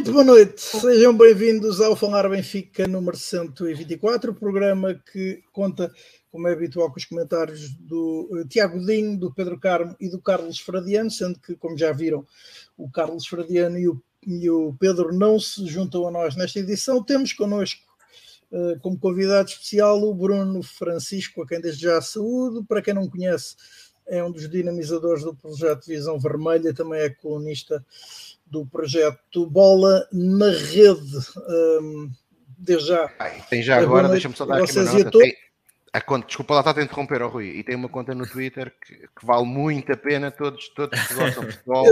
[0.00, 5.92] Muito boa noite, sejam bem-vindos ao Falar Benfica número 124, programa que conta,
[6.32, 10.18] como é habitual, com os comentários do uh, Tiago Dinho, do Pedro Carmo e do
[10.18, 12.26] Carlos Fradiano, sendo que, como já viram,
[12.78, 17.04] o Carlos Fradiano e o, e o Pedro não se juntam a nós nesta edição.
[17.04, 17.82] Temos connosco
[18.52, 22.64] uh, como convidado especial o Bruno Francisco, a quem desde já saúdo.
[22.64, 23.54] Para quem não conhece,
[24.06, 27.84] é um dos dinamizadores do projeto Visão Vermelha, também é colunista
[28.50, 31.18] do projeto Bola na Rede.
[31.48, 32.10] Um,
[32.58, 33.10] desde já.
[33.18, 35.18] Ai, tem já agora, deixa-me só dar aqui uma nota.
[35.18, 35.34] Tem,
[35.92, 38.72] a conta, desculpa lá, está a interromper, oh, Rui, e tem uma conta no Twitter
[38.80, 41.84] que, que vale muito a pena todos, todos que gostam de futebol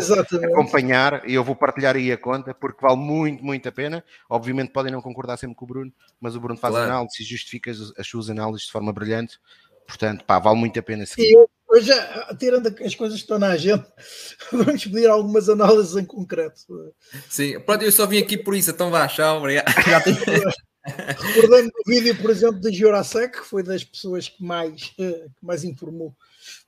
[0.45, 4.05] acompanhar, e eu vou partilhar aí a conta, porque vale muito, muito a pena.
[4.31, 6.91] Obviamente podem não concordar sempre com o Bruno, mas o Bruno faz claro.
[6.91, 9.41] análise e justifica as, as suas análises de forma brilhante,
[9.87, 11.33] portanto, pá, vale muito a pena seguir.
[11.33, 11.93] E Hoje,
[12.39, 13.87] tirando as coisas que estão na agenda,
[14.51, 16.95] vamos pedir algumas análises em concreto.
[17.29, 19.67] Sim, pronto, eu só vim aqui por isso, então vá, tchau, obrigado.
[20.83, 25.45] Recordando o vídeo, por exemplo, de Jurasek, que foi das pessoas que mais, uh, que
[25.45, 26.17] mais informou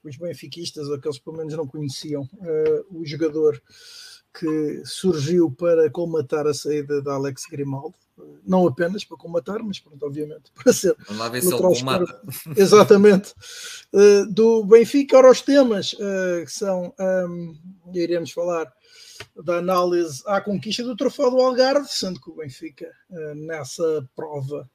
[0.05, 3.61] os benfiquistas, ou aqueles que pelo menos não conheciam, uh, o jogador
[4.39, 7.95] que surgiu para colmatar a saída da Alex Grimaldo
[8.45, 10.97] não apenas para combater, mas pronto, obviamente para ser.
[11.07, 12.23] Vamos lá ver se ele combata.
[12.57, 13.35] Exatamente.
[13.93, 17.55] Uh, do Benfica, ora os temas uh, que são, um,
[17.95, 18.73] iremos falar
[19.45, 24.69] da análise à conquista do troféu do Algarve, sendo que o Benfica, uh, nessa prova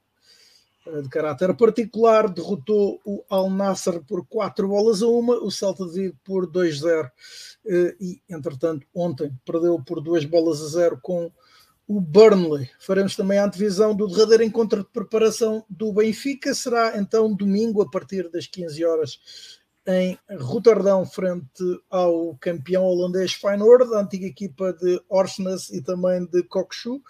[1.01, 5.93] de caráter particular, derrotou o Al Nasser por 4 bolas a uma, o Celta de
[5.93, 7.09] Vigo por 2-0
[7.99, 11.31] e, entretanto, ontem perdeu por 2 bolas a 0 com
[11.88, 12.69] o Burnley.
[12.79, 16.53] Faremos também a antevisão do derradeiro encontro de preparação do Benfica.
[16.53, 19.19] Será então domingo, a partir das 15 horas,
[19.88, 26.41] em Roterdão, frente ao campeão holandês Feyenoord, a antiga equipa de Orsnes e também de
[26.44, 27.01] Kokshu.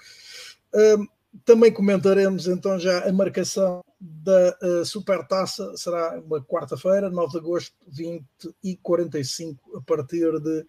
[0.73, 1.07] Um,
[1.43, 7.75] também comentaremos então já a marcação da uh, Supertaça, será uma quarta-feira, 9 de agosto,
[7.87, 8.25] 20
[8.63, 10.65] e 45, a partir de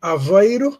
[0.00, 0.78] Aveiro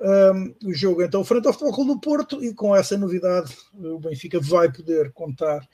[0.00, 3.98] um, o jogo então frente ao Futebol Clube do Porto e com essa novidade o
[3.98, 5.66] Benfica vai poder contar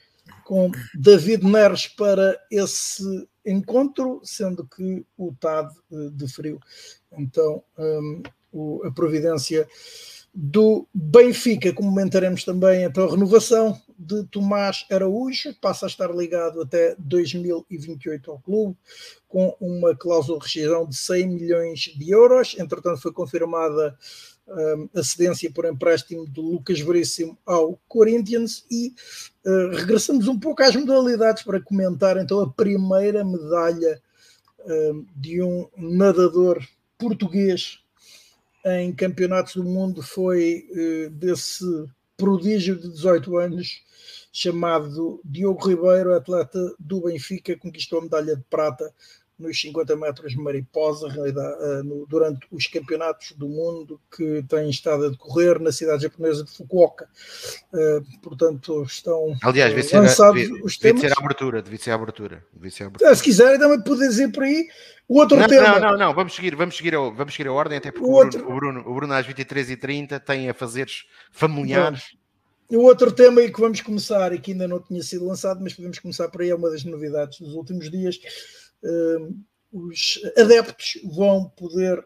[0.43, 3.03] com David Neres para esse
[3.45, 6.59] encontro, sendo que o TAD uh, de frio.
[7.17, 8.21] Então um,
[8.51, 9.67] o, a providência
[10.33, 16.95] do Benfica, comentaremos também então a renovação de Tomás Araújo, passa a estar ligado até
[16.99, 18.77] 2028 ao clube,
[19.27, 22.55] com uma cláusula de rescisão de 100 milhões de euros.
[22.59, 23.97] Entretanto, foi confirmada
[24.47, 28.93] um, a cedência por empréstimo de Lucas Veríssimo ao Corinthians e
[29.45, 34.01] uh, regressamos um pouco às modalidades para comentar então a primeira medalha
[34.59, 36.65] uh, de um nadador
[36.97, 37.79] português
[38.65, 41.65] em campeonatos do mundo foi uh, desse
[42.17, 43.85] prodígio de 18 anos
[44.33, 48.93] chamado Diogo Ribeiro, atleta do Benfica, conquistou a medalha de prata
[49.39, 51.07] nos 50 metros de mariposa
[51.83, 56.51] no, durante os campeonatos do mundo que têm estado a decorrer na cidade japonesa de
[56.51, 57.07] Fukuoka.
[57.71, 61.01] Uh, portanto, estão Aliás, devia ser, lançados devia, os temas.
[61.01, 62.43] Devia ser a abertura, devia ser a abertura.
[62.53, 63.15] Devia ser a abertura.
[63.15, 64.67] Se quiserem, também podem dizer por aí.
[65.07, 65.79] O outro não, tema.
[65.79, 68.13] Não, não, não, vamos seguir, vamos seguir, a, vamos seguir a ordem, até porque o,
[68.13, 68.51] o, Bruno, outro...
[68.51, 72.17] o, Bruno, o Bruno às 23h30 tem a fazeres familiares.
[72.69, 75.73] O outro tema aí que vamos começar, e que ainda não tinha sido lançado, mas
[75.73, 78.19] podemos começar por aí, é uma das novidades dos últimos dias.
[79.71, 82.03] Os adeptos vão poder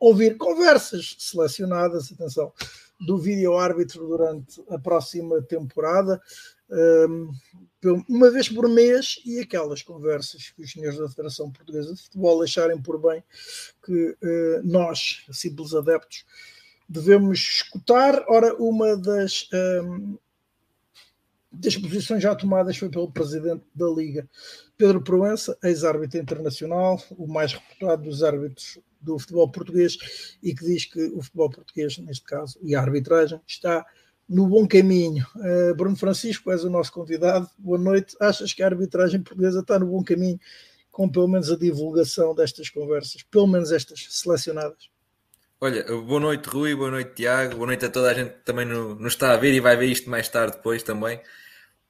[0.00, 2.52] ouvir conversas selecionadas, atenção,
[3.00, 6.20] do vídeo árbitro durante a próxima temporada,
[6.70, 7.30] um,
[8.08, 12.42] uma vez por mês, e aquelas conversas que os senhores da Federação Portuguesa de Futebol
[12.42, 13.22] acharem por bem
[13.84, 16.24] que uh, nós, simples adeptos,
[16.88, 18.24] devemos escutar.
[18.28, 19.48] Ora, uma das,
[21.54, 24.28] das posições já tomadas foi pelo presidente da Liga,
[24.76, 30.86] Pedro Proença, ex-árbitro internacional, o mais reputado dos árbitros do futebol português, e que diz
[30.86, 33.84] que o futebol português, neste caso, e a arbitragem, está
[34.28, 35.26] no bom caminho.
[35.36, 37.48] Uh, Bruno Francisco, és o nosso convidado.
[37.58, 38.16] Boa noite.
[38.18, 40.40] Achas que a arbitragem portuguesa está no bom caminho
[40.90, 44.88] com pelo menos a divulgação destas conversas, pelo menos estas selecionadas?
[45.60, 48.64] Olha, boa noite Rui, boa noite Tiago, boa noite a toda a gente que também
[48.64, 51.20] nos está a ver e vai ver isto mais tarde depois também.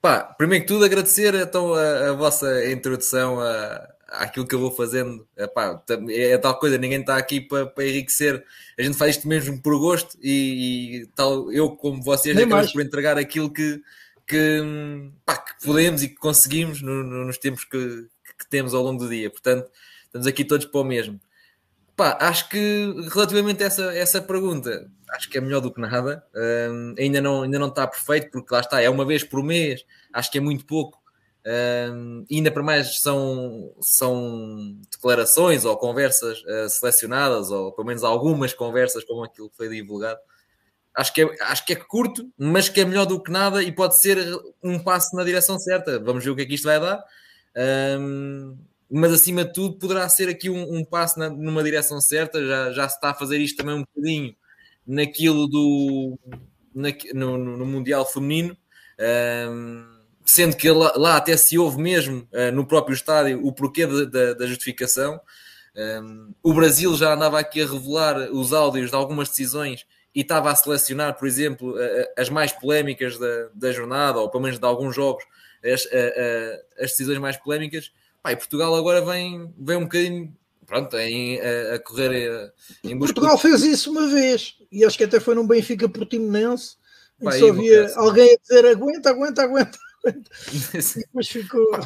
[0.04, 4.70] Pá, primeiro que tudo agradecer então a, a vossa introdução a, àquilo que eu vou
[4.70, 5.26] fazendo.
[5.34, 8.44] Epá, é, tal coisa, ninguém está aqui para, para enriquecer.
[8.78, 12.82] A gente faz isto mesmo por gosto e, e tal, eu como vocês acabamos por
[12.82, 13.80] entregar aquilo que,
[14.26, 14.60] que,
[15.24, 18.06] pá, que, podemos e que conseguimos no, no, nos tempos que,
[18.38, 19.30] que, temos ao longo do dia.
[19.30, 19.70] Portanto,
[20.04, 21.18] estamos aqui todos para o mesmo.
[21.96, 26.24] Pá, acho que relativamente a essa, essa pergunta, acho que é melhor do que nada.
[26.34, 29.84] Um, ainda, não, ainda não está perfeito, porque lá está, é uma vez por mês,
[30.12, 30.98] acho que é muito pouco.
[31.46, 38.52] Um, ainda para mais são, são declarações ou conversas uh, selecionadas, ou pelo menos algumas
[38.52, 40.18] conversas, como aquilo que foi divulgado.
[40.96, 43.70] Acho que, é, acho que é curto, mas que é melhor do que nada e
[43.70, 44.18] pode ser
[44.62, 45.98] um passo na direção certa.
[46.00, 47.04] Vamos ver o que é que isto vai dar.
[48.00, 48.56] Um,
[48.90, 52.72] mas acima de tudo poderá ser aqui um, um passo na, numa direção certa, já,
[52.72, 54.34] já se está a fazer isto também um bocadinho
[54.86, 56.18] naquilo do
[56.74, 58.56] na, no, no, Mundial Feminino,
[60.24, 64.06] sendo que lá, lá, até se ouve mesmo uh, no próprio estádio o porquê de,
[64.06, 65.20] de, da justificação.
[65.76, 70.50] Um, o Brasil já andava aqui a revelar os áudios de algumas decisões e estava
[70.50, 71.74] a selecionar, por exemplo,
[72.16, 75.24] as mais polémicas da, da jornada, ou pelo menos de alguns jogos,
[75.64, 75.88] as,
[76.78, 77.90] as decisões mais polémicas
[78.24, 80.34] Pá, e Portugal agora vem, vem um bocadinho
[80.66, 83.12] pronto, em, a, a correr eh, em busca.
[83.12, 86.76] Portugal fez isso uma vez e acho que até foi num Benfica Portimonense
[87.20, 90.28] em que só havia alguém a dizer aguenta, aguenta, aguenta, aguenta.
[90.72, 91.80] e depois ficou.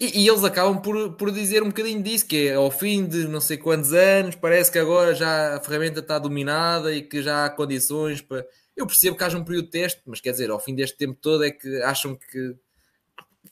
[0.00, 3.26] E, e, eles acabam por, por dizer um bocadinho disso, que é ao fim de
[3.26, 7.44] não sei quantos anos, parece que agora já a ferramenta está dominada e que já
[7.44, 8.46] há condições para.
[8.76, 11.18] Eu percebo que haja um período de teste, mas quer dizer, ao fim deste tempo
[11.20, 12.54] todo é que acham que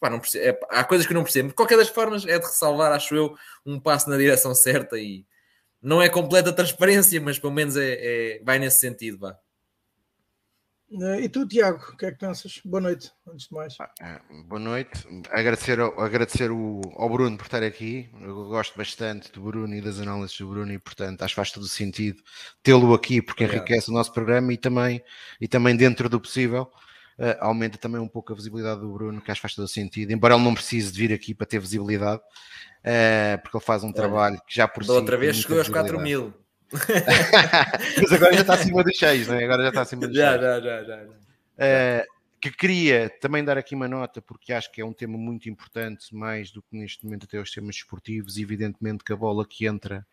[0.07, 1.49] Pá, não percebo, é, há coisas que eu não percebo.
[1.49, 5.27] De qualquer das formas, é de ressalvar, acho eu, um passo na direção certa e
[5.83, 9.19] não é completa transparência, mas pelo menos é, é vai nesse sentido.
[9.19, 9.37] Vá.
[10.93, 12.61] Eh, e tu, Tiago, o que é que pensas?
[12.65, 13.77] Boa noite, antes de mais.
[14.01, 15.05] Eh, boa noite.
[15.31, 18.09] Agradecer, ao, agradecer o, ao Bruno por estar aqui.
[18.21, 21.51] Eu gosto bastante do Bruno e das análises do Bruno e, portanto, acho que faz
[21.51, 22.23] todo o sentido
[22.63, 25.03] tê-lo aqui porque enriquece o nosso programa e também,
[25.41, 26.71] e também dentro do possível
[27.19, 30.13] uh, aumenta também um pouco a visibilidade do Bruno, que acho que faz todo sentido,
[30.13, 33.93] embora ele não precise de vir aqui para ter visibilidade, uh, porque ele faz um
[33.93, 34.91] trabalho que já por si.
[34.91, 36.35] Outra vez chegou aos 4 mil.
[36.73, 39.45] Mas agora já está acima dos 6, né?
[39.45, 40.27] agora já está acima dos 6.
[40.27, 41.03] Já, já, já, já.
[41.05, 45.49] Uh, que queria também dar aqui uma nota, porque acho que é um tema muito
[45.49, 49.67] importante, mais do que neste momento até os temas esportivos, evidentemente que a bola que
[49.67, 50.07] entra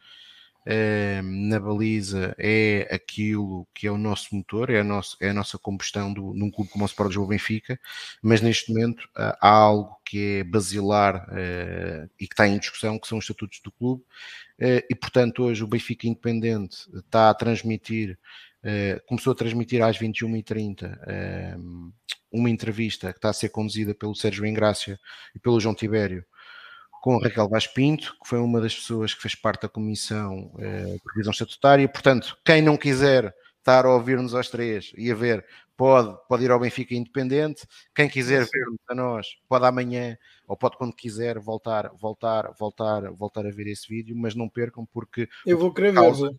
[1.23, 6.13] na baliza é aquilo que é o nosso motor, é a, é a nossa combustão
[6.13, 7.79] do, num clube como o Sport Lisboa Benfica,
[8.21, 13.07] mas neste momento há algo que é basilar uh, e que está em discussão, que
[13.07, 18.17] são os estatutos do clube, uh, e portanto hoje o Benfica Independente está a transmitir,
[18.63, 21.91] uh, começou a transmitir às 21h30 ehm,
[22.31, 24.99] uma entrevista que está a ser conduzida pelo Sérgio Engrácia
[25.35, 26.25] e pelo João Tibério,
[27.03, 30.85] com Raquel Vaz Pinto, que foi uma das pessoas que fez parte da comissão eh,
[30.85, 31.85] de revisão estatutária.
[31.85, 35.45] Portanto, quem não quiser estar a ouvir-nos aos três e a ver,
[35.75, 37.67] pode, pode ir ao Benfica Independente.
[37.93, 40.17] Quem quiser ver-nos a nós, pode amanhã
[40.47, 44.85] ou pode quando quiser voltar, voltar, voltar, voltar a ver esse vídeo, mas não percam
[44.85, 46.31] porque eu vou querer ver.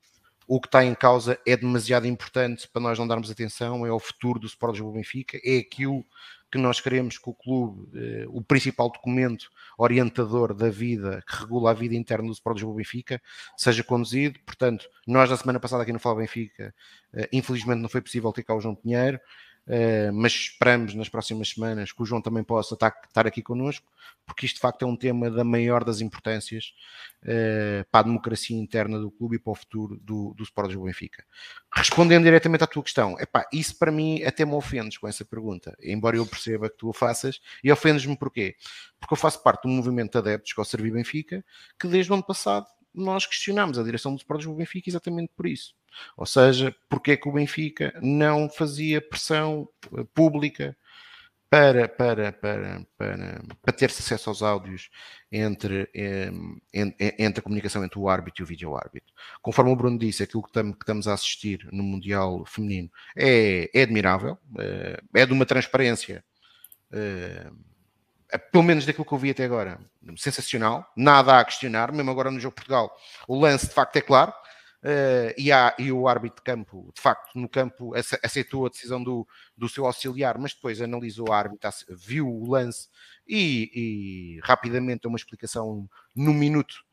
[0.47, 3.99] O que está em causa é demasiado importante para nós não darmos atenção, é o
[3.99, 6.05] futuro do Sport Lisboa Benfica, é aquilo
[6.55, 11.73] que nós queremos que o clube, eh, o principal documento orientador da vida, que regula
[11.73, 13.21] a vida interna do Sport Lisboa Benfica,
[13.57, 14.39] seja conduzido.
[14.47, 16.73] Portanto, nós na semana passada aqui no Fala Benfica,
[17.13, 19.19] eh, infelizmente não foi possível ter cá o João Pinheiro,
[20.13, 23.87] mas esperamos nas próximas semanas que o João também possa estar, aqui connosco,
[24.27, 26.75] porque isto de facto é um tema da maior das importâncias
[27.23, 30.83] uh, para a democracia interna do clube e para o futuro do, do Sport do
[30.83, 31.25] Benfica.
[31.75, 35.77] Respondendo diretamente à tua questão, epá, isso para mim até me ofendes com essa pergunta,
[35.83, 38.57] embora eu perceba que tu o faças, e ofendes-me porquê?
[39.01, 41.45] Porque eu faço parte do movimento de adeptos que é o Servi Benfica,
[41.79, 45.47] que desde o ano passado nós questionamos a direção do Sport do Benfica exatamente por
[45.47, 45.75] isso
[46.17, 50.77] ou seja, porque é que o Benfica não fazia pressão eh, pública
[51.55, 54.91] para, para, para, para, para ter acesso aos áudios
[55.31, 55.89] entre,
[56.73, 59.15] entre, a comunicação entre o árbitro e o vídeo-árbitro.
[59.41, 64.37] Conforme o Bruno disse, aquilo que estamos a assistir no Mundial Feminino é, é admirável,
[64.59, 66.25] eh, é de uma transparência,
[66.91, 67.49] eh,
[68.51, 69.79] pelo menos daquilo que eu vi até agora,
[70.17, 72.93] sensacional, nada a questionar, mesmo agora no jogo Portugal,
[73.29, 74.33] o lance de facto é claro,
[75.37, 79.27] e, há, e, o árbitro de campo, de facto, no campo aceitou a decisão do,
[79.57, 82.89] do seu auxiliar, mas depois analisou a árbitra, viu o lance
[83.27, 86.85] e, e rapidamente uma explicação no minuto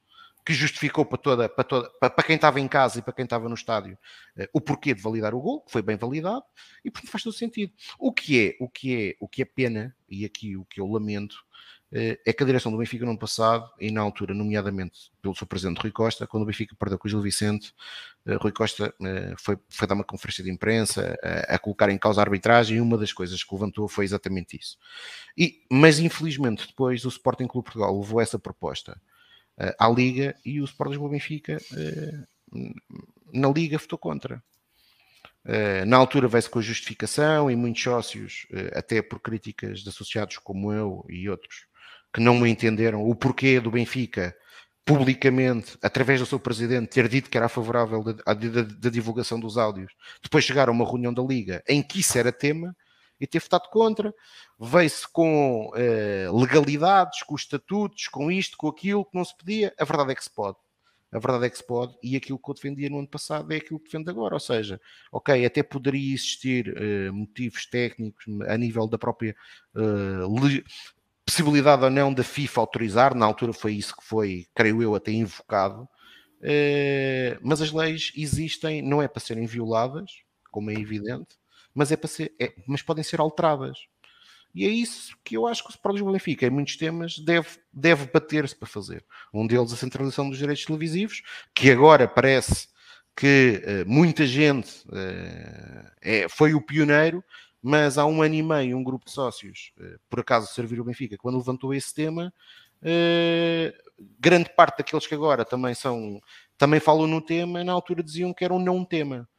[0.46, 3.48] que justificou para toda, para toda, para, quem estava em casa e para quem estava
[3.48, 3.98] no estádio
[4.38, 6.44] uh, o porquê de validar o gol, que foi bem validado,
[6.84, 7.74] e portanto faz todo sentido.
[8.00, 10.88] O que é, o que é, o que é pena, e aqui o que eu
[10.88, 15.12] lamento, eh, é que a direção do Benfica no ano passado, e na altura, nomeadamente
[15.22, 17.74] pelo seu presidente Rui Costa, quando o Benfica perdeu com o Gil Vicente,
[18.26, 21.98] eh, Rui Costa eh, foi, foi dar uma conferência de imprensa a, a, colocar em
[21.98, 24.78] causa a arbitragem e uma das coisas que levantou foi exatamente isso.
[25.38, 29.00] E, mas infelizmente depois o Sporting Clube Portugal levou essa proposta
[29.58, 32.74] uh, à Liga e o Sport Lisboa Benfica uh,
[33.34, 34.44] na Liga votou contra.
[35.44, 40.38] Uh, na altura veio-se com a justificação e muitos sócios, até por críticas de associados
[40.38, 41.66] como eu e outros,
[42.14, 44.36] que não entenderam o porquê do Benfica
[44.84, 50.44] publicamente, através do seu presidente, ter dito que era favorável da divulgação dos áudios, depois
[50.44, 52.76] chegar a uma reunião da Liga em que isso era tema
[53.20, 54.14] e ter votado contra,
[54.60, 59.72] veio-se com eh, legalidades, com estatutos, com isto, com aquilo que não se podia.
[59.78, 60.58] A verdade é que se pode.
[61.12, 63.58] A verdade é que se pode, e aquilo que eu defendia no ano passado é
[63.58, 64.34] aquilo que defendo agora.
[64.34, 69.36] Ou seja, ok, até poderia existir uh, motivos técnicos a nível da própria
[69.76, 70.28] uh,
[71.26, 75.12] possibilidade ou não da FIFA autorizar, na altura foi isso que foi, creio eu, até
[75.12, 80.12] invocado, uh, mas as leis existem, não é para serem violadas,
[80.50, 81.38] como é evidente,
[81.74, 83.78] mas, é para ser, é, mas podem ser alteradas.
[84.54, 87.48] E é isso que eu acho que o Sport Lisboa Benfica, em muitos temas, deve,
[87.72, 89.06] deve bater-se para fazer.
[89.34, 91.22] Um deles, a centralização dos direitos televisivos,
[91.56, 92.68] que agora parece
[93.16, 97.24] que uh, muita gente uh, é, foi o pioneiro,
[97.62, 100.84] mas há um ano e meio, um grupo de sócios, eh, por acaso servir o
[100.84, 102.34] Benfica, quando levantou esse tema,
[102.82, 103.74] eh,
[104.20, 106.20] grande parte daqueles que agora também são,
[106.58, 109.30] também falam no tema, na altura diziam que era um não tema.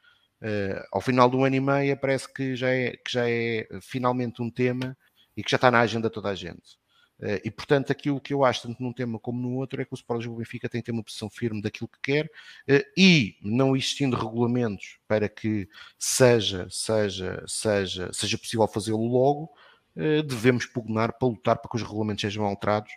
[0.40, 4.42] Eh, ao final do ano e meio parece que já é, que já é finalmente
[4.42, 4.96] um tema
[5.36, 6.81] e que já está na agenda toda a gente.
[7.22, 9.92] Eh, e, portanto, aquilo que eu acho, tanto num tema como no outro, é que
[9.92, 12.30] o Sport Lisboa Benfica tem que ter uma posição firme daquilo que quer
[12.66, 19.50] eh, e, não existindo regulamentos para que seja, seja, seja, seja possível fazê-lo logo,
[19.96, 22.92] eh, devemos pugnar para lutar para que os regulamentos sejam alterados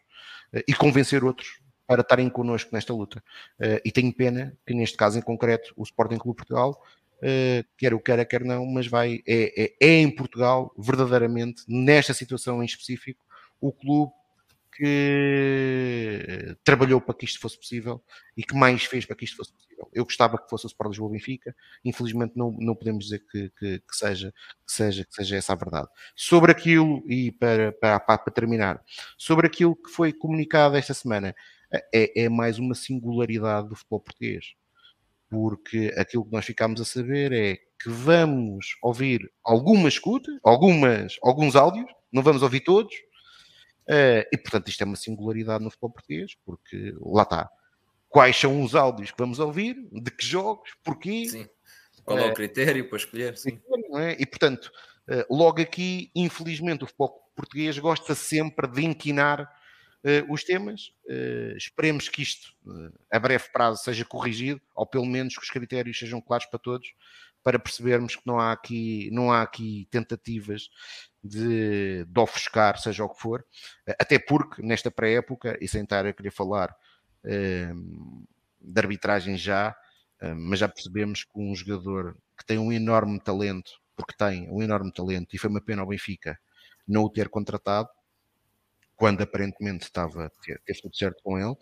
[0.67, 3.21] e convencer outros para estarem connosco nesta luta.
[3.83, 6.81] E tenho pena que, neste caso em concreto, o Sporting Clube Portugal
[7.77, 12.61] quer o queira, quer não, mas vai, é, é, é, em Portugal, verdadeiramente, nesta situação
[12.63, 13.24] em específico,
[13.67, 14.11] o clube
[14.75, 18.03] que trabalhou para que isto fosse possível
[18.35, 19.89] e que mais fez para que isto fosse possível.
[19.93, 23.79] Eu gostava que fosse o Sport Lisboa Benfica, infelizmente não, não podemos dizer que, que,
[23.79, 24.33] que, seja,
[24.65, 25.87] que, seja, que seja essa a verdade.
[26.15, 28.83] Sobre aquilo, e para, para, para terminar,
[29.17, 31.33] sobre aquilo que foi comunicado esta semana,
[31.93, 34.55] é, é mais uma singularidade do futebol português.
[35.29, 41.55] Porque aquilo que nós ficámos a saber é que vamos ouvir algumas escuta, algumas, alguns
[41.55, 42.93] áudios, não vamos ouvir todos,
[43.87, 47.49] e portanto, isto é uma singularidade no futebol português, porque lá está.
[48.09, 49.75] Quais são os áudios que vamos ouvir?
[49.91, 50.71] De que jogos?
[50.83, 51.27] Porquê?
[51.27, 51.47] Sim.
[52.03, 53.37] Qual é o eh, critério para escolher?
[53.37, 53.59] Sim.
[53.95, 54.15] É?
[54.19, 54.71] E portanto,
[55.09, 59.53] uh, logo aqui, infelizmente, o futebol português gosta sempre de inquinar
[60.29, 60.93] os temas.
[61.57, 62.53] esperemos que isto,
[63.11, 66.93] a breve prazo, seja corrigido, ou pelo menos que os critérios sejam claros para todos,
[67.45, 70.67] para percebermos que não há aqui, não há aqui tentativas
[71.23, 73.45] de, de ofuscar, seja o que for,
[73.99, 76.75] até porque nesta pré-época, e sem estar a querer falar
[77.23, 78.25] um,
[78.59, 79.77] de arbitragem já,
[80.23, 84.63] um, mas já percebemos que um jogador que tem um enorme talento, porque tem um
[84.63, 86.39] enorme talento, e foi uma pena ao Benfica
[86.87, 87.89] não o ter contratado,
[88.95, 90.31] quando aparentemente estava,
[90.65, 91.55] teve tudo certo com ele,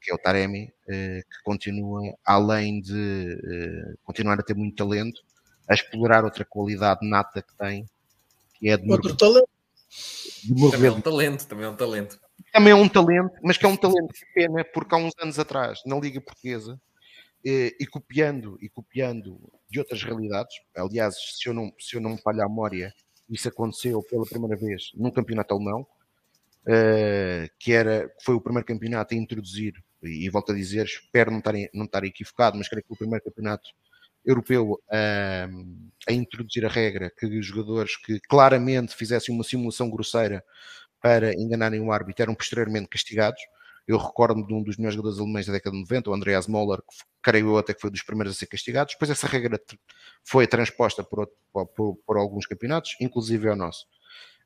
[0.00, 5.22] que é o Taremi, eh, que continua, além de eh, continuar a ter muito talento,
[5.68, 7.86] a explorar outra qualidade nata que tem,
[8.54, 9.48] que é de Outro talento.
[10.44, 12.20] De também é um talento, também é um talento.
[12.52, 15.38] Também é um talento, mas que é um talento que pena, porque há uns anos
[15.38, 16.80] atrás, na Liga Portuguesa,
[17.44, 19.38] e, e, copiando e copiando
[19.70, 20.54] de outras realidades.
[20.76, 22.92] Aliás, se eu não, se eu não me falho a memória,
[23.28, 29.14] isso aconteceu pela primeira vez num campeonato alemão, uh, que era, foi o primeiro campeonato
[29.14, 32.84] a introduzir e, e volto a dizer, espero não estar, não estar equivocado, mas creio
[32.84, 33.68] que o primeiro campeonato
[34.24, 35.48] europeu a,
[36.08, 40.44] a introduzir a regra que os jogadores que claramente fizessem uma simulação grosseira
[41.00, 43.40] para enganarem o árbitro eram posteriormente castigados.
[43.86, 46.78] Eu recordo-me de um dos melhores jogadores alemães da década de 90, o Andreas Moller,
[46.78, 48.92] que creio eu até que foi dos primeiros a ser castigados.
[48.94, 49.58] Depois essa regra
[50.22, 51.26] foi transposta por,
[51.74, 53.86] por, por alguns campeonatos, inclusive ao nosso.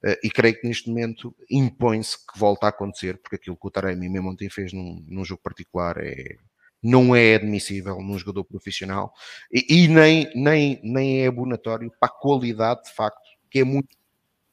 [0.04, 3.70] Uh, e creio que neste momento impõe-se que volta a acontecer, porque aquilo que o
[3.70, 6.38] Taremi mesmo ontem fez num, num jogo particular é,
[6.82, 9.12] não é admissível num jogador profissional
[9.52, 13.96] e, e, nem, nem, nem é abonatório para a qualidade de facto que é muito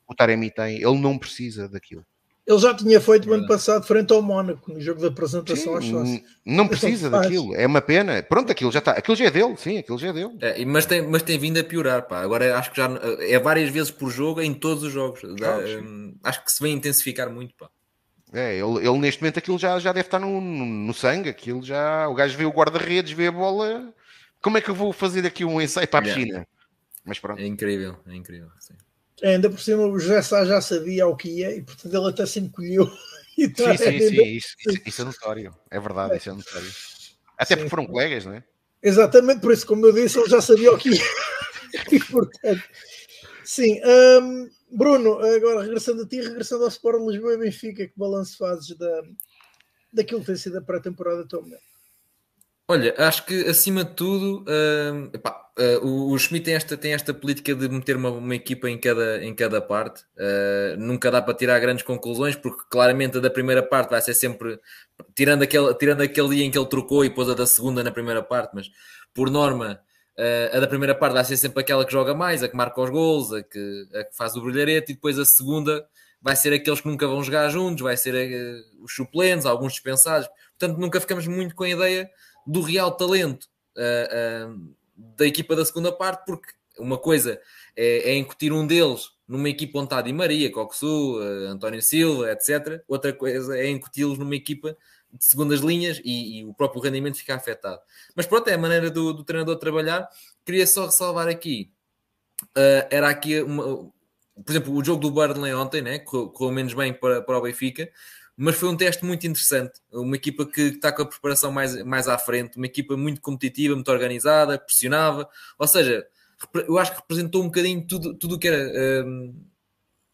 [0.10, 2.04] o Taremi tem, ele não precisa daquilo.
[2.50, 5.86] Ele já tinha feito o ano passado frente ao Mónaco, no jogo da apresentação às
[5.86, 6.22] sócios.
[6.44, 8.24] Não precisa daquilo, é uma pena.
[8.24, 10.36] Pronto, aquilo já está, aquilo já é dele, sim, aquilo já é dele.
[10.42, 12.22] É, mas, tem, mas tem vindo a piorar, pá.
[12.22, 12.90] Agora acho que já
[13.20, 15.22] é várias vezes por jogo em todos os jogos.
[15.24, 17.70] Hum, acho que se vem intensificar muito, pá.
[18.34, 21.62] É, ele, ele, neste momento aquilo já, já deve estar no, no, no sangue, aquilo
[21.62, 22.08] já.
[22.08, 23.94] O gajo vê o guarda-redes, vê a bola.
[24.42, 26.26] Como é que eu vou fazer aqui um ensaio para a piscina?
[26.26, 26.48] Yeah.
[27.06, 27.40] Mas pronto.
[27.40, 28.50] É incrível, é incrível.
[28.60, 28.74] Sim.
[29.22, 32.10] É, ainda por cima o José Sá já sabia o que ia e portanto ele
[32.10, 32.90] até se encolheu
[33.36, 35.56] sim, sim, sim, isso, isso, isso, é notório.
[35.72, 36.72] É verdade, isso é notório.
[37.38, 38.44] Até porque foram colegas, não é?
[38.82, 41.02] Exatamente, por isso, como eu disse, ele já sabia o que ia.
[41.92, 42.64] e, portanto,
[43.44, 43.80] sim.
[43.86, 48.76] Um, Bruno, agora regressando a ti, regressando ao Sport Lisboa e Benfica, que balanço fazes
[48.78, 49.02] da,
[49.92, 51.64] daquilo que tem sido a pré-temporada atualmente?
[52.68, 56.94] Olha, acho que acima de tudo, uh, epá, uh, o, o Schmidt tem esta, tem
[56.94, 60.04] esta política de meter uma, uma equipa em cada, em cada parte.
[60.16, 64.14] Uh, nunca dá para tirar grandes conclusões, porque claramente a da primeira parte vai ser
[64.14, 64.60] sempre
[65.16, 67.92] tirando aquele, tirando aquele dia em que ele trocou e pôs a da segunda na
[67.92, 68.70] primeira parte, mas
[69.14, 69.80] por norma.
[70.54, 72.90] a da primeira parte vai ser sempre aquela que joga mais, a que marca os
[72.90, 75.86] gols, a que, a que faz o brilharete, e depois a segunda
[76.22, 78.14] vai ser aqueles que nunca vão jogar juntos, vai ser
[78.82, 80.28] os suplentes, alguns dispensados.
[80.58, 82.10] Portanto, nunca ficamos muito com a ideia
[82.46, 83.48] do real talento
[83.78, 84.76] uh, uh,
[85.18, 87.40] da equipa da segunda parte, porque uma coisa
[87.76, 92.32] é, é, incutir um deles numa equipa onde está Di Maria, Coxu, uh, António Silva,
[92.32, 92.84] etc.
[92.88, 94.76] Outra coisa é incuti-los numa equipa
[95.12, 97.80] de segundas linhas e, e, o próprio rendimento fica afetado.
[98.16, 100.08] Mas pronto, é a maneira do, do treinador trabalhar.
[100.46, 101.72] Queria só ressalvar aqui,
[102.90, 103.92] era aqui uma,
[104.44, 107.42] por exemplo, o jogo do Burnley ontem, né, correu, correu menos bem para, para o
[107.42, 107.90] Benfica,
[108.42, 109.82] mas foi um teste muito interessante.
[109.92, 113.76] Uma equipa que está com a preparação mais, mais à frente, uma equipa muito competitiva,
[113.76, 115.28] muito organizada, pressionava.
[115.58, 116.08] Ou seja,
[116.66, 119.36] eu acho que representou um bocadinho tudo, tudo o que era hum,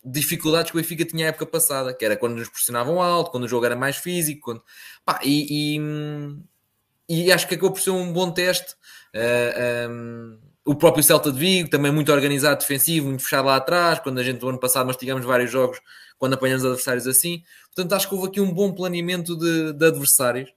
[0.04, 3.44] dificuldades que o Benfica tinha a época passada, que era quando nos pressionavam alto, quando
[3.44, 4.42] o jogo era mais físico.
[4.42, 4.64] Quando...
[5.06, 8.74] Pá, e, e, e, acho que acabou por ser um bom teste.
[9.14, 14.00] Uh, um, o próprio Celta de Vigo, também muito organizado, defensivo, muito fechado lá atrás.
[14.00, 15.80] Quando a gente, no ano passado, mastigamos vários jogos
[16.18, 17.44] quando apanhamos adversários assim.
[17.74, 20.52] Portanto, acho que houve aqui um bom planeamento de, de adversários.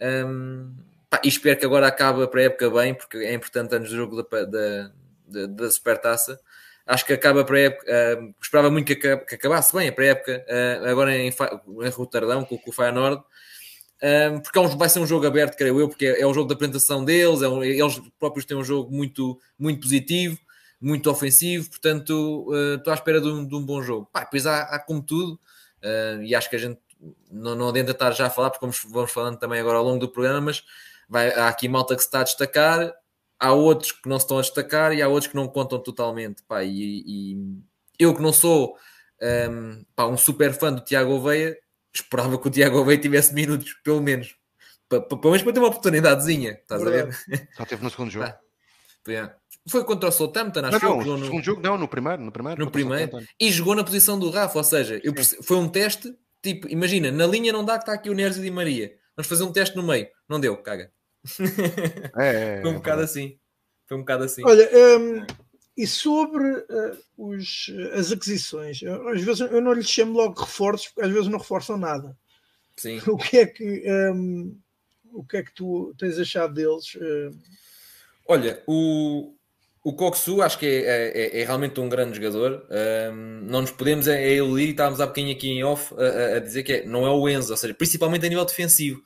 [0.00, 0.74] Um,
[1.08, 4.22] pá, e espero que agora acabe a pré-época bem, porque é importante antes do jogo
[4.22, 4.90] da, da,
[5.26, 6.38] da, da Supertaça.
[6.86, 7.86] Acho que acaba a pré-época.
[7.86, 12.58] Uh, esperava muito que, que, acabasse bem a pré-época, uh, agora em, em Roterdão, com,
[12.58, 13.22] com o Feyenoord.
[14.02, 16.34] Um, porque é um, vai ser um jogo aberto, creio eu, porque é, é o
[16.34, 20.36] jogo da apresentação deles, é um, eles próprios têm um jogo muito, muito positivo
[20.82, 24.08] muito ofensivo, portanto uh, estou à espera de um, de um bom jogo.
[24.12, 25.34] Pá, depois há, há como tudo,
[25.82, 26.80] uh, e acho que a gente
[27.30, 30.00] não, não adianta estar já a falar, porque vamos, vamos falando também agora ao longo
[30.00, 30.64] do programa, mas
[31.08, 32.92] vai, há aqui malta que se está a destacar,
[33.38, 36.42] há outros que não se estão a destacar e há outros que não contam totalmente.
[36.42, 37.36] Pá, e, e
[37.98, 38.76] eu que não sou
[39.20, 41.56] um, ehm, pá, um super fã do Tiago Oveia,
[41.94, 44.36] esperava que o Tiago Oveia tivesse minutos, pelo menos.
[44.88, 47.16] Pelo menos para ter uma oportunidadezinha, estás Verdade.
[47.16, 47.48] a ver?
[47.56, 48.26] Só teve no segundo jogo.
[48.26, 49.36] Pá.
[49.68, 52.64] Foi contra o Southampton, acho não, não, no segundo jogo, não, no primeiro, no primeiro.
[52.64, 53.12] No primeiro.
[53.38, 57.26] E jogou na posição do Rafa, ou seja, eu foi um teste, tipo, imagina, na
[57.26, 58.72] linha não dá que está aqui o Neres e Maria.
[58.82, 59.02] Maria.
[59.16, 60.08] Vamos fazer um teste no meio.
[60.28, 60.90] Não deu, caga.
[62.18, 63.04] É, é, foi um é, bocado é.
[63.04, 63.38] assim.
[63.86, 64.42] Foi um bocado assim.
[64.44, 65.26] Olha, um,
[65.76, 71.06] e sobre uh, os, as aquisições, às vezes eu não lhes chamo logo reforços, porque
[71.06, 72.16] às vezes não reforçam nada.
[72.76, 73.00] Sim.
[73.06, 74.58] O que é que, um,
[75.12, 76.94] o que, é que tu tens achado deles?
[76.94, 77.36] Uh...
[78.26, 79.34] Olha, o,
[79.84, 82.64] o Coxu acho que é, é, é, é, realmente um grande jogador.
[82.70, 86.38] Um, não nos podemos é, é iludir, estávamos há bocadinho aqui em off a, a,
[86.38, 89.02] dizer que é, não é o Enzo, ou seja, principalmente a nível defensivo.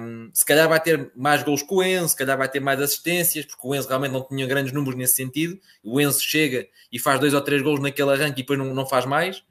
[0.00, 2.80] Um, se calhar vai ter mais gols que o Enzo, se calhar vai ter mais
[2.80, 5.60] assistências, porque o Enzo realmente não tinha grandes números nesse sentido.
[5.84, 8.86] O Enzo chega e faz dois ou três gols naquele arranque e depois não, não
[8.86, 9.44] faz mais.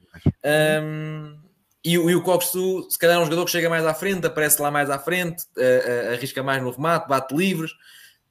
[0.82, 1.38] Um,
[1.82, 4.60] e, e, o Coxu, se calhar é um jogador que chega mais à frente, aparece
[4.60, 7.72] lá mais à frente, uh, uh, arrisca mais no remate, bate livres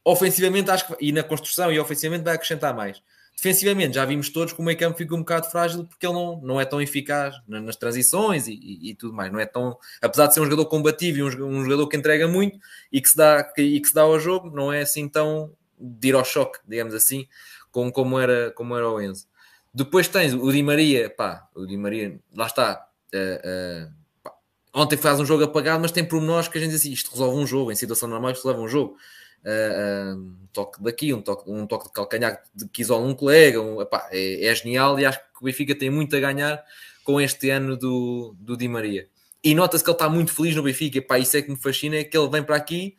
[0.04, 3.02] ofensivamente acho que, e na construção e ofensivamente vai acrescentar mais.
[3.36, 6.40] Defensivamente, já vimos todos que o meio campo fica um bocado frágil porque ele não,
[6.42, 9.32] não é tão eficaz nas transições e, e, e, tudo mais.
[9.32, 12.28] Não é tão, apesar de ser um jogador combativo e um, um, jogador que entrega
[12.28, 12.60] muito
[12.92, 15.52] e que, se dá, que, e que se dá ao jogo, não é assim tão
[15.80, 17.28] de ir ao choque, digamos assim,
[17.72, 19.26] como, como, era, como era o Enzo.
[19.74, 22.88] Depois tens o Di Maria, pá, o Di Maria, lá está.
[23.14, 24.32] Uh, uh,
[24.76, 27.38] ontem faz um jogo apagado, mas tem pormenores que a gente diz assim, isto resolve
[27.38, 28.96] um jogo, em situação normal isto resolve um jogo
[29.44, 33.82] uh, um toque daqui, um toque, um toque de calcanhar que isola um colega, um,
[33.82, 36.64] epá, é, é, genial e acho que o Benfica tem muito a ganhar
[37.04, 39.08] com este ano do, do Di Maria.
[39.44, 41.98] E nota-se que ele está muito feliz no Benfica, epá, isso é que me fascina,
[41.98, 42.96] é que ele vem para aqui,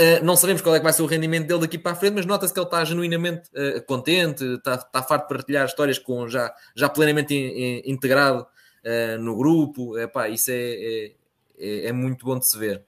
[0.00, 2.14] uh, não sabemos qual é que vai ser o rendimento dele daqui para a frente,
[2.14, 6.28] mas nota-se que ele está genuinamente uh, contente, está, está farto de partilhar histórias com
[6.28, 11.12] já, já plenamente in, in, integrado uh, no grupo, epá, isso é, é,
[11.58, 12.84] é, é muito bom de se ver.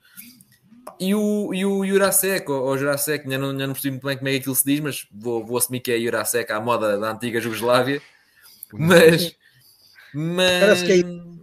[1.00, 4.16] E o, e o Jurasek, ou, ou Jurasek, ainda não, ainda não percebi muito bem
[4.16, 6.98] como é que aquilo se diz, mas vou, vou assumir que é Jurasek à moda
[6.98, 8.02] da antiga Jugoslávia.
[8.72, 9.36] Mas.
[10.12, 11.38] mas Parece que é.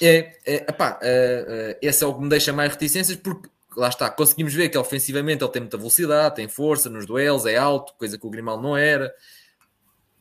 [0.00, 3.88] É, é, epá, é, é, esse é o que me deixa mais reticências, porque lá
[3.88, 7.94] está, conseguimos ver que ofensivamente ele tem muita velocidade, tem força nos duelos, é alto,
[7.94, 9.12] coisa que o Grimal não era.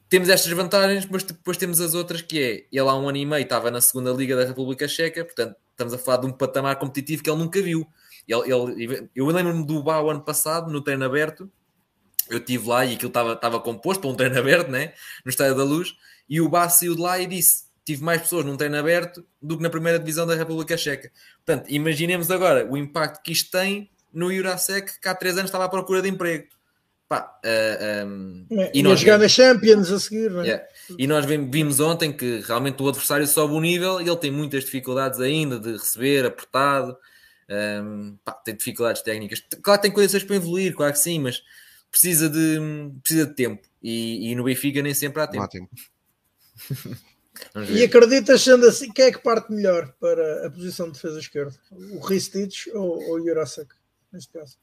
[0.09, 3.25] temos estas vantagens, mas depois temos as outras que é, ele há um ano e
[3.25, 6.75] meio estava na segunda Liga da República Checa, portanto estamos a falar de um patamar
[6.77, 7.87] competitivo que ele nunca viu.
[8.27, 11.49] Ele, ele, eu lembro-me do Bau ano passado, no treino aberto,
[12.29, 14.93] eu estive lá e aquilo estava, estava composto para um treino aberto, né?
[15.25, 15.95] no Estádio da Luz,
[16.29, 19.57] e o Bá saiu de lá e disse: tive mais pessoas num treino aberto do
[19.57, 21.11] que na primeira divisão da República Checa.
[21.45, 25.65] Portanto, imaginemos agora o impacto que isto tem no Jurasek, que há três anos estava
[25.65, 26.47] à procura de emprego.
[27.09, 30.45] Pá, uh, eh, um, ehm, é, e nós jogar na Champions a seguir, não é?
[30.45, 30.65] Yeah.
[30.97, 34.63] E nós vimos ontem que realmente o adversário sobe o nível e ele tem muitas
[34.63, 36.97] dificuldades ainda de receber, apertado,
[37.53, 39.43] um, pá, tem dificuldades técnicas.
[39.61, 41.41] Claro que tem coisas para evoluir, claro que sim, mas
[41.91, 42.59] precisa de,
[43.01, 43.67] precisa de tempo.
[43.81, 45.43] E, e no Benfica nem sempre há tempo.
[45.43, 45.69] Há tempo.
[47.69, 51.53] e acreditas, sendo assim, quem é que parte melhor para a posição de defesa esquerda?
[51.71, 53.69] O Ristich ou, ou o Jurasek,
[54.11, 54.57] neste caso?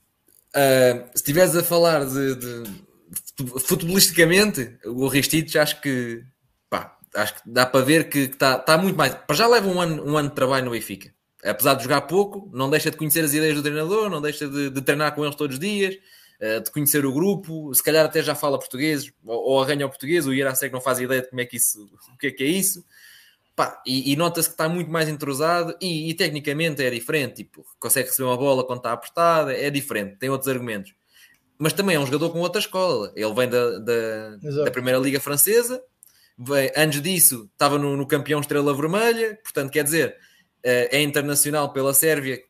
[0.51, 6.25] Uh, se estiveres a falar de, de, de, futebolisticamente, o Ristich acho que
[6.69, 9.15] pá, acho que dá para ver que está tá muito mais.
[9.15, 11.15] Para já leva um ano, um ano de trabalho no Benfica.
[11.45, 14.71] Apesar de jogar pouco, não deixa de conhecer as ideias do treinador, não deixa de,
[14.71, 15.97] de treinar com eles todos os dias,
[16.41, 19.89] uh, de conhecer o grupo, se calhar até já fala português ou, ou arranha o
[19.89, 22.45] português, o Irasek não faz ideia de como é que isso, o que é que
[22.45, 22.85] é isso.
[23.57, 27.45] Pá, e, e nota-se que está muito mais entrosado e, e, tecnicamente é diferente.
[27.45, 30.95] Tipo, consegue receber uma bola quando está apertada, é diferente, tem outros argumentos.
[31.59, 33.13] Mas também é um jogador com outra escola.
[33.15, 35.83] Ele vem da, da, da Primeira Liga Francesa,
[36.77, 40.17] antes disso estava no, no, campeão Estrela Vermelha, portanto, quer dizer,
[40.63, 42.45] é internacional pela Sérvia, que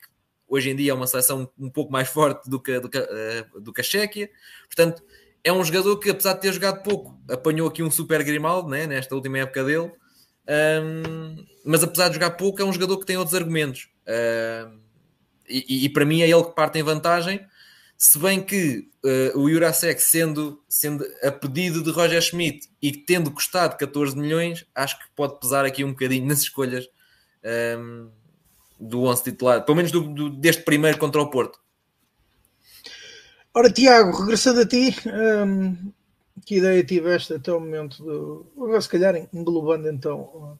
[0.49, 3.46] hoje em dia é uma seleção um pouco mais forte do que, do que, eh,
[3.61, 4.31] do que a Chequia.
[4.66, 5.03] Portanto,
[5.44, 8.87] é um jogador que, apesar de ter jogado pouco, apanhou aqui um super Grimaldo né,
[8.87, 9.92] nesta última época dele
[10.51, 13.88] um, mas apesar de jogar pouco, é um jogador que tem outros argumentos.
[14.09, 14.81] Um,
[15.49, 17.44] e, e, para mim é ele que parte em vantagem.
[17.96, 23.31] Se bem que uh, o Jurasek, sendo, sendo a pedido de Roger Schmidt e tendo
[23.31, 26.88] custado 14 milhões, acho que pode pesar aqui um bocadinho nas escolhas
[27.44, 28.11] um,
[28.79, 31.59] do 11 titular, pelo menos do, do, deste primeiro contra o Porto.
[33.53, 35.92] Ora, Tiago, regressando a ti, um,
[36.44, 38.81] que ideia tiveste até o momento do.
[38.81, 40.59] Se calhar englobando então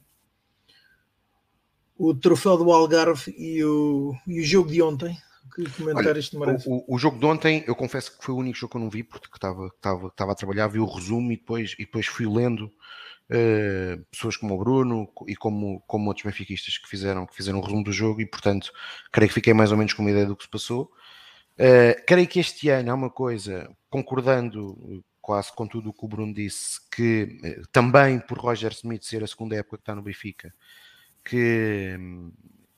[1.97, 5.17] o troféu do Algarve e o, e o jogo de ontem.
[5.55, 6.67] Que comentários te merece?
[6.67, 8.89] O, o, jogo de ontem, eu confesso que foi o único jogo que eu não
[8.89, 12.25] vi, porque estava, estava, estava a trabalhar, vi o resumo e depois, e depois fui
[12.25, 12.71] lendo
[13.31, 17.61] uh, pessoas como o Bruno e como, como outros benfiquistas que fizeram, que fizeram o
[17.61, 18.71] resumo do jogo e, portanto,
[19.11, 20.91] creio que fiquei mais ou menos com uma ideia do que se passou.
[21.53, 26.07] Uh, creio que este ano há uma coisa, concordando quase com tudo o que o
[26.07, 30.01] Bruno disse, que eh, também por Roger Smith ser a segunda época que está no
[30.01, 30.53] Benfica,
[31.23, 31.95] que,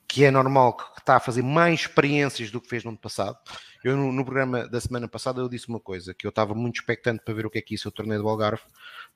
[0.06, 3.38] que é normal que está a fazer mais experiências do que fez no ano passado.
[3.82, 6.76] Eu no, no, programa da semana passada eu disse uma coisa, que eu estava muito
[6.76, 8.62] expectante para ver o que é que isso o torneio do Algarve,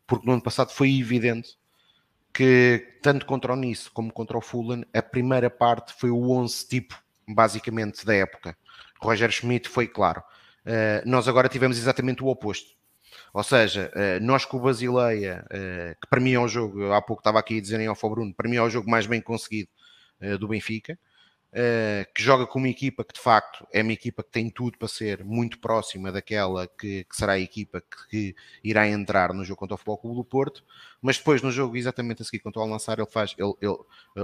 [0.09, 1.51] porque no ano passado foi evidente
[2.33, 6.69] que tanto contra o Nice como contra o Fulham, a primeira parte foi o 11
[6.69, 8.57] tipo, basicamente, da época.
[9.01, 10.23] Roger Schmidt foi claro.
[10.65, 12.79] Uh, nós agora tivemos exatamente o oposto
[13.33, 17.01] ou seja, eh, nós com o Basileia, eh, que para mim é o jogo, há
[17.03, 19.69] pouco estava aqui a dizerem ao Bruno, para mim é o jogo mais bem conseguido
[20.41, 20.99] do Benfica,
[22.15, 24.87] que joga com uma equipa que de facto é uma equipa que tem tudo para
[24.87, 29.59] ser muito próxima daquela que, que será a equipa que, que, irá entrar no jogo
[29.59, 30.63] contra o Futebol Clube do Porto,
[31.01, 33.79] mas depois no jogo exatamente a seguir contra o Al-Nassr ele faz, ele, ele,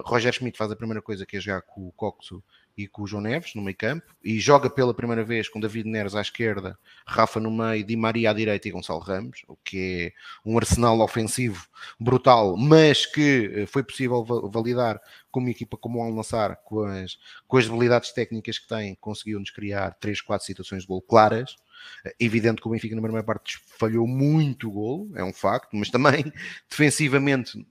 [0.04, 2.42] Roger Schmidt faz a primeira coisa que é jogar com o Coxo
[2.76, 5.88] e com o João Neves no meio campo e joga pela primeira vez com David
[5.88, 10.12] Neres à esquerda, Rafa no meio, Di Maria à direita e Gonçalo Ramos, o que
[10.14, 11.66] é um arsenal ofensivo
[11.98, 17.18] brutal, mas que eh, foi possível validar com uma equipa como o Al-Nassr, com as,
[17.46, 21.56] com as habilidades técnicas que tem, conseguiu-nos criar 3, 4 situações de gol claras.
[22.04, 25.76] É evidente que o Benfica na primeira parte falhou muito o gol, é um facto,
[25.76, 26.32] mas também
[26.70, 27.66] defensivamente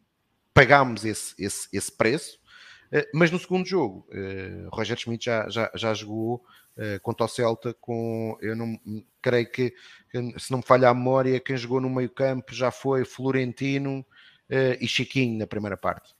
[0.54, 2.42] pagámos esse, esse, esse preço eh,
[3.13, 6.43] mas no segundo jogo, uh, Roger Schmidt já, já, já jogou
[6.77, 8.79] uh, contra o Celta com, eu não
[9.21, 9.73] creio que,
[10.38, 14.01] se não me falha a memória, quem jogou no meio campo já foi Florentino
[14.49, 16.13] uh, e Chiquinho na primeira parte.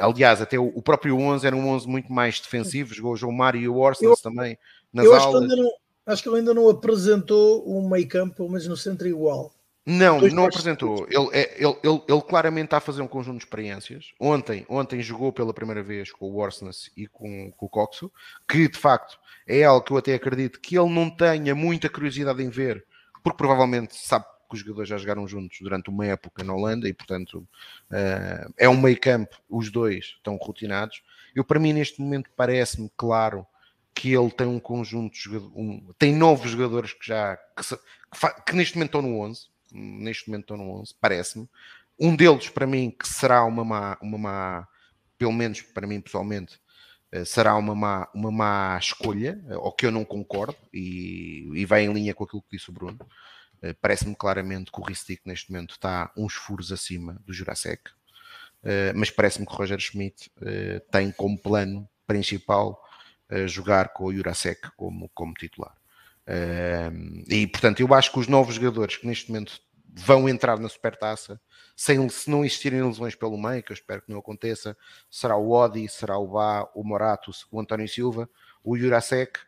[0.00, 3.32] aliás, até o, o, próprio 11 era um 11 muito mais defensivo, jogou o João
[3.32, 4.58] Mário e o Orsens também
[4.92, 5.42] nas eu aulas.
[5.42, 5.72] Acho que, não,
[6.06, 9.57] acho que ele ainda não apresentou um meio campo, mas no centro igual.
[9.90, 11.06] Não, não apresentou.
[11.08, 14.12] Ele, é, ele, ele, ele, claramente está a fazer um conjunto de experiências.
[14.20, 18.12] Ontem, ontem jogou pela primeira vez com o Worsness e com, com o Coxo,
[18.46, 22.42] que de facto é algo que eu até acredito que ele não tenha muita curiosidade
[22.42, 22.84] em ver,
[23.22, 26.92] porque provavelmente sabe que os jogadores já jogaram juntos durante uma época na Holanda e,
[26.92, 27.38] portanto,
[27.90, 31.02] uh, é um meio campo, os dois estão rotinados.
[31.34, 33.46] Eu, para mim, neste momento, parece-me claro
[33.94, 38.42] que ele tem um conjunto de jogadores, um, tem novos jogadores que já que, que,
[38.42, 41.48] que neste momento estão no 11 neste momento estão no 11, parece-me.
[41.98, 44.68] Um deles, para mim, que será uma má, uma má
[45.18, 46.60] pelo menos para mim pessoalmente,
[47.10, 51.64] eh, será uma má, uma má escolha, eh, ou que eu não concordo, e, e
[51.64, 52.98] vai em linha com aquilo que disse o Bruno.
[53.62, 57.82] Eh, parece-me claramente que o Ristic neste momento está uns furos acima do Jurasek,
[58.94, 60.30] mas parece-me que o Roger Schmidt
[60.90, 62.82] tem como plano principal
[63.46, 65.77] jogar com o Jurasek como, como titular.
[67.28, 69.60] E portanto, eu acho que os novos jogadores que neste momento
[69.94, 71.40] vão entrar na Supertaça
[71.74, 74.76] sem, se não existirem lesões pelo meio, que eu espero que não aconteça,
[75.10, 78.28] será o Odi, será o Bá, o Moratos, o António Silva,
[78.64, 79.38] o Jurasek,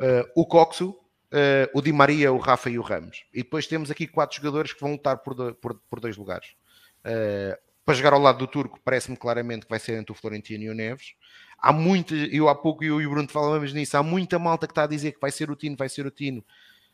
[0.00, 3.24] uh, o Coxo, uh, o Di Maria, o Rafa e o Ramos.
[3.32, 6.56] E depois temos aqui quatro jogadores que vão lutar por, do, por, por dois lugares.
[7.04, 10.64] Uh, para jogar ao lado do Turco, parece-me claramente que vai ser entre o Florentino
[10.64, 11.14] e o Neves.
[11.60, 14.72] Há muita, eu há pouco eu e o Bruno falávamos nisso, há muita malta que
[14.72, 16.44] está a dizer que vai ser o Tino, vai ser o Tino.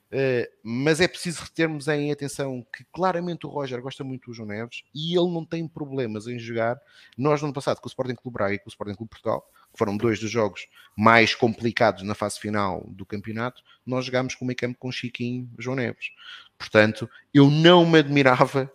[0.06, 4.48] Uh, mas é preciso termos em atenção que claramente o Roger gosta muito do João
[4.48, 6.80] Neves e ele não tem problemas em jogar.
[7.18, 9.44] Nós, no ano passado, com o Sporting Clube Braga e com o Sporting Clube Portugal,
[9.72, 14.44] que foram dois dos jogos mais complicados na fase final do campeonato, nós jogámos com
[14.44, 16.12] o meio campo com Chiquinho João Neves.
[16.56, 18.70] Portanto, eu não me admirava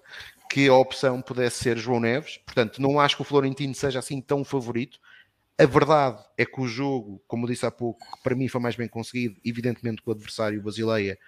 [0.52, 2.38] que a opção pudesse ser João Neves.
[2.46, 5.00] Portanto, não acho que o Florentino seja assim tão favorito.
[5.62, 8.76] A verdade é que o jogo, como disse há pouco, que para mim foi mais
[8.76, 11.20] bem conseguido, evidentemente que o adversário Basileia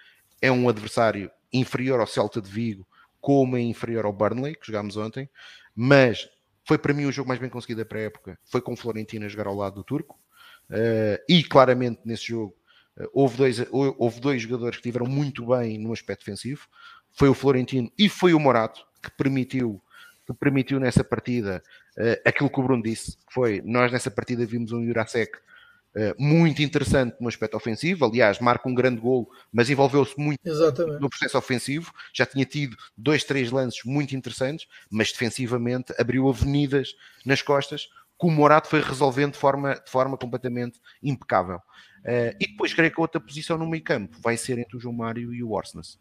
[0.42, 2.84] é um adversário inferior ao Celta de Vigo,
[3.20, 5.30] como é inferior ao Burnley, que jogámos ontem,
[5.72, 6.28] mas
[6.64, 9.28] foi para mim o jogo mais bem conseguido da pré-época, foi com o Florentino a
[9.28, 10.18] jogar ao lado do Turco,
[10.68, 12.56] uh, e claramente nesse jogo
[12.98, 16.66] uh, houve, dois, houve dois jogadores que tiveram muito bem no aspecto defensivo,
[17.12, 19.80] foi o Florentino e foi o Morato, que permitiu
[20.26, 21.62] que permitiu nessa partida
[22.24, 25.38] aquilo que o Bruno disse, que foi, nós nessa partida vimos um Jurasek
[25.94, 31.00] uh, muito interessante no aspecto ofensivo, aliás, marca um grande gol, mas envolveu-se muito Exatamente.
[31.00, 36.94] no processo ofensivo, já tinha tido dois, três lances muito interessantes, mas defensivamente abriu avenidas
[37.24, 41.56] nas costas, que o Morato foi resolvendo de forma, de forma completamente impecável.
[42.04, 44.80] Uh, e depois creio que a outra posição no meio campo vai ser entre o
[44.80, 45.98] João Mário e o Orsnes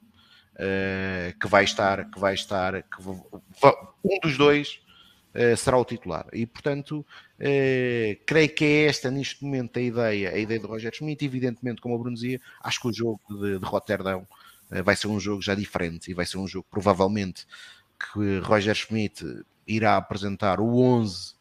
[1.39, 4.79] que vai estar, que vai estar, que um dos dois
[5.57, 6.27] será o titular.
[6.31, 10.93] E portanto, uh, creio que é esta neste momento a ideia, a ideia de Roger
[10.93, 14.27] Schmidt, evidentemente, como o Bruno dizia, acho que o jogo de, de Roterdão
[14.83, 17.45] vai ser um jogo já diferente e vai ser um jogo provavelmente
[17.99, 21.33] que Roger Schmidt irá apresentar o 11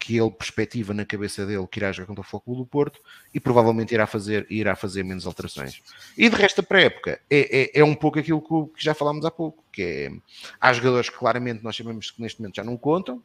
[0.00, 2.98] que ele perspectiva na cabeça dele que irá jogar contra o Foco do Porto
[3.34, 5.82] e provavelmente irá fazer, irá fazer menos alterações.
[6.16, 9.30] E de resto, a época, é, é, é, um pouco aquilo que, já falámos há
[9.30, 10.10] pouco, que é,
[10.58, 13.22] há jogadores que claramente nós sabemos que neste momento já não contam,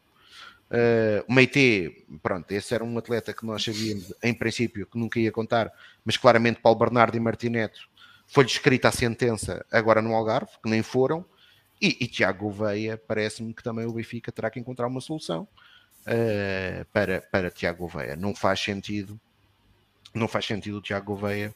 [0.71, 5.19] uh, o Meite, pronto, esse era um atleta que nós sabíamos, em princípio, que nunca
[5.19, 5.71] ia contar,
[6.03, 7.89] mas claramente Paulo Bernardo e Martineto
[8.27, 11.25] foi-lhe escrita a sentença agora no Algarve, que nem foram,
[11.81, 15.47] e, e Tiago Veia, parece-me que também o Benfica terá que encontrar uma solução,
[16.05, 18.15] uh, para, para Tiago Gouveia.
[18.15, 19.19] Não faz sentido,
[20.13, 21.53] não faz sentido o Tiago Gouveia,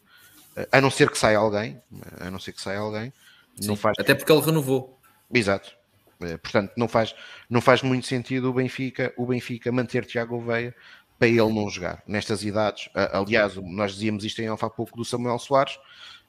[0.57, 1.81] uh, a não ser que saia alguém,
[2.19, 3.13] a não ser que saia alguém,
[3.55, 4.99] Sim, não faz até porque ele renovou.
[5.33, 5.77] Exato.
[6.21, 7.15] Uh, portanto, não faz,
[7.49, 10.75] não faz muito sentido o Benfica, o Benfica manter Tiago Gouveia
[11.17, 12.89] para ele não jogar nestas idades.
[12.93, 15.77] aliás, nós dizíamos isto em off há pouco do Samuel Soares.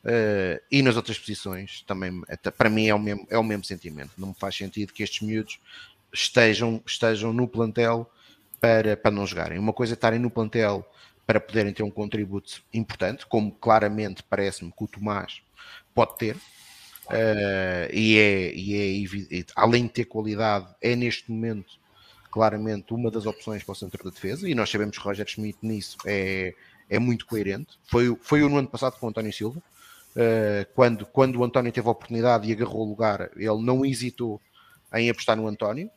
[0.03, 2.23] Uh, e nas outras posições também
[2.57, 4.11] para mim é o, mesmo, é o mesmo sentimento.
[4.17, 5.61] Não me faz sentido que estes miúdos
[6.13, 8.11] estejam, estejam no plantel
[8.61, 9.59] para, para não jogarem.
[9.59, 10.87] Uma coisa é estarem no plantel
[11.27, 15.41] para poderem ter um contributo importante, como claramente parece-me que o Tomás
[15.95, 16.37] pode ter,
[17.11, 21.79] uh, e, é, e é além de ter qualidade, é neste momento
[22.31, 25.59] claramente uma das opções para o centro da defesa, e nós sabemos que Roger Schmidt
[25.63, 26.55] nisso é,
[26.89, 27.79] é muito coerente.
[27.85, 31.73] Foi, foi o no ano passado com o António Silva, uh, quando, quando o António
[31.73, 34.41] teve a oportunidade e agarrou o lugar, ele não hesitou
[34.95, 35.91] em apostar no António,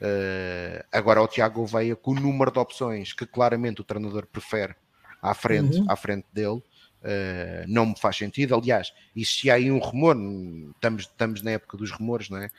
[0.00, 4.74] Uh, agora o Tiago Veia com o número de opções que claramente o treinador prefere
[5.20, 5.84] à frente, uhum.
[5.90, 6.62] à frente dele,
[7.02, 8.54] uh, não me faz sentido.
[8.54, 10.16] Aliás, existia aí um rumor,
[10.74, 12.50] estamos, estamos na época dos rumores, não é?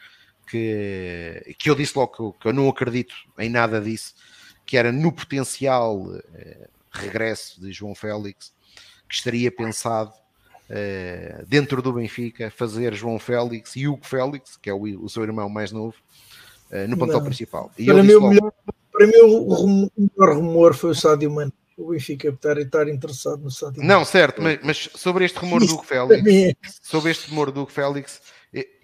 [0.47, 4.13] Que, que eu disse logo que eu, que eu não acredito em nada disso,
[4.65, 6.21] que era no potencial uh,
[6.91, 8.53] regresso de João Félix,
[9.07, 10.13] que estaria pensado
[11.49, 15.49] dentro do Benfica fazer João Félix e Hugo Félix, que é o, o seu irmão
[15.49, 15.95] mais novo,
[16.71, 17.71] uh, no plantel principal.
[17.77, 18.29] E para, mim, logo...
[18.29, 18.53] melhor,
[18.91, 21.53] para mim, o, melhor rumor foi o Sádio Mano.
[21.77, 25.73] O Benfica estar, estar interessado no Sádio Não, certo, mas, mas, sobre este rumor do
[25.73, 28.21] Hugo Félix, é sobre este rumor do Hugo Félix,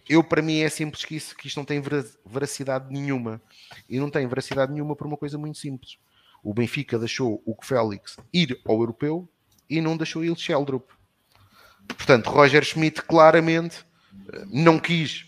[0.10, 1.82] eu para mim é simples que, isso, que isto não tem
[2.26, 3.42] veracidade nenhuma.
[3.90, 5.98] E não tem veracidade nenhuma por uma coisa muito simples.
[6.44, 9.28] O Benfica deixou o Félix ir ao europeu
[9.70, 10.90] e não deixou ele Sheldrup.
[11.88, 13.86] Portanto, Roger Schmidt claramente
[14.48, 15.26] não quis,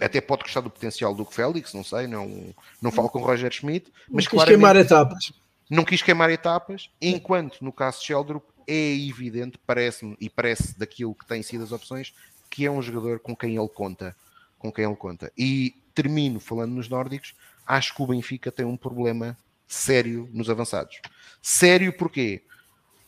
[0.00, 3.52] até pode gostar do potencial do Félix, não sei, não, não falo com o Roger
[3.52, 5.32] Schmidt, mas não quis queimar etapas.
[5.70, 11.14] Não quis queimar etapas, enquanto no caso de Sheldrup é evidente, parece-me, e parece daquilo
[11.14, 12.12] que tem sido as opções,
[12.50, 14.16] que é um jogador com quem ele conta.
[14.58, 15.32] Com quem ele conta.
[15.38, 21.00] E termino falando nos nórdicos, acho que o Benfica tem um problema sério nos avançados.
[21.40, 22.42] Sério porquê?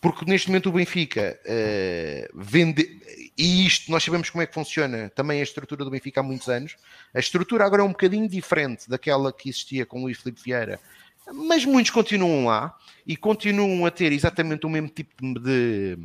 [0.01, 3.01] Porque neste momento o Benfica uh, vende,
[3.37, 6.49] e isto nós sabemos como é que funciona também a estrutura do Benfica há muitos
[6.49, 6.77] anos.
[7.15, 10.81] A estrutura agora é um bocadinho diferente daquela que existia com o Luís Filipe Vieira,
[11.31, 15.99] mas muitos continuam lá e continuam a ter exatamente o mesmo tipo de,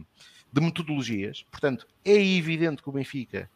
[0.52, 1.46] de metodologias.
[1.50, 3.50] Portanto, é evidente que o Benfica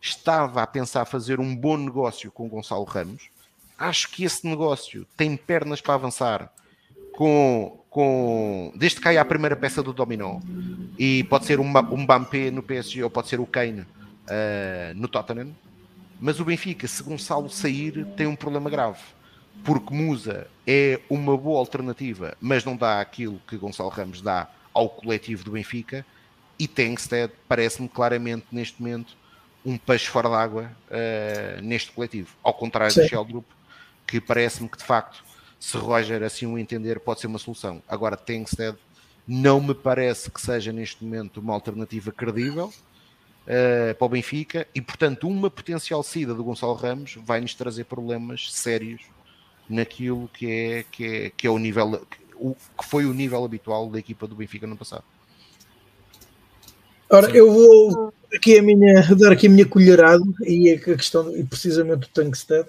[0.00, 3.28] estava a pensar fazer um bom negócio com Gonçalo Ramos.
[3.78, 6.52] Acho que esse negócio tem pernas para avançar
[7.12, 10.40] com, com desde que caia a primeira peça do dominó
[10.98, 13.86] e pode ser um, um Mbappé no PSG ou pode ser o Kane uh,
[14.94, 15.54] no Tottenham.
[16.20, 19.00] Mas o Benfica, se Gonçalo sair, tem um problema grave
[19.62, 24.88] porque Musa é uma boa alternativa, mas não dá aquilo que Gonçalo Ramos dá ao
[24.88, 26.04] coletivo do Benfica,
[26.58, 29.16] e Tengsted parece-me claramente neste momento
[29.64, 33.02] um peixe fora d'água uh, neste coletivo, ao contrário Sim.
[33.02, 33.46] do Sheldrup,
[34.06, 35.24] que parece-me que de facto,
[35.58, 37.82] se Roger assim o entender, pode ser uma solução.
[37.88, 38.76] Agora, Tengsted
[39.26, 44.80] não me parece que seja neste momento uma alternativa credível uh, para o Benfica, e
[44.82, 49.02] portanto, uma potencial saída do Gonçalo Ramos vai-nos trazer problemas sérios
[49.68, 53.88] naquilo que é, que é, que é o nível o, que foi o nível habitual
[53.88, 55.04] da equipa do Benfica no passado.
[57.08, 61.44] Ora, eu vou aqui a minha, dar aqui a minha colherada e a questão, e
[61.44, 62.68] precisamente o Tankstead.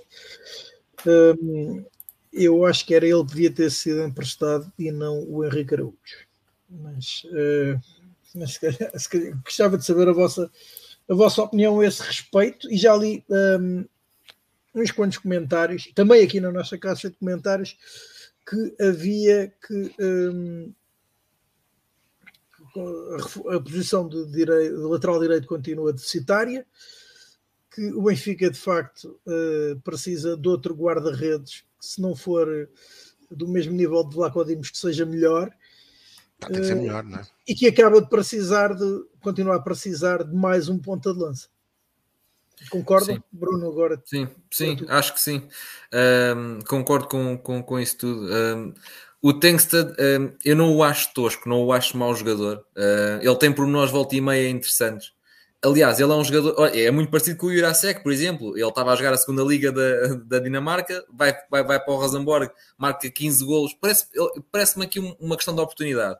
[1.05, 1.83] Um,
[2.31, 5.95] eu acho que era ele que devia ter sido emprestado e não o Henrique Araújo.
[6.69, 7.79] Mas, uh,
[8.35, 10.51] mas se calhar, se calhar, gostava de saber a vossa,
[11.09, 13.85] a vossa opinião a esse respeito e já li um,
[14.75, 17.77] uns quantos comentários, também aqui na nossa caixa de comentários,
[18.47, 20.73] que havia que um,
[23.49, 26.65] a, posição de, direito, de, lateral direito continua deficitária,
[27.73, 32.69] que o Benfica de facto uh, precisa de outro guarda-redes que se não for
[33.31, 35.51] do mesmo nível de Vlaco Dimos que seja melhor.
[36.39, 37.27] tem que ser melhor, não é?
[37.47, 41.47] E que acaba de precisar de continuar a precisar de mais um ponta de lança.
[42.69, 44.01] Concorda, Bruno, agora?
[44.05, 45.47] Sim, sim, acho que sim.
[45.93, 48.27] Um, concordo com, com, com isso tudo.
[48.33, 48.73] Um,
[49.21, 52.65] o Tengsted, um, eu não o acho tosco, não o acho mau jogador.
[52.75, 55.13] Uh, ele tem por nós volta e meia interessantes.
[55.63, 58.55] Aliás, ele é um jogador, é muito parecido com o Jurasek, por exemplo.
[58.55, 61.97] Ele estava a jogar a segunda liga da, da Dinamarca, vai, vai, vai para o
[61.97, 63.73] Rosenborg, marca 15 golos.
[63.73, 66.19] Parece-me parece aqui uma questão de oportunidade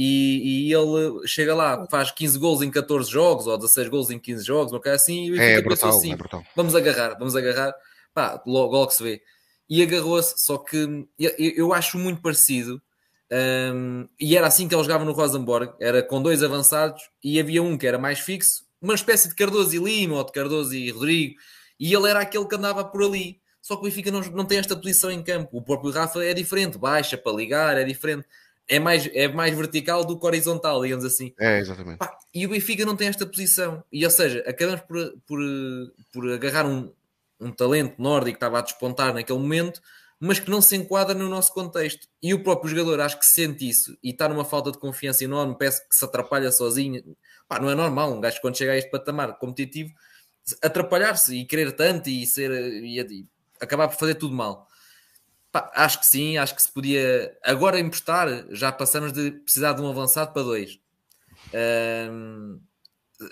[0.00, 4.18] e, e, ele chega lá, faz 15 gols em 14 jogos, ou 16 gols em
[4.20, 6.44] 15 jogos, ou assim, e é, brutal, assim, é brutal.
[6.54, 7.74] vamos agarrar, vamos agarrar,
[8.14, 9.20] pá, logo, logo se vê.
[9.68, 12.80] E agarrou-se, só que eu, eu, acho muito parecido,
[13.74, 17.60] um, e era assim que ele jogava no Rosenborg, era com dois avançados, e havia
[17.60, 20.92] um que era mais fixo, uma espécie de Cardoso e Lima, ou de Cardoso e
[20.92, 21.34] Rodrigo,
[21.80, 23.40] e ele era aquele que andava por ali.
[23.60, 25.58] Só que o Benfica não, não tem esta posição em campo.
[25.58, 28.24] O próprio Rafa é diferente, baixa para ligar, é diferente
[28.68, 31.32] é mais, é mais vertical do que horizontal, digamos assim.
[31.38, 31.98] É, exatamente.
[31.98, 33.82] Pá, e o Benfica não tem esta posição.
[33.92, 35.40] E, ou seja, acabamos por, por,
[36.12, 36.92] por agarrar um,
[37.40, 39.80] um talento nórdico que estava a despontar naquele momento,
[40.20, 42.06] mas que não se enquadra no nosso contexto.
[42.22, 45.56] E o próprio jogador acho que sente isso e está numa falta de confiança enorme,
[45.58, 47.02] parece que se atrapalha sozinho.
[47.48, 49.92] Pá, não é normal um gajo quando chega a este patamar competitivo
[50.62, 53.26] atrapalhar-se e querer tanto e ser e, e
[53.60, 54.67] acabar por fazer tudo mal.
[55.50, 57.36] Pá, acho que sim, acho que se podia.
[57.42, 60.78] Agora emprestar, já passamos de precisar de um avançado para dois.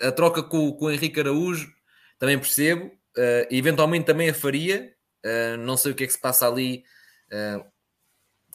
[0.01, 1.71] A troca com, com o Henrique Araújo
[2.19, 4.93] também percebo, uh, eventualmente também a faria.
[5.25, 6.83] Uh, não sei o que é que se passa ali
[7.31, 7.63] uh,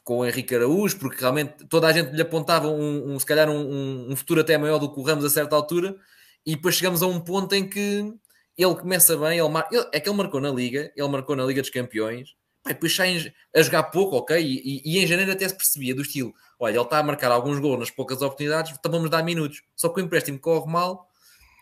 [0.05, 3.49] com o Henrique Araújo, porque realmente toda a gente lhe apontava um, um se calhar
[3.49, 5.97] um, um, futuro até maior do que o Ramos a certa altura,
[6.45, 8.13] e depois chegamos a um ponto em que
[8.57, 9.69] ele começa bem, ele, mar...
[9.71, 12.95] ele é que ele marcou na Liga, ele marcou na Liga dos Campeões, Pai, depois
[12.95, 14.41] saem a jogar pouco, ok?
[14.41, 17.31] E, e, e, em janeiro até se percebia do estilo: olha, ele está a marcar
[17.31, 19.63] alguns gols nas poucas oportunidades, então vamos dar minutos.
[19.75, 21.09] Só que o empréstimo corre mal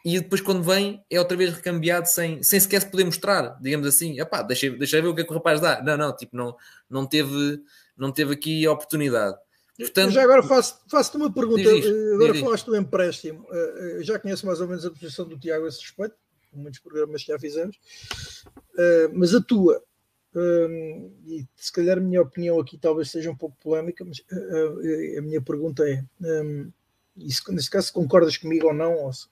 [0.04, 3.86] e depois, quando vem, é outra vez recambiado sem, sem sequer se poder mostrar, digamos
[3.86, 4.18] assim.
[4.18, 5.82] Epá, deixa, deixa ver o que é que o rapaz dá.
[5.82, 6.56] Não, não, tipo, não,
[6.88, 7.62] não, teve,
[7.96, 9.36] não teve aqui a oportunidade.
[9.78, 11.62] Portanto, já agora faço-te faço uma pergunta.
[11.62, 13.46] Diz, diz, agora diz, falaste do empréstimo.
[13.50, 16.14] Eh, eh, já conheço mais ou menos a posição do Tiago a esse respeito,
[16.52, 17.78] muitos programas que já fizemos,
[18.78, 19.82] eh, mas a tua
[20.34, 25.18] um, e se calhar a minha opinião aqui talvez seja um pouco polémica, mas uh,
[25.18, 26.70] a minha pergunta é: um,
[27.16, 29.26] e se, nesse caso, concordas comigo ou não, ou se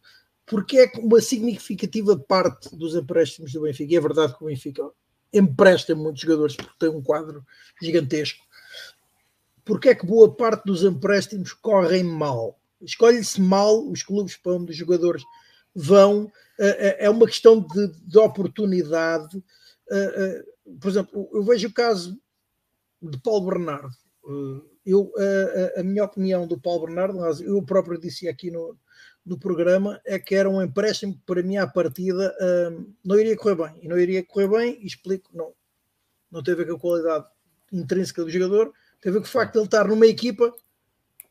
[0.48, 4.46] porque é que uma significativa parte dos empréstimos do Benfica, e é verdade que o
[4.46, 4.90] Benfica
[5.32, 7.44] empresta muitos jogadores porque tem um quadro
[7.80, 8.42] gigantesco,
[9.64, 12.58] porque é que boa parte dos empréstimos correm mal?
[12.80, 15.22] Escolhe-se mal os clubes para onde os jogadores
[15.74, 19.42] vão, eh, eh, é uma questão de, de oportunidade.
[20.68, 22.20] Eh, por exemplo, eu vejo o caso
[23.00, 23.90] de Paulo Bernardo.
[24.84, 25.12] Eu,
[25.76, 28.76] a, a minha opinião do Paulo Bernardo, eu próprio disse aqui no,
[29.24, 32.34] no programa, é que era um empréstimo para mim à partida
[33.04, 33.84] não iria correr bem.
[33.84, 35.52] E não iria correr bem, e explico, não.
[36.30, 37.26] Não teve a ver com a qualidade
[37.72, 40.54] intrínseca do jogador, teve a ver com o facto de ele estar numa equipa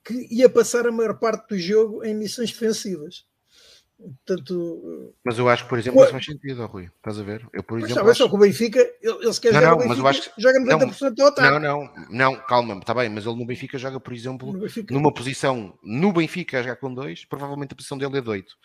[0.04, 3.28] que ia passar a maior parte do jogo em missões defensivas.
[5.26, 6.90] Mas eu acho que, por exemplo, isso faz sentido, Rui.
[6.98, 7.48] Estás a ver?
[7.52, 8.24] Eu, por exemplo, mas acho...
[8.24, 10.60] só que o Benfica, ele, se quer não, jogar não, Benfica, mas eu acho joga
[10.60, 11.60] 90% não, do ataque.
[11.60, 14.54] Não, não, não, calma, está bem, mas ele no Benfica joga, por exemplo,
[14.90, 18.56] numa posição no Benfica a jogar com dois, provavelmente a posição dele é de oito.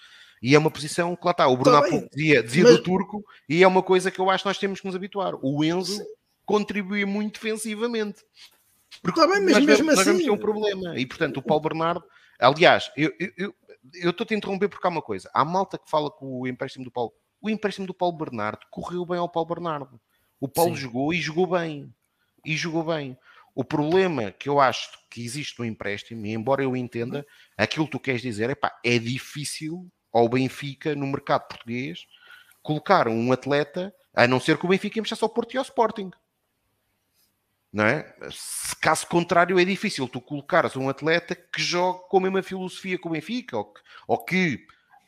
[0.43, 1.47] E é uma posição que lá está.
[1.47, 2.76] O Bruno tá há pouco dizia, dizia mas...
[2.76, 5.35] do turco, e é uma coisa que eu acho que nós temos que nos habituar.
[5.41, 6.05] O Enzo Sim.
[6.45, 8.22] contribui muito defensivamente.
[9.01, 10.28] Porque está bem, mas nós mesmo nós assim.
[10.28, 10.99] um problema.
[10.99, 12.05] E portanto, o Paulo Bernardo,
[12.41, 13.55] aliás, eu, eu, eu
[13.93, 15.30] estou-te a interromper porque há uma coisa.
[15.33, 17.12] Há malta que fala com o empréstimo do Paulo.
[17.41, 20.01] O empréstimo do Paulo Bernardo correu bem ao Paulo Bernardo.
[20.41, 20.83] O Paulo Sim.
[20.83, 21.93] jogou e jogou bem.
[22.45, 23.16] E jogou bem.
[23.55, 27.26] O problema que eu acho que existe no empréstimo, e embora eu entenda,
[27.57, 32.07] aquilo que tu queres dizer é pá, é difícil ao Benfica, no mercado português,
[32.62, 36.11] colocar um atleta, a não ser que o Benfica emprestasse ao Porto e ao Sporting.
[37.72, 38.14] Não é?
[38.30, 42.98] Se caso contrário, é difícil tu colocares um atleta que jogue com a mesma filosofia
[42.98, 44.66] que o Benfica ou que, ou que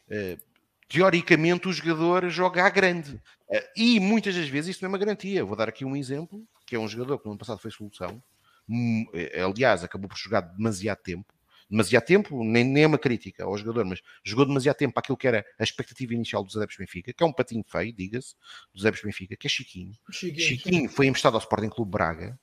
[0.09, 0.43] uh,
[0.89, 3.17] teoricamente o jogador joga à grande.
[3.49, 5.45] Uh, e muitas das vezes isso não é uma garantia.
[5.45, 8.23] Vou dar aqui um exemplo, que é um jogador que no ano passado foi solução,
[8.69, 11.33] um, eh, aliás, acabou por jogar demasiado tempo.
[11.69, 15.17] Demasiado tempo, nem, nem é uma crítica ao jogador, mas jogou demasiado tempo para aquilo
[15.17, 18.35] que era a expectativa inicial dos adeptos Benfica, que é um patinho feio, diga-se,
[18.73, 19.93] dos adeptos Benfica, que é Chiquinho.
[20.11, 22.39] Chiquinho, Chiquinho foi emprestado ao Sporting Clube Braga,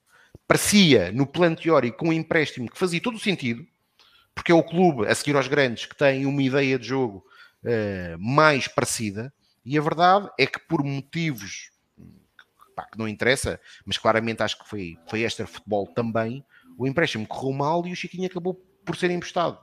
[0.47, 3.65] parecia, no plano teórico, um empréstimo que fazia todo o sentido,
[4.35, 7.23] porque é o clube, a seguir aos grandes, que tem uma ideia de jogo
[7.63, 11.71] uh, mais parecida, e a verdade é que por motivos
[12.75, 16.43] pá, que não interessa, mas claramente acho que foi, foi extra futebol também,
[16.77, 18.55] o empréstimo correu mal e o Chiquinho acabou
[18.85, 19.59] por ser emprestado.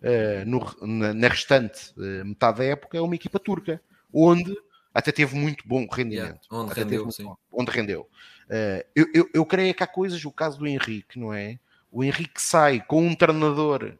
[0.00, 3.80] Uh, no, na, na, restante uh, metade da época a uma equipa turca,
[4.12, 4.52] onde
[4.94, 6.46] até teve muito bom rendimento.
[6.50, 7.32] Yeah, onde rendeu, sim.
[7.50, 8.08] Onde rendeu.
[8.44, 11.58] Uh, eu, eu, eu creio que há coisas, o caso do Henrique, não é?
[11.90, 13.98] O Henrique sai com um treinador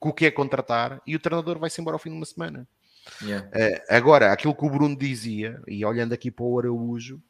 [0.00, 2.66] que o que é contratar e o treinador vai-se embora ao fim de uma semana.
[3.22, 3.46] Yeah.
[3.48, 7.20] Uh, agora, aquilo que o Bruno dizia, e olhando aqui para o Araújo,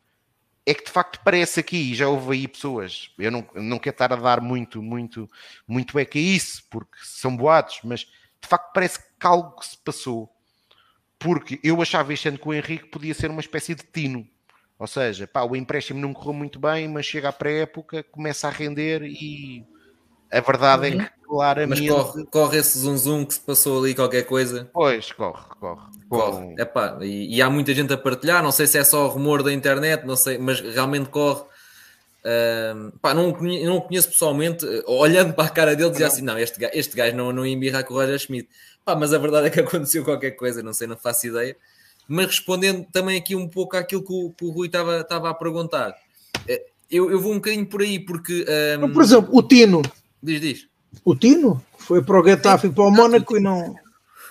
[0.66, 3.94] é que de facto parece aqui, e já houve aí pessoas, eu não, não quero
[3.94, 5.28] estar a dar muito, muito,
[5.66, 9.66] muito é que é isso, porque são boatos, mas de facto parece que algo que
[9.66, 10.30] se passou
[11.20, 14.26] porque eu achava este ano que o Henrique podia ser uma espécie de tino.
[14.78, 18.50] Ou seja, pá, o empréstimo não correu muito bem, mas chega à pré-época, começa a
[18.50, 19.62] render e
[20.32, 21.00] a verdade é uhum.
[21.02, 21.88] é que claramente.
[21.88, 24.70] Mas corre, corre esse zum zum que se passou ali qualquer coisa.
[24.72, 25.82] Pois, corre, corre.
[26.08, 26.54] corre.
[26.58, 29.52] Epá, e, e há muita gente a partilhar, não sei se é só rumor da
[29.52, 31.42] internet, não sei, mas realmente corre.
[32.20, 36.12] Uh, pá, não, não o conheço pessoalmente, olhando para a cara dele, dizia não.
[36.12, 38.48] assim: não, este gajo, este gajo não, não ia embirrar com o Roger Schmidt.
[38.84, 41.56] Pá, mas a verdade é que aconteceu qualquer coisa, não sei, não faço ideia.
[42.08, 45.34] Mas respondendo também aqui um pouco àquilo que o, que o Rui estava, estava a
[45.34, 45.94] perguntar,
[46.48, 48.44] eh, eu, eu vou um bocadinho por aí, porque.
[48.82, 48.92] Um...
[48.92, 49.82] Por exemplo, o Tino.
[50.22, 50.68] Diz, diz.
[51.04, 53.76] O Tino foi para o Getafe e para o Mónaco e não.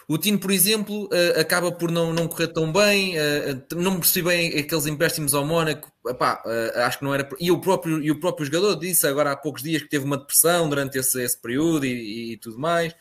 [0.10, 4.28] O Tino, por exemplo, uh, acaba por não, não correr tão bem, uh, não percebi
[4.28, 6.42] bem aqueles empréstimos ao Mónaco, Epá,
[6.78, 7.30] acho que não era.
[7.40, 10.18] E o, próprio, e o próprio jogador disse agora há poucos dias que teve uma
[10.18, 12.96] depressão durante esse, esse período e, e, tudo mais.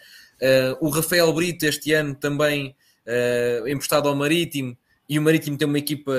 [0.80, 2.74] O Rafael Brito, este ano, também
[3.66, 4.76] emprestado ao Marítimo,
[5.08, 6.12] e o Marítimo tem uma equipa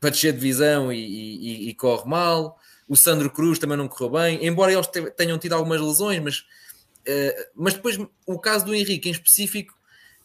[0.00, 2.58] para descer de divisão e, e, e, corre mal.
[2.88, 4.86] O Sandro Cruz também não correu bem, embora eles
[5.16, 6.44] tenham tido algumas lesões, mas,
[7.54, 9.74] mas depois o caso do Henrique em específico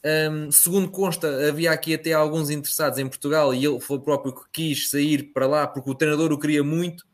[0.04, 4.34] um, segundo consta, havia aqui até alguns interessados em Portugal e ele foi o próprio
[4.34, 7.06] que quis sair para lá porque o treinador o queria muito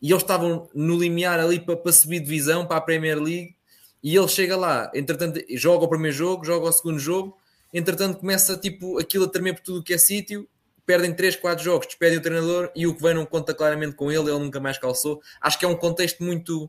[0.00, 3.54] e eles estavam no limiar ali para, para subir divisão para a Premier League
[4.02, 7.36] e ele chega lá, entretanto joga o primeiro jogo, joga o segundo jogo,
[7.72, 10.48] entretanto começa tipo aquilo a tremer por tudo o que é sítio,
[10.84, 14.10] perdem 3, 4 jogos, despedem o treinador e o que vem não conta claramente com
[14.10, 15.22] ele, ele nunca mais calçou.
[15.40, 16.68] Acho que é um contexto muito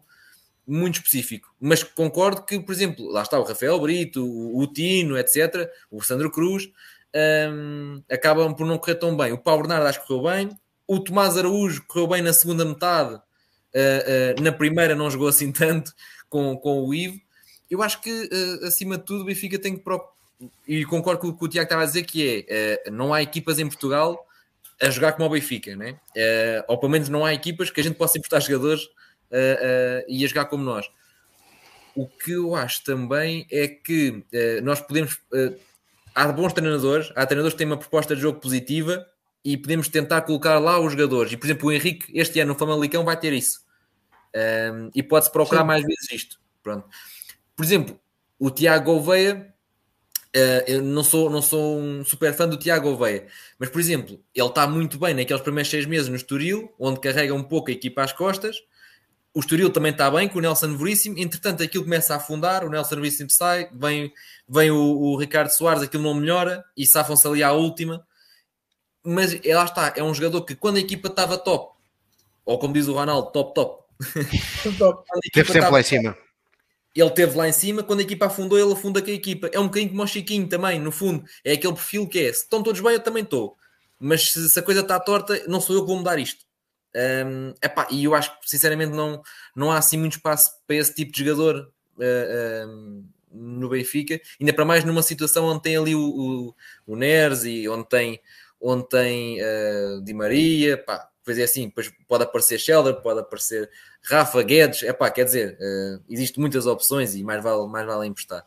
[0.65, 1.53] muito específico.
[1.59, 6.31] Mas concordo que, por exemplo, lá está o Rafael Brito, o, Tino, etc., o Sandro
[6.31, 6.69] Cruz,
[7.51, 9.33] um, acabam por não correr tão bem.
[9.33, 10.57] O Paulo Bernardo acho que correu bem.
[10.87, 13.15] O Tomás Araújo correu bem na segunda metade.
[13.15, 15.91] Uh, uh, na primeira não jogou assim tanto
[16.33, 17.21] com, com o Ivo.
[17.69, 19.83] Eu acho que, uh, acima de tudo, o Benfica tem que
[20.67, 23.21] e concordo com o que o Tiago estava a dizer, que é, uh, não há
[23.21, 24.27] equipas em Portugal
[24.81, 25.99] a jogar como o Benfica, né?
[26.15, 30.25] Uh, ou pelo menos não há equipas que a gente possa emprestar jogadores uh, e
[30.25, 30.89] a jogar como nós.
[31.95, 34.23] O que eu acho também é que
[34.63, 35.19] nós podemos.
[36.15, 39.05] há bons treinadores, há treinadores que têm uma proposta de jogo positiva
[39.45, 41.31] e podemos tentar colocar lá os jogadores.
[41.31, 43.62] E, por exemplo, o Henrique, este ano no Famalicão, vai ter isso.
[44.35, 45.67] Um, e pode-se procurar Sim.
[45.67, 46.39] mais vezes isto.
[46.61, 46.87] Pronto.
[47.55, 47.99] Por exemplo,
[48.39, 49.53] o Tiago Gouveia
[50.35, 53.27] Uh, eu não sou, não sou um super fã do Tiago Oveia,
[53.59, 57.35] mas por exemplo, ele está muito bem naqueles primeiros seis meses no Estoril, onde carrega
[57.35, 58.57] um pouco a equipa às costas.
[59.31, 61.19] O Estoril também está bem com o Nelson Veríssimo.
[61.19, 62.63] Entretanto, aquilo começa a afundar.
[62.65, 64.11] O Nelson Veríssimo sai, vem,
[64.49, 68.03] vem o, o Ricardo Soares, aquilo não melhora e safam-se ali à última.
[69.03, 71.75] Mas é, lá está, é um jogador que quando a equipa estava top,
[72.43, 73.82] ou como diz o Ronaldo, top, top.
[75.33, 76.17] Teve sempre lá em cima
[76.95, 79.49] ele teve lá em cima, quando a equipa afundou, ele afunda com a equipa.
[79.51, 81.23] É um bocadinho como o Chiquinho também, no fundo.
[81.43, 83.57] É aquele perfil que é: se estão todos bem, eu também estou.
[83.99, 86.45] Mas se, se, a coisa está torta, não sou eu que vou mudar isto.
[86.95, 89.23] Um, epá, e eu acho que, sinceramente, não,
[89.55, 94.21] não há assim muito espaço para esse tipo de jogador uh, um, no Benfica.
[94.39, 98.21] Ainda para mais numa situação onde tem ali o, o, o Neres e onde tem,
[98.61, 100.77] onde tem uh, Di Maria.
[100.77, 103.69] Pá, depois é assim, depois pode aparecer Shelder, pode aparecer
[104.03, 108.07] Rafa Guedes, é pá, quer dizer, uh, existem muitas opções e mais vale, mais vale
[108.07, 108.45] emprestar.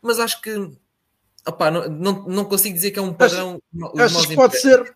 [0.00, 0.70] Mas acho que
[1.46, 3.60] opá, não, não, não consigo dizer que é um padrão.
[3.98, 4.94] Acho, que pode ser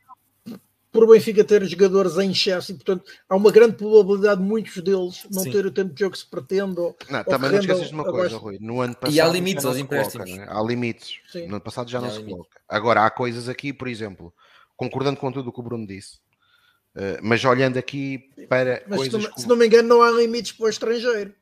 [0.93, 4.77] por o Benfica ter jogadores em excesso e, portanto, há uma grande probabilidade de muitos
[4.83, 5.51] deles não Sim.
[5.51, 6.79] ter o tempo de jogo que se pretende.
[6.79, 8.39] Ou, não, também não esqueces de uma coisa, abaixo.
[8.39, 8.59] Rui.
[8.61, 10.31] No ano passado, e há limites aos empréstimos.
[10.31, 10.57] Coloca, é?
[10.57, 11.21] Há limites.
[11.31, 11.47] Sim.
[11.47, 12.61] No ano passado já não se coloca.
[12.69, 14.33] Agora, há coisas aqui, por exemplo,
[14.77, 16.28] concordando com tudo o que o Bruno disse, eh,
[17.23, 19.23] mas olhando aqui para mas coisas.
[19.23, 21.35] Se não, se não, me engano, não há limites para o estrangeiro.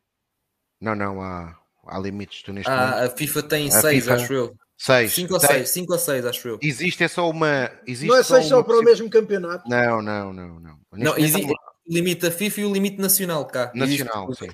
[0.81, 2.43] Não, não, há, há limites.
[2.43, 4.57] Tu neste ah, a FIFA tem 6, acho eu.
[4.79, 5.15] 6.
[5.15, 6.59] 5 ou 6, 5 ou 6, acho eu.
[6.63, 7.71] Existe é só uma.
[7.87, 9.69] Existe não é 6 só, só para o mesmo campeonato.
[9.69, 10.61] Não, não, não.
[10.61, 13.73] Não, não existe o limite da FIFA e o limite nacional cá.
[13.75, 14.45] Nacional, existe...
[14.45, 14.51] sim.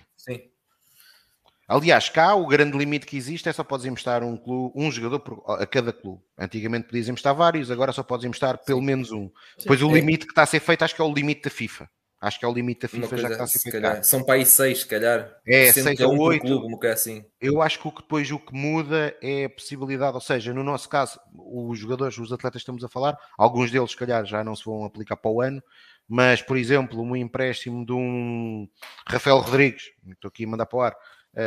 [1.72, 5.20] Aliás, cá o grande limite que existe é só podes emprestar um, clube, um jogador
[5.20, 6.20] por, a cada clube.
[6.38, 8.84] Antigamente podias emprestar vários, agora só podes emprestar pelo Sim.
[8.84, 9.30] menos um.
[9.56, 9.66] Sim.
[9.66, 9.94] Pois o é.
[9.94, 11.88] limite que está a ser feito, acho que é o limite da FIFA.
[12.20, 13.82] Acho que é o limite da FIFA já que está a ser feito.
[13.82, 14.04] Calhar.
[14.04, 15.34] São para aí seis, se calhar.
[15.46, 16.42] É, seis ou oito.
[16.42, 17.24] Clube, assim.
[17.40, 20.62] Eu acho que o que depois o que muda é a possibilidade, ou seja, no
[20.62, 24.44] nosso caso, os jogadores, os atletas que estamos a falar, alguns deles, se calhar, já
[24.44, 25.60] não se vão aplicar para o ano,
[26.06, 28.68] mas, por exemplo, um empréstimo de um
[29.06, 30.96] Rafael Rodrigues, estou aqui a mandar para o ar,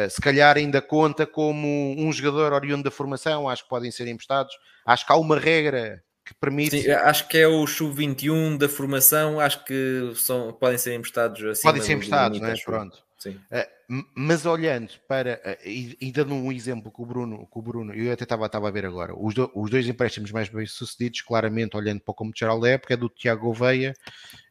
[0.10, 4.56] se calhar ainda conta como um jogador oriundo da formação, acho que podem ser emprestados.
[4.86, 6.82] Acho que há uma regra que permite.
[6.82, 11.62] Sim, acho que é o sub-21 da formação, acho que são, podem ser emprestados assim.
[11.62, 12.56] Podem ser emprestados, não é?
[12.58, 13.06] Pronto.
[13.18, 13.40] Sim.
[13.52, 17.62] Uh, mas olhando para, uh, e, e, dando um exemplo com o Bruno, com o
[17.62, 20.66] Bruno eu até estava, estava a ver agora, os, do, os dois empréstimos mais bem
[20.66, 23.94] sucedidos, claramente olhando para o como geral da época, é do Tiago Oveia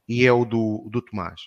[0.09, 1.43] e é o do, do Tomás.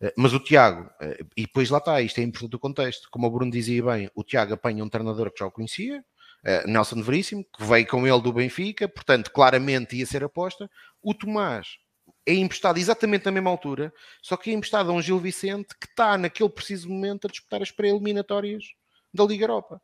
[0.00, 3.26] Eh, mas o Tiago, eh, e depois lá está, isto é importante o contexto, como
[3.26, 6.04] o Bruno dizia bem, o Tiago apanha um treinador que já o conhecia,
[6.44, 10.70] eh, Nelson Veríssimo, que veio com ele do Benfica, portanto, claramente ia ser aposta.
[11.02, 11.78] O Tomás
[12.26, 13.92] é emprestado exatamente na mesma altura,
[14.22, 17.62] só que é emprestado a um Gil Vicente que está naquele preciso momento a disputar
[17.62, 18.64] as pré-eliminatórias
[19.12, 19.80] da Liga Europa.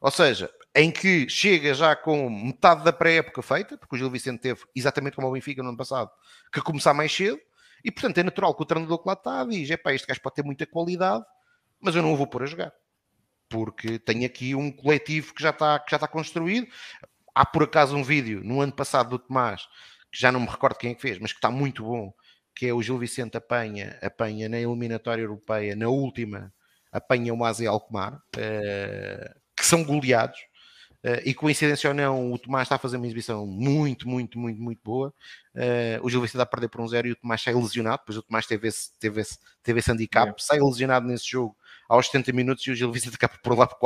[0.00, 4.40] Ou seja, em que chega já com metade da pré-época feita, porque o Gil Vicente
[4.40, 6.10] teve, exatamente como o Benfica no ano passado,
[6.52, 7.38] que começar mais cedo,
[7.84, 10.20] e portanto é natural que o treinador que lá está diz: é pá, este gajo
[10.20, 11.24] pode ter muita qualidade,
[11.80, 12.72] mas eu não o vou pôr a jogar.
[13.48, 16.66] Porque tenho aqui um coletivo que já está, que já está construído.
[17.34, 19.66] Há por acaso um vídeo no ano passado do Tomás,
[20.10, 22.12] que já não me recordo quem é que fez, mas que está muito bom,
[22.54, 26.52] que é o Gil Vicente apanha, apanha na eliminatória europeia, na última,
[26.92, 30.38] apanha o Aze Alcomar, uh, que são goleados
[31.24, 34.80] e coincidência ou não, o Tomás está a fazer uma exibição muito, muito, muito, muito
[34.84, 35.12] boa.
[35.54, 37.98] Uh, o Gil Vicente está a perder por um zero e o Tomás sai lesionado.
[37.98, 40.34] Depois o Tomás teve esse, teve esse, teve esse handicap, é.
[40.38, 41.56] sai lesionado nesse jogo
[41.88, 43.78] aos 70 minutos e o Gil Vicente acaba por lá por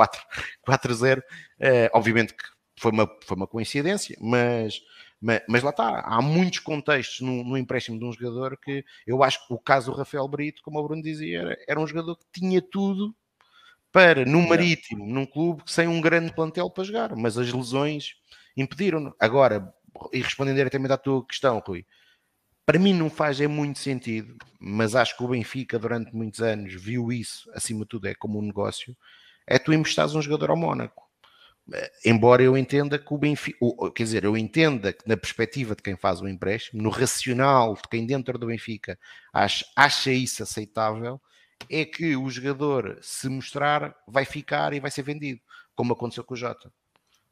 [0.69, 1.19] 4-0.
[1.19, 1.23] Uh,
[1.95, 2.45] obviamente que
[2.79, 4.83] foi uma, foi uma coincidência, mas,
[5.21, 6.01] mas, mas, lá está.
[6.01, 9.91] Há muitos contextos no, no, empréstimo de um jogador que eu acho que o caso
[9.91, 13.15] do Rafael Brito, como o Bruno dizia, era, era um jogador que tinha tudo
[13.97, 18.11] para no Marítimo, num clube sem um grande plantel para jogar, mas as lesões
[18.55, 19.17] impediram-no.
[19.19, 19.73] Agora,
[20.13, 21.87] e respondendo diretamente à tua questão, Rui,
[22.67, 26.75] para mim não faz é muito sentido, mas acho que o Benfica durante muitos anos
[26.75, 28.95] viu isso, acima de tudo, é como um negócio,
[29.47, 31.03] é tu emprestares um jogador ao Mónaco.
[31.73, 33.59] Eh, embora eu entenda que o Benfica,
[33.95, 37.89] quer dizer, eu entenda que na perspectiva de quem faz o empréstimo, no racional de
[37.91, 38.99] quem dentro do Benfica
[39.33, 41.19] acha, acha isso aceitável,
[41.69, 45.41] é que o jogador, se mostrar, vai ficar e vai ser vendido,
[45.75, 46.73] como aconteceu com o Jota.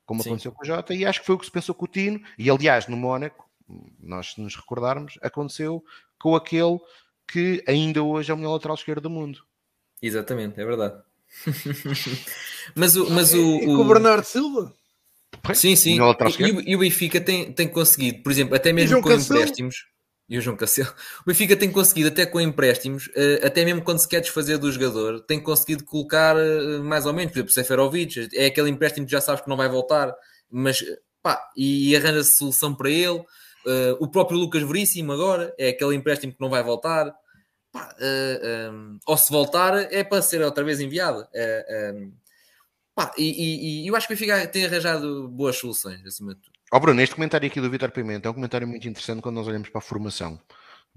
[0.05, 0.31] como Sim.
[0.31, 2.21] aconteceu com o Jota, e acho que foi o que se pensou com o Tino,
[2.39, 3.49] e aliás, no Mónaco,
[3.99, 5.83] nós se nos recordarmos, aconteceu
[6.19, 6.79] com aquele
[7.27, 9.43] que ainda hoje é o melhor lateral esquerdo do mundo.
[10.03, 11.03] Exatamente, é verdade.
[12.77, 14.75] mas o, mas o, e, com o Bernardo Silva?
[15.55, 15.99] Sim, sim.
[16.39, 19.41] E, e, o Benfica tem, tem conseguido, por exemplo, até mesmo com Cancelo?
[19.41, 19.87] empréstimos.
[20.29, 20.93] E o João Cancelo.
[21.23, 24.73] O Benfica tem conseguido, até com empréstimos, eh, até mesmo quando se quer desfazer do
[24.73, 29.13] jogador, tem conseguido colocar eh, mais ou menos, por exemplo, Seferovic, é aquele empréstimo que
[29.13, 30.15] já sabes que não vai voltar,
[30.51, 30.83] mas
[31.23, 33.23] pá, e arranja-se solução para ele.
[33.99, 37.15] O próprio Lucas Veríssimo agora é aquele empréstimo que não vai voltar.
[37.73, 37.95] Pá,
[39.07, 41.27] ou se voltar é para ser outra vez enviado.
[42.95, 46.41] Pá, e, e, e, eu acho que o Benfica tem arranjado boas soluções acima de
[46.41, 46.54] tudo.
[46.77, 49.47] Oh Bruno, este comentário aqui do Vitor Pimenta é um comentário muito interessante quando nós
[49.47, 50.41] olhamos para a formação.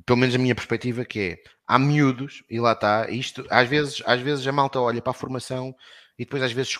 [0.03, 4.01] Pelo menos a minha perspectiva que é, há miúdos, e lá está, isto, às vezes,
[4.03, 5.75] às vezes a malta olha para a formação
[6.17, 6.75] e depois às vezes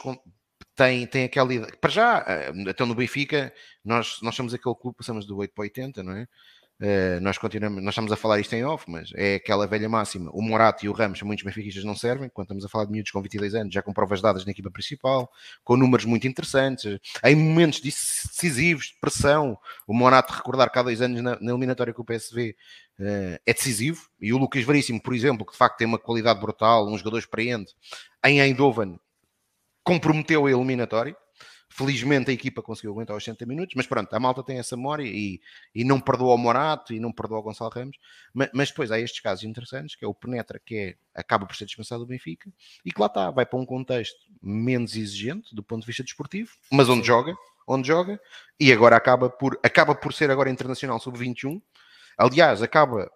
[0.76, 1.72] tem, tem aquela ideia.
[1.80, 3.54] Para já, eh, até no Benfica,
[3.86, 6.28] nós, nós somos aquele clube, passamos do 8 para 80, não é?
[6.80, 10.30] Uh, nós continuamos, nós estamos a falar isto em off, mas é aquela velha máxima.
[10.32, 13.12] O Morato e o Ramos, muitos benfiquistas não servem, quando estamos a falar de miúdos
[13.12, 15.32] com 22 anos, já com provas dadas na equipa principal,
[15.64, 19.58] com números muito interessantes, em momentos decisivos, de pressão.
[19.88, 22.56] O Morato, recordar que há dois anos na, na eliminatória com o PSV,
[23.00, 24.08] uh, é decisivo.
[24.22, 27.18] E o Lucas Veríssimo, por exemplo, que de facto tem uma qualidade brutal, um jogador
[27.18, 27.74] experiente,
[28.24, 29.00] em Eindhoven,
[29.84, 31.18] comprometeu a eliminatória.
[31.70, 35.04] Felizmente a equipa conseguiu aguentar os 60 minutos, mas pronto, a malta tem essa memória
[35.04, 35.42] e,
[35.76, 37.98] e não perdoa o Morato e não perdoa o Gonçalo Ramos.
[38.34, 41.56] Mas, mas, depois há estes casos interessantes, que é o Penetra, que é, acaba por
[41.56, 42.52] ser dispensado do Benfica,
[42.86, 46.52] e que lá está, vai para um contexto menos exigente do ponto de vista desportivo,
[46.72, 47.36] mas onde joga,
[47.68, 48.20] onde joga,
[48.60, 51.62] e agora acaba por, acaba por ser agora internacional sub-21.
[52.18, 53.12] Aliás, acaba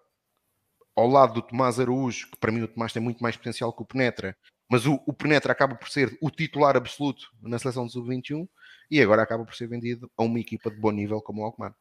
[0.94, 3.82] ao lado do Tomás Araújo, que para mim o Tomás tem muito mais potencial que
[3.82, 4.36] o Penetra,
[4.72, 8.48] mas o, o Penetra acaba por ser o titular absoluto na seleção de sub-21
[8.90, 11.74] e agora acaba por ser vendido a uma equipa de bom nível como o Alkmaar.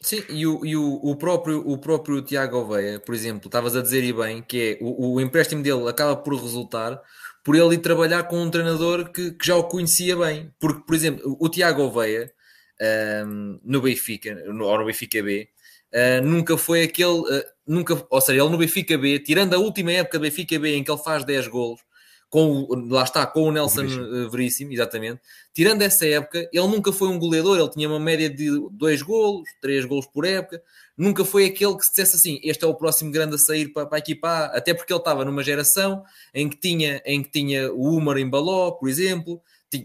[0.00, 3.80] Sim, e, o, e o, o, próprio, o próprio Tiago Oveia, por exemplo, estavas a
[3.80, 7.00] dizer e bem, que é o, o empréstimo dele acaba por resultar
[7.44, 10.52] por ele ir trabalhar com um treinador que, que já o conhecia bem.
[10.58, 12.32] Porque, por exemplo, o Tiago Oveia
[13.24, 15.48] um, no Benfica, no, ou no Benfica B,
[15.92, 17.20] uh, nunca foi aquele.
[17.20, 20.74] Uh, nunca, ou seja, ele no Benfica B, tirando a última época do Benfica B
[20.76, 21.80] em que ele faz 10 golos,
[22.32, 24.30] com lá está, com o Nelson Veríssimo.
[24.30, 25.20] Veríssimo, exatamente.
[25.52, 29.46] Tirando essa época, ele nunca foi um goleador, ele tinha uma média de dois golos,
[29.60, 30.62] três golos por época.
[30.96, 33.84] Nunca foi aquele que se dissesse assim: este é o próximo grande a sair para,
[33.84, 36.02] para a equipa até porque ele estava numa geração
[36.32, 39.38] em que tinha, em que tinha o Umar em Baló, por exemplo,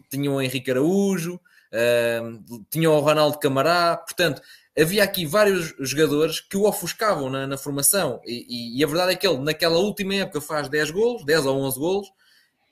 [0.10, 4.42] tinha o Henrique Araújo, uh, tinha o Ronaldo Camará, portanto.
[4.80, 9.14] Havia aqui vários jogadores que o ofuscavam na, na formação, e, e, e, a verdade
[9.14, 12.08] é que ele, naquela última época, faz 10 golos, 10 ou 11 golos,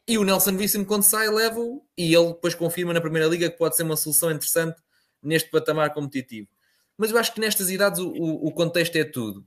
[0.07, 3.57] e o Nelson Vicente, quando sai, leva-o e ele depois confirma na Primeira Liga que
[3.57, 4.77] pode ser uma solução interessante
[5.21, 6.47] neste patamar competitivo.
[6.97, 9.45] Mas eu acho que nestas idades o, o, contexto é tudo.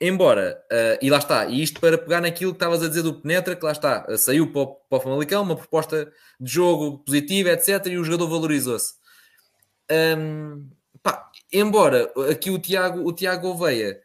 [0.00, 3.20] Embora, uh, e lá está, e isto para pegar naquilo que estavas a dizer do
[3.20, 6.98] Penetra, que lá está, uh, saiu para o, para o Famalicão, uma proposta de jogo
[6.98, 8.94] positiva, etc., e o jogador valorizou-se.
[9.90, 10.68] Um,
[11.52, 14.00] embora aqui o Tiago, o Tiago Oveia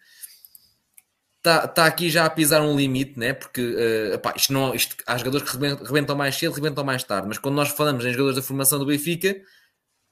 [1.46, 3.34] está tá aqui já a pisar um limite, né?
[3.34, 7.28] porque uh, pá, isto não, isto, há jogadores que rebentam mais cedo, rebentam mais tarde,
[7.28, 9.36] mas quando nós falamos em jogadores da formação do Benfica,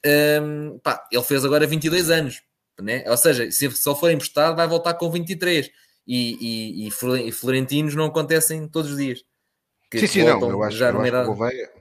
[0.05, 2.43] um, ehm, pá, ele fez agora 22 anos,
[2.79, 3.03] né?
[3.07, 5.69] ou seja, se, ele for emprestado, vai voltar com 23
[6.05, 9.23] e, e, e Florentinos não acontecem todos os dias.
[9.91, 11.71] sim, sim, não, eu acho, já eu acho que o Gouveia,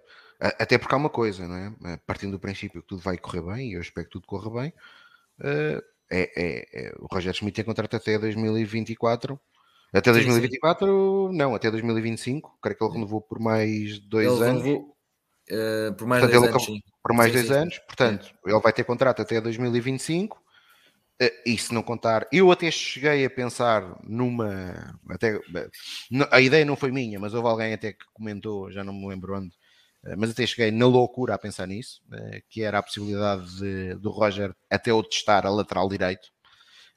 [0.41, 1.97] até porque há uma coisa, não é?
[2.07, 4.73] Partindo do princípio que tudo vai correr bem, e eu espero que tudo corra bem,
[5.41, 9.41] uh, é, é, é, o Roger Schmidt tem contrato até 2024.
[9.95, 11.39] Até 2024, sim, sim.
[11.39, 12.59] não, até 2025.
[12.63, 14.63] Creio que ele renovou por mais dois ele anos.
[14.63, 14.97] Renovou,
[15.51, 16.65] uh, por mais portanto, dois anos.
[16.65, 16.81] Sim.
[17.03, 17.79] Por mais dois anos.
[17.79, 20.37] Portanto, ele vai ter contrato até 2025.
[20.37, 20.43] Uh,
[21.21, 24.97] eh, e se não contar, eu até cheguei a pensar numa.
[25.11, 25.39] Até,
[26.31, 29.37] a ideia não foi minha, mas houve alguém até que comentou, já não me lembro
[29.37, 29.62] onde, eh,
[30.17, 34.11] mas até cheguei na loucura a pensar nisso, eh, que era a possibilidade de, do
[34.11, 36.29] Roger até o testar a lateral direito.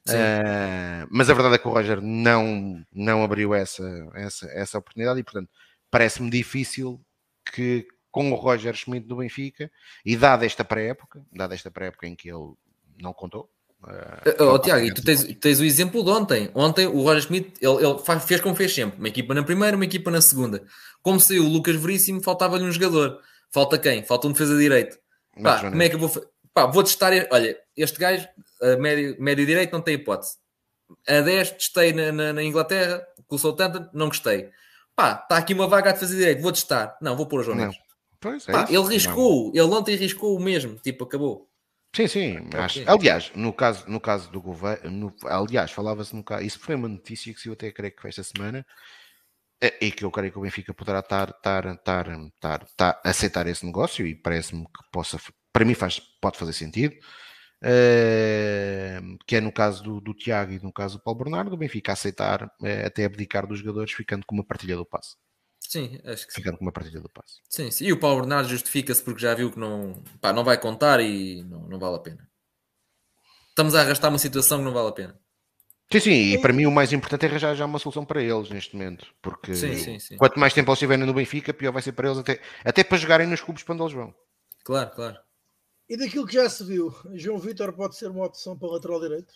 [0.08, 3.84] Uh, mas a verdade é que o Roger não, não abriu essa,
[4.14, 5.50] essa, essa oportunidade e, portanto,
[5.90, 7.04] parece-me difícil
[7.52, 9.70] que com o Roger Schmidt do Benfica
[10.06, 12.54] e dada esta pré-época, dada esta pré-época em que ele
[13.02, 13.50] não contou,
[13.86, 16.50] Uh, oh, Tiago, e tu tens, tens, o exemplo de ontem.
[16.56, 19.76] Ontem o Roger Schmidt ele, ele faz, fez como fez sempre: uma equipa na primeira,
[19.76, 20.64] uma equipa na segunda.
[21.04, 23.20] Como saiu o Lucas Veríssimo, faltava-lhe um jogador.
[23.54, 24.04] Falta quem?
[24.04, 24.98] Falta um defesa direito.
[25.42, 26.10] Pá, como é que eu vou
[26.56, 27.12] Pá, vou testar.
[27.32, 28.26] Olha, este gajo,
[28.80, 30.38] médio, médio direito, não tem hipótese.
[31.06, 34.50] A 10, testei na, na, na Inglaterra, com o Southampton, não gostei.
[34.96, 36.98] Pá, está aqui uma vaga a defesa direito, vou testar.
[37.02, 37.78] Não, vou pôr o João Neves.
[38.22, 39.62] Pois, é Pá, ele riscou, não.
[39.62, 41.50] ele ontem riscou o mesmo, tipo, acabou.
[41.96, 42.38] Sim, sim.
[42.54, 46.90] Acho, aliás, no caso, no caso do governo, aliás, falava-se no caso, isso foi uma
[46.90, 48.66] notícia que se eu até creio que foi esta semana,
[49.62, 53.48] eh, e que eu creio que o Benfica poderá estar, estar, estar, estar, estar aceitar
[53.48, 55.18] esse negócio e parece-me que possa,
[55.54, 56.96] para mim faz, pode fazer sentido.
[57.64, 61.58] Uh, que é no caso do, do, Tiago e no caso do Paulo Bernardo, o
[61.58, 65.16] Benfica aceitar uh, até abdicar dos jogadores, ficando com uma partilha do passe.
[65.70, 66.58] Sim, acho que ficando sim.
[66.58, 67.42] com uma partilha do passe.
[67.50, 70.60] Sim, sim, e o Paulo Bernardo justifica-se porque já viu que não, pá, não vai
[70.60, 72.30] contar e não, não vale a pena.
[73.50, 75.20] Estamos a arrastar uma situação que não vale a pena.
[75.92, 78.50] Sim, sim, e para mim o mais importante é arranjar já uma solução para eles
[78.50, 80.18] neste momento, porque sim, sim, sim.
[80.18, 82.98] quanto mais tempo eles estiverem no Benfica, pior vai ser para eles, até, até para
[82.98, 84.14] jogarem nos clubes para onde eles vão.
[84.64, 85.18] Claro, claro.
[85.88, 89.00] E daquilo que já se viu, João Vitor pode ser uma opção para o lateral
[89.00, 89.36] direito?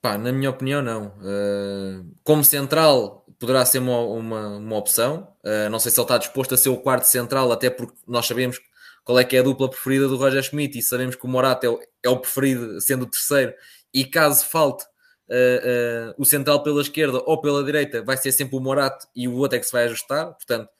[0.00, 1.08] Pá, na minha opinião, não.
[1.18, 5.28] Uh, como central, poderá ser uma, uma, uma opção.
[5.44, 8.26] Uh, não sei se ele está disposto a ser o quarto central, até porque nós
[8.26, 8.58] sabemos
[9.04, 11.66] qual é que é a dupla preferida do Roger Schmidt e sabemos que o Morata
[11.66, 13.52] é o, é o preferido, sendo o terceiro.
[13.92, 18.60] E caso falte uh, o central pela esquerda ou pela direita, vai ser sempre o
[18.60, 20.32] Morata e o outro é que se vai ajustar.
[20.32, 20.70] Portanto,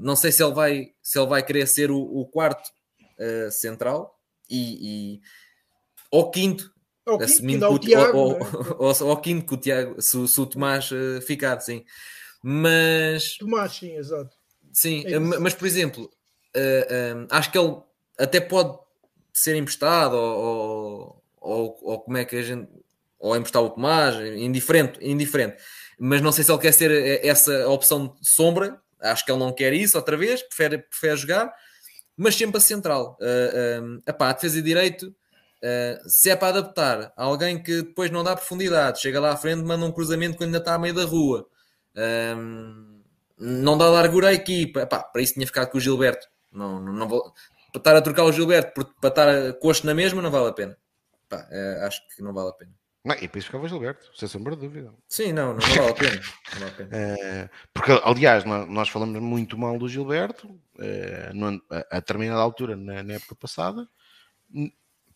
[0.00, 2.70] não sei se ele vai, se ele vai querer ser o, o quarto
[3.18, 4.16] uh, central
[4.48, 5.20] e, e
[6.12, 6.72] ao quinto,
[7.10, 10.28] ao assumindo quinto, que o, Tiago, ao, ao, ao, ao, quinto que o Tiago, se,
[10.28, 11.84] se o Tomás uh, ficar, sim.
[12.42, 14.36] Mas Tomás, sim, exato.
[14.72, 16.04] Sim, é mas por exemplo,
[16.56, 17.76] uh, acho que ele
[18.18, 18.78] até pode
[19.32, 22.68] ser emprestado ou, ou, ou, como é que a gente
[23.18, 25.56] ou emprestar o Tomás, indiferente, indiferente.
[25.98, 28.80] Mas não sei se ele quer ser essa opção de sombra.
[28.98, 31.52] Acho que ele não quer isso outra vez, prefere, prefere jogar
[32.20, 33.16] mas sempre a central.
[33.18, 35.16] Uh, uh, epá, a defesa de direito,
[35.62, 39.36] uh, se é para adaptar a alguém que depois não dá profundidade, chega lá à
[39.36, 41.46] frente, manda um cruzamento quando ainda está a meio da rua,
[43.38, 46.26] não dá largura à equipa, epá, para isso tinha ficado com o Gilberto.
[46.52, 47.32] Não, não, não vou,
[47.72, 50.76] para estar a trocar o Gilberto para estar coxo na mesma, não vale a pena.
[51.26, 52.72] Epá, uh, acho que não vale a pena.
[53.02, 54.92] Não, e depois ficava Gilberto, sem sombra de dúvida.
[55.08, 56.20] Sim, não, não vale a pena.
[56.52, 56.90] Vale a pena.
[56.92, 61.32] É, porque, aliás, nós falamos muito mal do Gilberto é,
[61.70, 63.88] a, a determinada altura na, na, época passada.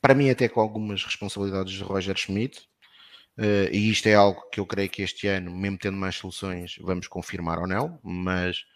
[0.05, 2.69] Para mim, até com algumas responsabilidades de Roger Schmidt.
[3.39, 6.77] É, e isto é algo que eu creio que este ano, mesmo tendo mais soluções,
[6.79, 7.99] vamos confirmar ou não.
[8.03, 8.67] Mas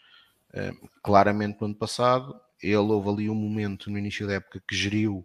[1.03, 5.19] claramente no ano passado, ele houve ali um momento no início da época que geriu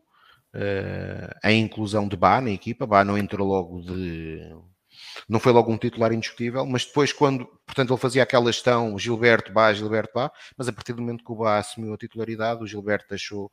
[0.53, 2.85] uh, a inclusão de Bá na equipa.
[2.85, 4.41] Bá não entrou logo de.
[5.29, 9.53] Não foi logo um titular indiscutível, mas depois, quando, portanto, ele fazia aquela gestão Gilberto
[9.53, 12.67] Bá, Gilberto Bá, mas a partir do momento que o Bá assumiu a titularidade, o
[12.67, 13.49] Gilberto deixou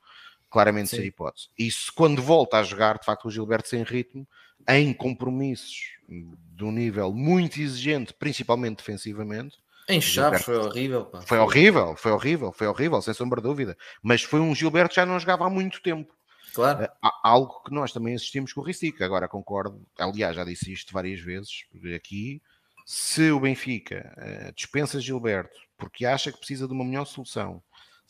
[0.50, 0.96] claramente Sim.
[0.96, 1.48] ser hipótese.
[1.58, 4.26] Isso, quando volta a jogar, de facto, o Gilberto sem ritmo,
[4.68, 9.58] em compromissos de um nível muito exigente, principalmente defensivamente.
[9.88, 11.04] Em Chaves foi horrível.
[11.06, 11.22] Pá.
[11.22, 13.76] Foi horrível, foi horrível, foi horrível, sem sombra de dúvida.
[14.02, 16.12] Mas foi um Gilberto que já não jogava há muito tempo.
[16.52, 16.82] Claro.
[16.82, 16.90] Eh,
[17.22, 19.04] algo que nós também assistimos com o Ricica.
[19.04, 22.42] Agora concordo, aliás, já disse isto várias vezes aqui.
[22.84, 27.62] Se o Benfica uh, dispensa Gilberto porque acha que precisa de uma melhor solução,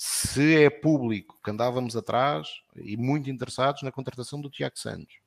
[0.02, 5.18] se é público que andávamos atrás e muito interessados na contratação do Tiago Santos,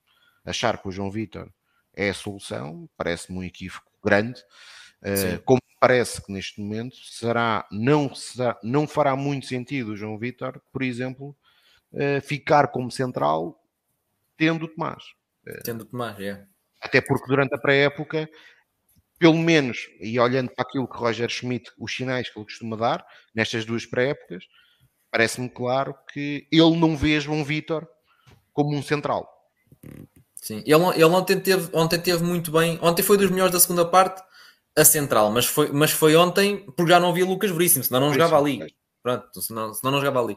[0.43, 1.47] achar que o João Vitor
[1.93, 4.41] é a solução, parece-me um equívoco grande.
[4.99, 10.17] Uh, como parece que neste momento será não, será, não fará muito sentido o João
[10.17, 11.37] Vitor, por exemplo,
[11.91, 13.63] uh, ficar como central
[14.35, 15.03] tendo o Tomás.
[15.45, 16.47] Uh, tendo o Tomás, é.
[16.81, 18.27] Até porque durante a pré-época,
[19.19, 23.05] pelo menos, e olhando para aquilo que Roger Schmidt, os sinais que ele costuma dar,
[23.35, 24.47] nestas duas pré-épocas,
[25.13, 27.87] parece-me claro que ele não vê João Vitor
[28.51, 29.29] como um central.
[30.41, 32.79] Sim, ele, ele ontem, teve, ontem teve muito bem.
[32.81, 34.23] Ontem foi dos melhores da segunda parte,
[34.75, 38.11] a central, mas foi, mas foi ontem porque já não havia Lucas Veríssimo, senão não
[38.11, 38.75] jogava ali.
[39.03, 40.35] Pronto, senão, senão não jogava ali.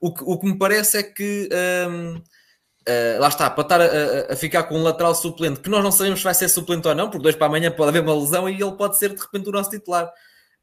[0.00, 1.50] O que, o que me parece é que
[1.86, 5.84] um, uh, lá está, para estar a, a, ficar com um lateral suplente, que nós
[5.84, 8.18] não sabemos se vai ser suplente ou não, porque dois para amanhã pode haver uma
[8.18, 10.10] lesão e ele pode ser de repente o nosso titular.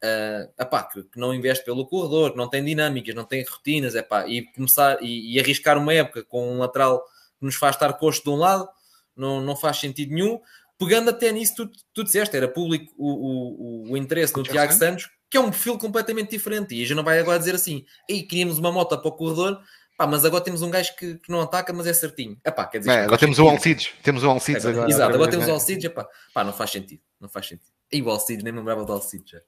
[0.04, 3.94] Uh, epá, que, que, não investe pelo corredor, que não tem dinâmicas, não tem rotinas,
[3.94, 7.04] epá, e começar e, e, arriscar uma época com um lateral
[7.40, 8.68] que nos faz estar coxo de um lado,
[9.16, 10.40] não, não faz sentido nenhum.
[10.80, 14.74] Pegando até nisso, tu, tu disseste, era público o, o, o, o interesse no Tiago
[14.74, 16.74] Santos, que é um perfil completamente diferente.
[16.74, 19.62] E a gente não vai agora dizer assim, ei, queríamos uma moto para o corredor,
[19.96, 22.38] pá, mas agora temos um gajo que, que não ataca, mas é certinho.
[22.44, 24.90] Epá, quer dizer, é, agora temos o Alcides, temos o Alcides agora.
[24.90, 27.81] Exato, agora temos o Alcides, epá, pá, não faz sentido, não faz sentido.
[27.92, 29.42] E o Alcides, nem me lembrava do Alcides já.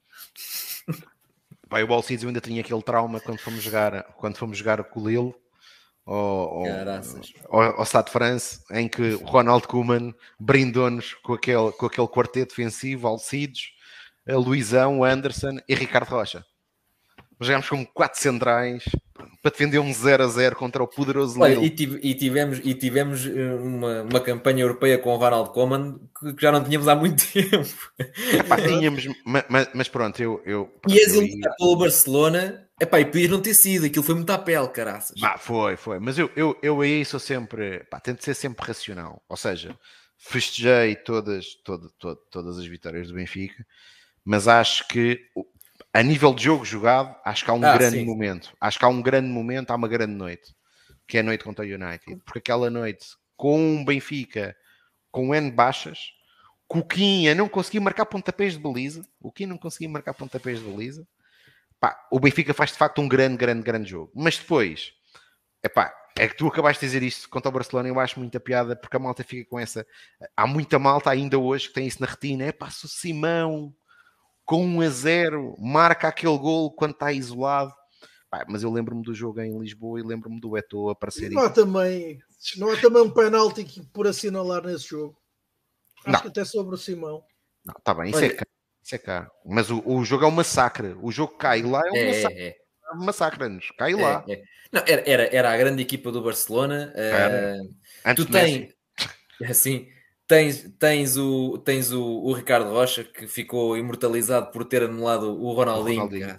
[1.69, 5.07] O Alcides eu ainda tinha aquele trauma quando fomos jogar, quando fomos jogar com o
[5.07, 5.33] Lille,
[6.05, 6.63] ao,
[7.49, 12.49] ao, ao Stade France, em que o Ronald Koeman brindou-nos com aquele, com aquele quarteto
[12.55, 13.71] defensivo, Alcides,
[14.27, 16.45] Luizão, Anderson e Ricardo Rocha.
[17.39, 18.83] Jogámos com quatro centrais
[19.41, 23.25] para defender um 0 a 0 contra o poderoso Olha, e, e, tivemos, e tivemos
[23.25, 25.99] eh, uma, uma campanha europeia com o Ronald Koeman
[26.31, 27.91] que já não tínhamos há muito tempo.
[28.33, 30.41] Epá, tínhamos, mas, mas, pronto, eu.
[30.45, 34.29] eu e és ele pelo Barcelona, epá, e podias não ter sido, aquilo foi muito
[34.31, 35.19] à pele, caraças.
[35.19, 39.21] Bah, foi, foi, mas eu, eu, eu aí sou sempre, pá, tento ser sempre racional,
[39.27, 39.77] ou seja,
[40.17, 43.65] festejei todas, todo, todo, todas as vitórias do Benfica,
[44.23, 45.19] mas acho que
[45.93, 48.05] a nível de jogo jogado, acho que há um ah, grande sim.
[48.05, 48.51] momento.
[48.59, 50.55] Acho que há um grande momento, há uma grande noite,
[51.07, 52.19] que é a noite contra o United.
[52.25, 53.05] Porque aquela noite,
[53.37, 54.55] com o Benfica,
[55.11, 55.99] com N baixas,
[56.67, 59.01] Coquinha não conseguia marcar pontapés de baliza.
[59.19, 61.07] O Coquinha não conseguia marcar pontapés de baliza.
[61.79, 64.11] Pá, o Benfica faz de facto um grande, grande, grande jogo.
[64.15, 64.91] Mas depois,
[65.63, 68.75] epá, é que tu acabaste de dizer isto contra o Barcelona, eu acho muita piada,
[68.75, 69.85] porque a malta fica com essa.
[70.35, 72.45] Há muita malta ainda hoje que tem isso na retina.
[72.45, 73.71] É pá, se o Simão
[74.45, 77.73] com 1 a 0, marca aquele gol quando está isolado.
[78.29, 81.29] Pá, mas eu lembro-me do jogo em Lisboa e lembro-me do Eto'o aparecer.
[81.29, 82.19] Não há, também,
[82.57, 83.63] não há também um penalti
[83.93, 85.15] por assinalar nesse jogo.
[86.03, 86.21] Acho não.
[86.21, 87.23] que até sobre o Simão.
[87.63, 88.31] Não, está bem, isso é Olha.
[88.31, 88.45] é cá.
[88.83, 89.31] Isso é cá.
[89.45, 90.95] Mas o, o jogo é um massacre.
[91.01, 92.41] O jogo cai lá é um é, massacre.
[92.41, 92.55] É.
[92.95, 94.25] Massacra-nos, cai lá.
[94.27, 94.43] É, é.
[94.71, 96.93] Não, era, era, era a grande equipa do Barcelona.
[96.95, 98.73] Uh, tu tens
[99.47, 99.87] assim,
[100.27, 105.51] Tens, tens, o, tens o, o, Ricardo Rocha, que ficou imortalizado por ter anulado o
[105.53, 106.01] Ronaldinho.
[106.01, 106.37] O Ronaldinho.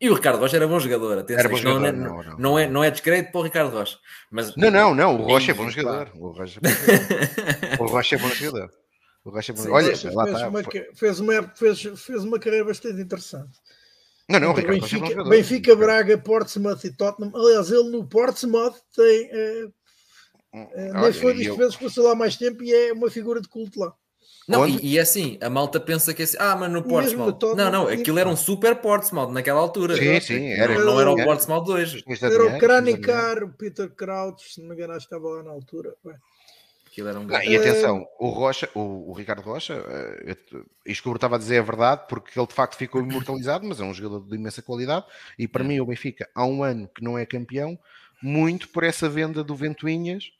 [0.00, 1.18] E o Ricardo Rocha era bom jogador.
[1.18, 3.44] Atenção, era bom jogador não, é, não, não, não, é, não é descreito para o
[3.44, 3.98] Ricardo Rocha.
[4.30, 5.16] Mas, não, não, não.
[5.16, 6.12] O Rocha é bom jogador.
[6.14, 6.60] O Rocha,
[7.80, 8.70] o Rocha é bom jogador.
[9.24, 9.76] O Rocha é bom jogador.
[9.76, 10.48] Olha, fez, lá fez, está.
[10.48, 10.62] Uma,
[10.94, 13.58] fez, uma, fez, fez uma carreira bastante interessante.
[14.28, 17.32] Não, não, Ricardo Benfica, é Benfica, Braga, Portsmouth e Tottenham.
[17.34, 19.30] Aliás, ele no Portsmouth tem.
[19.32, 19.68] Eh,
[20.52, 21.56] é, nem foi das eu...
[21.56, 23.94] vezes que passou lá mais tempo e é uma figura de culto lá.
[24.48, 27.38] Não, e, e, é assim, a malta pensa que é assim, ah, mas no Portsmouth.
[27.56, 29.96] Não, não, aquilo era um super Portsmouth naquela altura.
[29.96, 30.74] Sim, sim, era.
[30.78, 32.04] Não, não era o Portsmouth de hoje.
[32.22, 35.50] Era o Kranicar, o Peter Crouch, se não me engano, acho que estava lá na
[35.50, 35.94] altura.
[36.86, 41.08] Aquilo era um ah, e atenção, o Rocha, o, o Ricardo Rocha, uh, isto que
[41.08, 43.92] eu estava a dizer é verdade, porque ele de facto ficou imortalizado, mas é um
[43.92, 45.04] jogador de imensa qualidade.
[45.38, 45.66] E para é.
[45.66, 47.78] mim, o Benfica, há um ano que não é campeão,
[48.22, 50.35] muito por essa venda do Ventoinhas eh,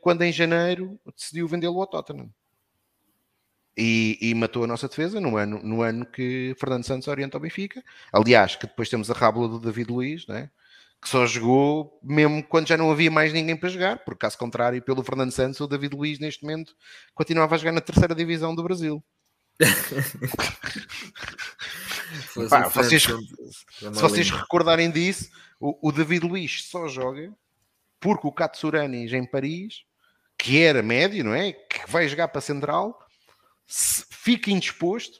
[0.00, 2.30] quando em janeiro decidiu vendê-lo ao Tottenham.
[3.78, 7.42] E, e, matou a nossa defesa no ano, no ano que Fernando Santos orienta ao
[7.42, 7.84] Benfica.
[8.10, 10.50] Aliás, que depois temos a rábula do David Luiz, né?
[11.00, 14.82] que só jogou mesmo quando já não havia mais ninguém para jogar, porque caso contrário,
[14.82, 16.74] pelo Fernando Santos, o David Luiz neste momento
[17.14, 19.02] continuava a jogar na terceira divisão do Brasil.
[22.50, 27.32] Pá, vocês, se vocês recordarem disso, o, o David Luiz só joga
[28.06, 29.82] porque o Katsuranis em Paris,
[30.38, 31.50] que era médio, não é?
[31.50, 32.96] Que vai jogar para Central,
[33.66, 35.18] fica indisposto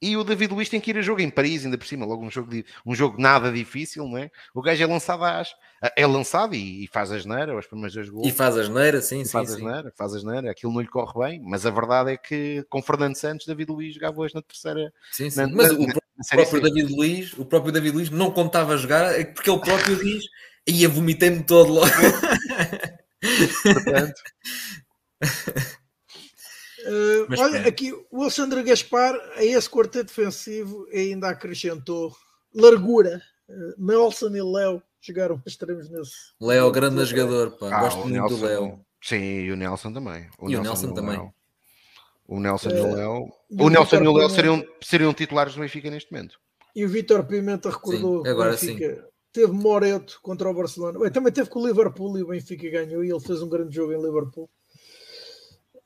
[0.00, 2.24] e o David Luiz tem que ir a jogo em Paris, ainda por cima, logo
[2.24, 4.30] um jogo, de, um jogo nada difícil, não é?
[4.54, 5.52] O gajo é lançado às,
[5.96, 8.28] é lançado e, e faz a geneira, os primeiros dois gols.
[8.28, 9.32] E faz a geneira, sim, sim.
[9.32, 12.12] Faz sim, a geneira, faz a geneira, aquilo não lhe corre bem, mas a verdade
[12.12, 14.92] é que com Fernando Santos, David Luiz jogava hoje na terceira.
[15.10, 15.40] Sim, sim.
[15.40, 15.94] Na, mas na, o, na,
[16.30, 20.24] próprio David Luiz, o próprio David Luiz não contava jogar, é porque ele próprio diz
[20.66, 21.86] Ia vomitei-me todo logo.
[23.62, 24.22] Portanto.
[26.84, 32.14] Uh, olha, aqui o Alexandre Gaspar, a esse quarteto defensivo, ainda acrescentou
[32.54, 33.22] largura.
[33.48, 36.12] Uh, Nelson e Léo chegaram extremos nesse.
[36.40, 37.68] Léo, grande jogador, pá.
[37.72, 38.80] Ah, Gosto muito Nelson, do Léo.
[39.00, 40.28] Sim, e o Nelson também.
[40.38, 41.16] O e Nelson o Nelson também.
[41.18, 41.34] Léo.
[42.26, 43.32] O Nelson e o eh, Léo.
[43.50, 46.38] O, o Nelson e o Léo seriam, seriam titulares do Benfica neste momento.
[46.74, 50.98] E o Vitor Pimenta recordou sim, agora Benfica, sim teve Moreto contra o Barcelona.
[50.98, 53.74] Bem, também teve com o Liverpool e o Benfica ganhou e ele fez um grande
[53.74, 54.48] jogo em Liverpool.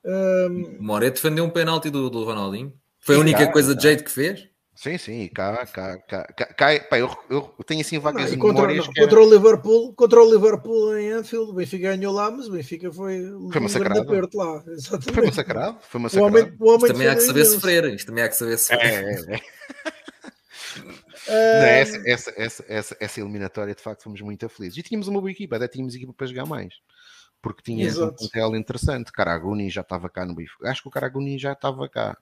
[0.05, 0.77] Um...
[0.81, 2.73] Moreto defendeu um penalti do, do Ronaldinho.
[2.99, 4.49] Foi a única cá, coisa de jeito que fez.
[4.75, 8.85] Sim, sim, cá, cá, cá, cá pá, eu, eu, tenho assim vagas não, contra, não,
[8.85, 12.93] contra, o Liverpool, contra o Liverpool em Anfield, o Benfica ganhou lá, mas o Benfica
[12.93, 14.01] foi, foi massacrado.
[14.01, 14.63] Um aperto lá.
[14.69, 15.13] Exatamente.
[15.15, 16.37] Foi massacrado, foi massacrado.
[16.37, 18.59] O homem, o homem Isto também há que saber sofrer, isto também há que saber
[18.59, 18.81] sofrer.
[18.83, 19.41] É, é, é.
[21.29, 24.79] Não, essa, essa, essa, essa, essa eliminatória, de facto, fomos muito felizes.
[24.79, 26.75] E tínhamos uma boa equipa, até tínhamos equipa para jogar mais.
[27.43, 29.13] Porque tinha um plantel interessante.
[29.13, 30.69] Caraguni já estava cá no Benfica.
[30.69, 32.17] Acho que o Caraguni já estava cá.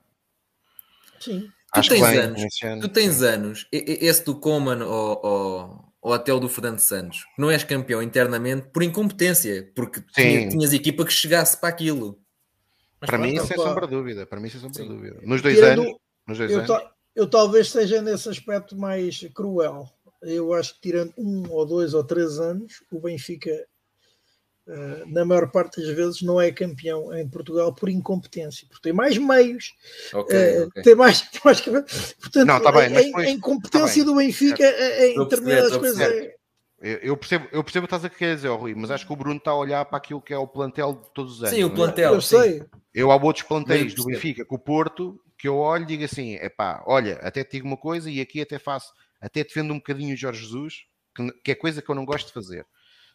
[1.20, 1.48] Sim.
[1.72, 3.24] Acho tu tens bem, anos, ano, tu tens sim.
[3.24, 8.00] anos, esse do Coman ou, ou, ou até o do Fernando Santos, não és campeão
[8.00, 12.20] internamente por incompetência, porque tinha, tinhas equipa que chegasse para aquilo.
[13.00, 14.24] Mas para mim, sem sombra dúvida.
[14.24, 15.20] Para mim, sem sombra dúvida.
[15.24, 15.94] Nos dois Tirando, anos.
[16.28, 19.88] Nos dois anos eu talvez seja nesse aspecto mais cruel.
[20.22, 23.50] Eu acho que tirando um ou dois ou três anos, o Benfica
[24.66, 28.94] Uh, na maior parte das vezes não é campeão em Portugal por incompetência, porque tem
[28.94, 29.74] mais meios,
[30.10, 30.82] okay, uh, okay.
[30.82, 35.18] tem mais, mais portanto, não, tá bem, a, a incompetência tá do Benfica é, em
[35.18, 36.00] determinadas coisas
[36.84, 39.12] é, eu percebo, eu percebo o que estás a querer dizer, Rui, mas acho que
[39.12, 41.54] o Bruno está a olhar para aquilo que é o plantel de todos os anos.
[41.54, 41.74] Sim, o é?
[41.74, 42.12] plantel.
[42.12, 42.62] Eu sei.
[42.92, 46.34] Eu há outros plantéis do Benfica com o Porto que eu olho e digo assim:
[46.34, 49.78] é pá, olha, até te digo uma coisa e aqui até faço, até defendo um
[49.78, 52.66] bocadinho o Jorge Jesus, que, que é coisa que eu não gosto de fazer.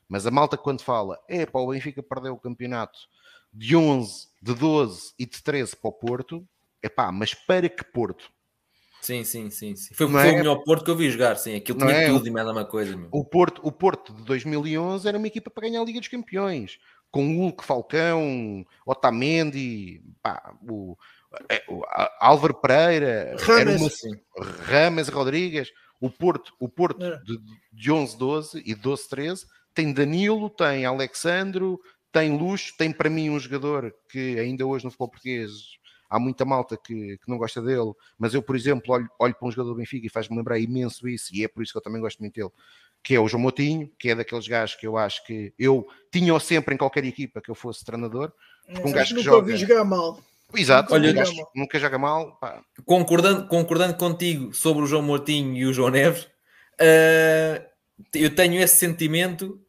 [0.07, 2.97] Mas a malta, quando fala, é pá, o Benfica perdeu o campeonato
[3.53, 6.47] de 11, de 12 e de 13 para o Porto,
[6.81, 8.31] é pá, mas para que Porto?
[9.01, 9.75] Sim, sim, sim.
[9.75, 9.93] sim.
[9.93, 10.31] Foi, foi é...
[10.31, 11.55] o melhor Porto que eu vi jogar, sim.
[11.55, 12.07] Aquilo tinha é...
[12.07, 12.95] tudo e mais uma coisa.
[12.95, 13.07] Meu.
[13.11, 16.79] O Porto, o Porto de 2011 era uma equipa para ganhar a Liga dos Campeões.
[17.09, 20.97] Com Hulk, Falcão, Otamendi, pá, o, o
[22.19, 25.69] Álvaro Pereira, Rames, uma, Rames Rodrigues.
[26.01, 27.19] O Porto, o Porto é.
[27.19, 27.37] de,
[27.73, 31.79] de 11, 12 e 12, 13 tem Danilo, tem Alexandro,
[32.11, 35.51] tem Luxo, tem para mim um jogador que ainda hoje no futebol português
[36.09, 39.47] há muita malta que, que não gosta dele, mas eu, por exemplo, olho, olho para
[39.47, 41.83] um jogador do Benfica e faz-me lembrar imenso isso, e é por isso que eu
[41.83, 42.49] também gosto muito dele,
[43.03, 46.37] que é o João Motinho, que é daqueles gajos que eu acho que eu tinha
[46.39, 48.33] sempre em qualquer equipa que eu fosse treinador.
[48.67, 49.55] Um gajo que nunca joga...
[49.55, 50.19] jogar mal.
[50.55, 52.39] Exato, Olha, um nunca joga mal.
[52.85, 57.69] Concordando, concordando contigo sobre o João Motinho e o João Neves, uh,
[58.13, 59.61] eu tenho esse sentimento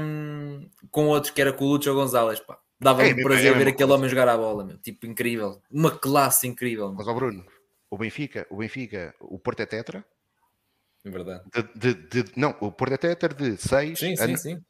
[0.00, 2.40] um, com outros, que era com o Lúcio Gonzalez.
[2.40, 2.58] Pá.
[2.78, 4.76] Dava-me é, prazer é ver aquele homem jogar a bola, meu.
[4.78, 5.62] Tipo, incrível.
[5.70, 6.88] Uma classe incrível.
[6.88, 6.96] Meu.
[6.96, 7.44] Mas, ó Bruno,
[7.90, 10.04] o Benfica, o Benfica, o Porto é tetra.
[11.04, 11.42] É verdade.
[11.74, 14.00] De, de, de, não, o Porto é tetra de 6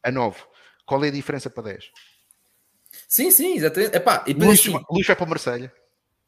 [0.03, 0.41] a, a 9.
[0.85, 1.91] Qual é a diferença para 10?
[3.09, 3.97] Sim, sim, exatamente.
[3.97, 5.73] Epá, e Luxo, assim, Luxo vai para o Marselha.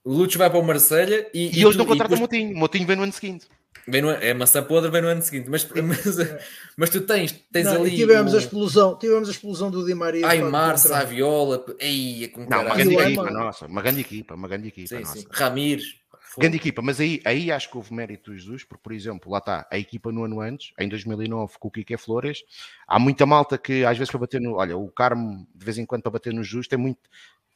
[0.04, 2.54] O Luxo vai para o Marselha e, e, e eles não contratam o Motinho.
[2.54, 3.46] O Motinho vem no ano seguinte.
[3.86, 5.48] Vem no, é maçã podre, vem no ano seguinte.
[5.48, 6.16] Mas, mas,
[6.76, 7.96] mas tu tens, tens não, ali.
[7.96, 8.36] Tivemos, o...
[8.36, 10.26] a explosão, tivemos a explosão do Di Maria.
[10.26, 11.64] Aymar, Saviola.
[11.78, 13.66] Ei, é com não, uma grande equipa, nossa.
[13.66, 14.88] Uma grande equipa, uma grande equipa.
[14.88, 15.18] Sim, nossa.
[15.18, 15.26] Sim.
[15.30, 15.96] Ramires.
[16.38, 19.38] Grande equipa, mas aí, aí acho que houve mérito do Jesus, porque, por exemplo, lá
[19.38, 22.44] está, a equipa no ano antes, em 2009, com o Kike Flores,
[22.86, 24.54] há muita malta que às vezes para bater no.
[24.54, 27.00] Olha, o Carmo, de vez em quando, para bater no Jesus, tem muito,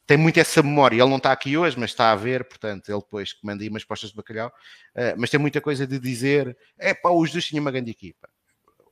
[0.05, 0.97] tem muito essa memória.
[0.97, 3.69] Ele não está aqui hoje, mas está a ver, portanto, ele depois que manda aí
[3.69, 7.45] umas postas de bacalhau, uh, mas tem muita coisa de dizer: é pá, os dois
[7.45, 8.27] tinham uma grande equipa.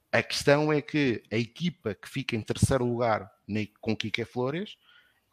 [0.09, 3.29] A questão é que a equipa que fica em terceiro lugar
[3.81, 4.77] com Kike Flores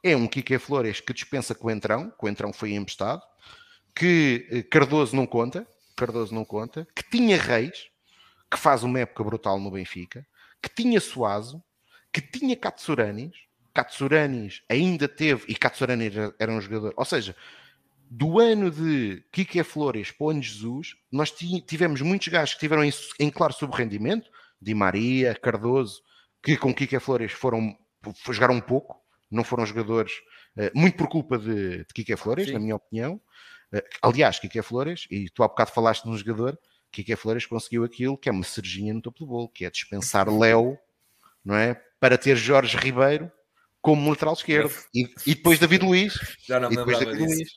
[0.03, 3.23] é um Kike Flores que dispensa o Entrão, o Entrão foi emprestado,
[3.99, 7.89] que eh, Cardoso não conta, Cardoso não conta, que tinha Reis,
[8.49, 10.25] que faz uma época brutal no Benfica,
[10.63, 11.61] que tinha Suazo,
[12.13, 13.35] que tinha Katsuranis,
[13.75, 17.35] Katsuranis ainda teve, e Katsuranis era um jogador, ou seja,
[18.09, 22.61] do ano de Kike Flores para o ano de Jesus, nós tivemos muitos gajos que
[22.61, 24.31] tiveram em, em claro subrendimento,
[24.63, 26.03] Di Maria, Cardoso,
[26.41, 27.77] que com Kike Flores foram,
[28.31, 28.97] jogaram um pouco,
[29.29, 30.13] não foram jogadores,
[30.57, 32.53] uh, muito por culpa de, de Kike Flores, Sim.
[32.53, 33.21] na minha opinião.
[33.73, 36.59] Uh, aliás, Kike Flores, e tu há bocado falaste num jogador,
[36.91, 40.29] Kike Flores conseguiu aquilo que é uma cerejinha no topo do bolo, que é dispensar
[40.29, 40.79] Léo,
[41.45, 41.81] não é?
[42.01, 43.31] Para ter Jorge Ribeiro
[43.81, 44.73] como lateral esquerdo.
[44.95, 46.15] E, e depois David Luiz.
[46.47, 47.25] Já não me lembrava disso.
[47.25, 47.49] Luiz.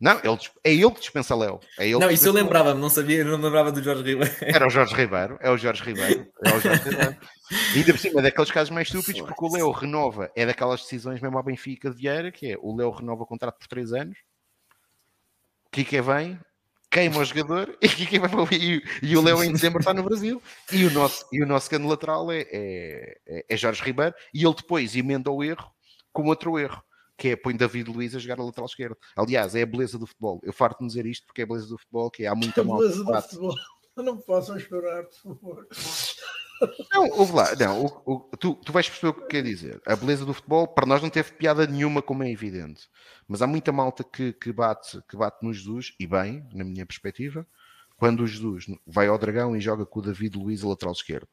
[0.00, 1.58] Não, ele, é ele que dispensa Léo.
[1.76, 4.32] É não, isso eu lembrava-me, não sabia, não lembrava do Jorge Ribeiro.
[4.42, 6.26] Era o Jorge Ribeiro, é o Jorge Ribeiro.
[6.44, 7.16] É o Jorge Ribeiro.
[7.74, 10.82] E ainda por cima é daqueles casos mais estúpidos, porque o Léo renova, é daquelas
[10.82, 13.94] decisões mesmo ao Benfica de Vieira, que é o Léo renova o contrato por 3
[13.94, 14.18] anos,
[15.70, 16.38] Kike vem,
[16.90, 18.54] queima o jogador e, Kike vai para...
[18.54, 20.42] e, e o Léo em dezembro está no Brasil.
[20.72, 24.54] E o nosso, e o nosso cano lateral é, é, é Jorge Ribeiro, e ele
[24.54, 25.70] depois emenda o erro
[26.12, 26.82] com outro erro,
[27.16, 28.96] que é põe David Luiz a jogar a lateral esquerdo.
[29.16, 30.40] Aliás, é a beleza do futebol.
[30.42, 32.64] Eu farto de dizer isto porque é a beleza do futebol, que é, há muita
[32.64, 32.78] mal.
[32.78, 33.54] beleza do futebol.
[33.96, 35.68] Não possam esperar, por favor.
[36.92, 39.80] Não, ouve lá, não, o, o, tu, tu vais perceber o que quer dizer.
[39.86, 42.88] A beleza do futebol, para nós não teve piada nenhuma, como é evidente.
[43.26, 46.84] Mas há muita malta que, que, bate, que bate no Jesus, e bem, na minha
[46.84, 47.46] perspectiva,
[47.96, 51.28] quando o Jesus vai ao Dragão e joga com o David Luiz lateral esquerdo.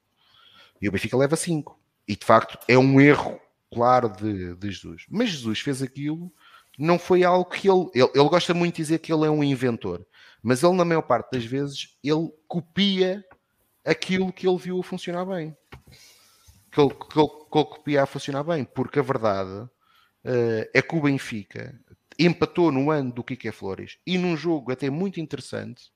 [0.81, 1.79] E o Benfica leva 5.
[2.07, 3.39] E de facto é um erro
[3.73, 5.05] claro de, de Jesus.
[5.09, 6.31] Mas Jesus fez aquilo,
[6.77, 8.29] não foi algo que ele, ele, ele.
[8.29, 10.05] gosta muito de dizer que ele é um inventor,
[10.41, 13.23] mas ele, na maior parte das vezes, ele copia
[13.85, 15.55] aquilo que ele viu a funcionar bem.
[16.71, 20.81] Que ele, que ele, que ele copia a funcionar bem, porque a verdade uh, é
[20.81, 21.79] que o Benfica
[22.17, 25.91] empatou no ano do Kike Flores e num jogo até muito interessante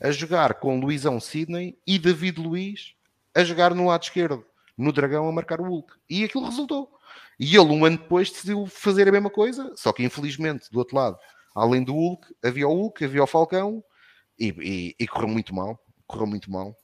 [0.00, 2.94] a jogar com Luizão Sidney e David Luiz
[3.34, 4.44] a jogar no lado esquerdo,
[4.76, 5.94] no Dragão a marcar o Hulk.
[6.08, 6.90] E aquilo resultou.
[7.38, 10.96] E ele, um ano depois, decidiu fazer a mesma coisa, só que infelizmente, do outro
[10.96, 11.16] lado,
[11.54, 13.82] além do Hulk, havia o Hulk, havia o Falcão,
[14.38, 15.78] e, e, e correu muito mal.
[16.06, 16.74] Correu muito mal.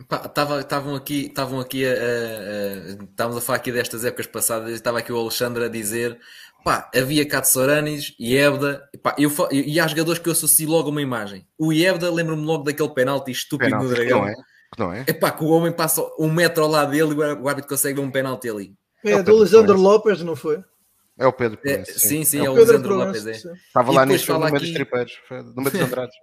[0.00, 4.98] Estavam aqui, estavam aqui a, a, a, estávamos a falar aqui destas épocas passadas, estava
[4.98, 6.18] aqui o Alexandre a dizer
[6.64, 10.90] pá, havia Katsoranis e Ebda, pá, eu, e há jogadores que eu associo logo a
[10.90, 11.46] uma imagem.
[11.58, 14.20] O Ebda lembro-me logo daquele penalti estúpido penalti, no Dragão.
[14.20, 14.34] Não é?
[14.78, 15.04] Não é?
[15.06, 18.00] é pá, que o homem passa um metro ao lado dele e o árbitro consegue
[18.00, 18.74] ver um penalti ali.
[19.04, 20.62] É, é do Lisandro Lopes, não foi?
[21.18, 23.26] É o Pedro É, sim, sim, é, é o, Lisandro Lopes.
[23.26, 23.32] É.
[23.32, 26.16] Estava lá nisso no meio dos tripeiros, no meio dos Andrades.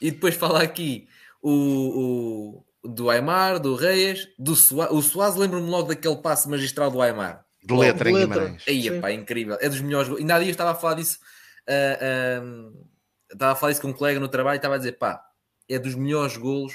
[0.00, 1.06] e depois fala aqui
[1.42, 4.94] o, o do Aymar, do Reis, do Soares.
[4.94, 7.44] O Soares lembra-me logo daquele passe magistral do Aymar.
[7.62, 8.62] De letra em Guimarães.
[8.68, 9.56] Aí, pá, incrível.
[9.60, 10.10] É dos melhores.
[10.16, 11.18] Ainda há dias estava a falar disso.
[11.66, 12.86] Uh, uh,
[13.32, 15.24] estava a falar isso com um colega no trabalho e estava a dizer, pá,
[15.68, 16.74] é dos melhores golos.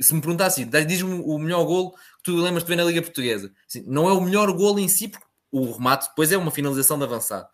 [0.00, 3.52] Se me perguntasse, diz-me o melhor golo que tu lembras de ver na Liga Portuguesa.
[3.68, 6.96] Assim, não é o melhor golo em si, porque o remate depois é uma finalização
[6.96, 7.46] de avançado.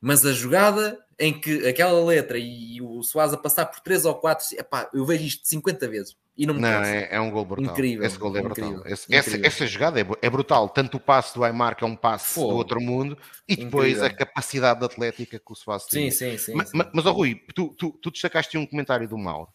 [0.00, 4.14] Mas a jogada em que aquela letra e o Soares a passar por 3 ou
[4.14, 6.16] 4, epá, eu vejo isto 50 vezes.
[6.40, 7.70] E não, não é, é, um gol brutal.
[7.70, 8.06] Incrível.
[8.06, 8.90] Esse gol é incrível, brutal.
[8.90, 9.18] Esse, incrível.
[9.18, 10.70] Essa, essa, jogada é, é, brutal.
[10.70, 13.98] Tanto o passe do Aymar, que é um passe Pô, do outro mundo, e depois
[13.98, 14.06] incrível.
[14.06, 16.10] a capacidade atlética que o Soares tem.
[16.10, 16.54] Sim, sim, sim.
[16.54, 16.78] Mas, sim.
[16.94, 19.50] mas oh, Rui, tu, tu, tu destacaste um comentário do Mauro.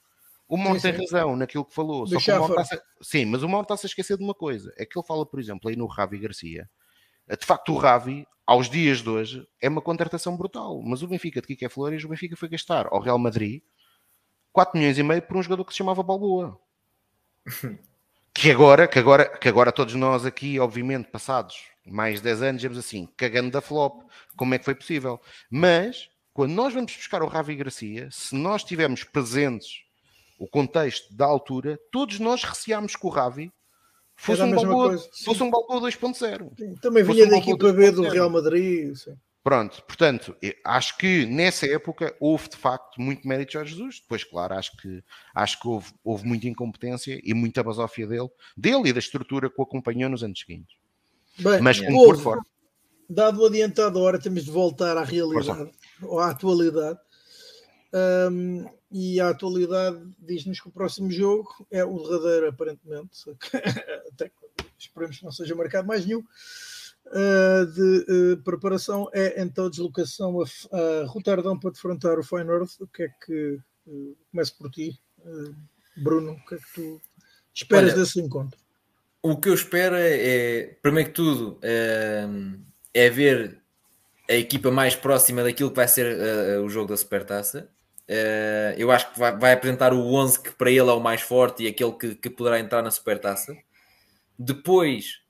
[0.47, 2.05] O Mauro tem razão naquilo que falou.
[2.05, 4.71] Só que o Mauro está Sim, mas o Mauro está-se a esquecer de uma coisa.
[4.77, 6.69] É que ele fala, por exemplo, aí no Ravi Garcia.
[7.27, 10.79] De facto, o Ravi aos dias de hoje, é uma contratação brutal.
[10.83, 13.63] Mas o Benfica de Kike Flores, o Benfica foi gastar ao Real Madrid
[14.55, 16.57] 4 milhões e meio por um jogador que se chamava Balboa.
[18.33, 22.61] Que agora, que agora, que agora todos nós aqui, obviamente, passados mais de 10 anos,
[22.61, 24.01] dizemos assim, cagando da flop,
[24.35, 25.21] como é que foi possível?
[25.49, 29.83] Mas, quando nós vamos buscar o Ravi Garcia, se nós tivermos presentes
[30.39, 33.51] o contexto da altura, todos nós receámos que o Ravi
[34.17, 36.79] Fosse um, Balboa, fosse um Balboa 2.0.
[36.79, 38.95] Também vinha um da equipa B do Real Madrid.
[38.95, 39.15] Sim.
[39.45, 43.99] Pronto, portanto, acho que nessa época houve de facto muito mérito de Jorge Jesus.
[43.99, 45.03] Depois, claro, acho que,
[45.35, 48.27] acho que houve, houve muita incompetência e muita basófia dele,
[48.57, 50.75] dele e da estrutura que o acompanhou nos anos seguintes.
[51.37, 52.41] Bem, Mas como por fora.
[53.07, 55.69] Dado o adiantado, agora temos de voltar à realidade,
[56.01, 56.97] ou à atualidade.
[58.31, 63.29] Um, e a atualidade diz-nos que o próximo jogo é o derradeiro, aparentemente,
[64.11, 64.31] até
[64.75, 66.23] esperemos que não seja marcado mais nenhum,
[67.07, 70.45] uh, de uh, preparação é então a deslocação a,
[70.77, 72.71] a Roterdão para defrontar o Feyenoord.
[72.79, 74.99] O que é que uh, começo por ti,
[75.97, 76.31] Bruno?
[76.31, 77.01] O que é que tu
[77.53, 78.59] esperas Olha, desse encontro?
[79.21, 82.27] O que eu espero é, é primeiro que tudo, é,
[82.93, 83.59] é ver
[84.29, 87.69] a equipa mais próxima daquilo que vai ser o jogo da Supertaça
[88.07, 91.21] Uh, eu acho que vai, vai, apresentar o 11 que para ele é o mais
[91.21, 93.57] forte e aquele que, que poderá entrar na supertaça.
[94.37, 95.21] Depois,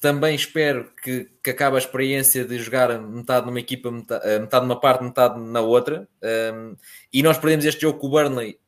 [0.00, 4.66] também espero que, que acabe a experiência de jogar metade numa equipa, metade, eh, metade
[4.66, 6.08] numa parte, metade na outra.
[6.22, 6.74] Ehm,
[7.12, 8.58] e nós perdemos este jogo com o Burnley.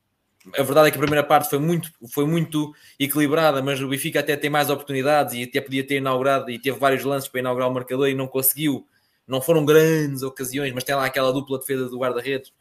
[0.58, 4.20] A verdade é que a primeira parte foi muito, foi muito equilibrada, mas o Benfica
[4.20, 7.68] até tem mais oportunidades e até podia ter inaugurado e teve vários lances para inaugurar
[7.70, 8.86] o marcador e não conseguiu.
[9.26, 12.52] Não foram grandes ocasiões, mas tem lá aquela dupla defesa do guarda-redes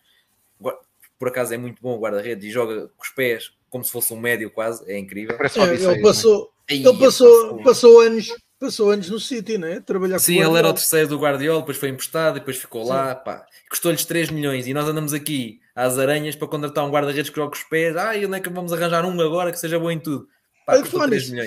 [1.23, 4.13] por acaso é muito bom o guarda-redes e joga com os pés como se fosse
[4.13, 5.35] um médio quase, é incrível.
[5.35, 6.75] É, ele passou, é?
[6.75, 8.27] ele passou, passou anos
[8.59, 9.81] passou anos no City, né?
[9.81, 12.91] Trabalhar Sim, ele era o terceiro do Guardiola, depois foi emprestado, depois ficou Sim.
[12.91, 13.45] lá, pá.
[13.67, 17.49] Custou-lhes 3 milhões e nós andamos aqui às aranhas para contratar um guarda-redes que joga
[17.49, 17.97] com os pés.
[17.97, 20.27] Ah, e onde é que vamos arranjar um agora que seja bom em tudo?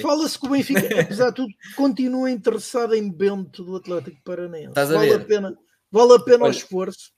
[0.02, 4.68] Fala-se que o Benfica, apesar de tudo, continua interessado em Bento do Atlético Paranaense.
[4.70, 5.20] Estás a vale ver?
[5.22, 5.56] a pena,
[5.90, 7.12] vale a pena Olha, o esforço.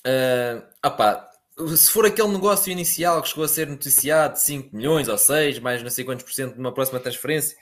[0.00, 1.29] Uh, ah pá,
[1.76, 5.82] se for aquele negócio inicial que chegou a ser noticiado, 5 milhões ou 6, mais
[5.82, 7.56] não sei quantos por cento de uma próxima transferência,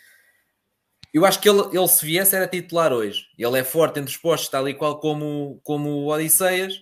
[1.13, 3.27] eu acho que ele, ele se viesse era titular hoje.
[3.39, 6.75] Ele é forte entre os postos, tal e qual como, como o Odisseias.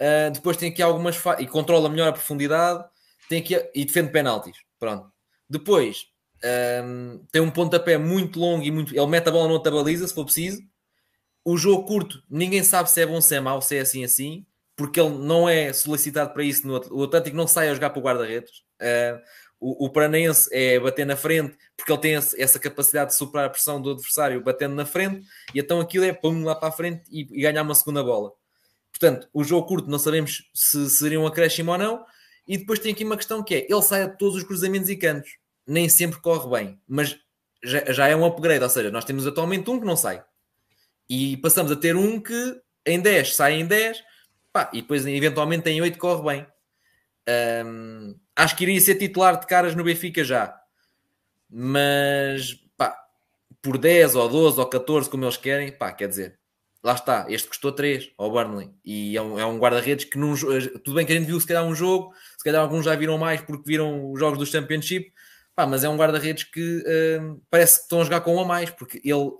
[0.00, 2.84] Uh, depois tem aqui algumas e controla melhor a profundidade
[3.28, 4.56] tem aqui, e defende penaltis.
[4.78, 5.10] Pronto.
[5.48, 6.06] Depois
[6.84, 8.94] um, tem um pontapé muito longo e muito.
[8.94, 10.60] Ele mete a bola na outra baliza se for preciso.
[11.44, 14.46] O jogo curto, ninguém sabe se é bom, se é mau, se é assim assim
[14.80, 16.66] porque ele não é solicitado para isso.
[16.66, 18.50] No, o Atlântico não sai a jogar para o guarda-redes.
[18.80, 19.20] Uh,
[19.60, 23.44] o, o Paranense é bater na frente, porque ele tem esse, essa capacidade de superar
[23.44, 25.20] a pressão do adversário batendo na frente,
[25.54, 28.32] e então aquilo é pum lá para a frente e, e ganhar uma segunda bola.
[28.90, 32.02] Portanto, o jogo curto não sabemos se seria um acréscimo ou não,
[32.48, 34.96] e depois tem aqui uma questão que é, ele sai a todos os cruzamentos e
[34.96, 35.28] cantos,
[35.66, 37.18] nem sempre corre bem, mas
[37.62, 40.24] já, já é um upgrade, ou seja, nós temos atualmente um que não sai,
[41.06, 44.08] e passamos a ter um que em 10 sai em 10,
[44.52, 46.46] Pá, e depois, eventualmente, em 8 corre bem.
[47.66, 50.58] Um, acho que iria ser titular de caras no Benfica já.
[51.48, 52.96] Mas, pá,
[53.62, 56.38] por 10 ou 12 ou 14, como eles querem, pá, quer dizer,
[56.82, 58.70] lá está, este custou 3 ao Burnley.
[58.84, 60.34] E é um, é um guarda-redes que, num,
[60.84, 63.18] tudo bem que a gente viu se calhar um jogo, se calhar alguns já viram
[63.18, 65.12] mais porque viram os jogos do Championship,
[65.54, 66.82] Pá, mas é um guarda-redes que
[67.50, 69.30] parece que estão a jogar com um a mais, porque ele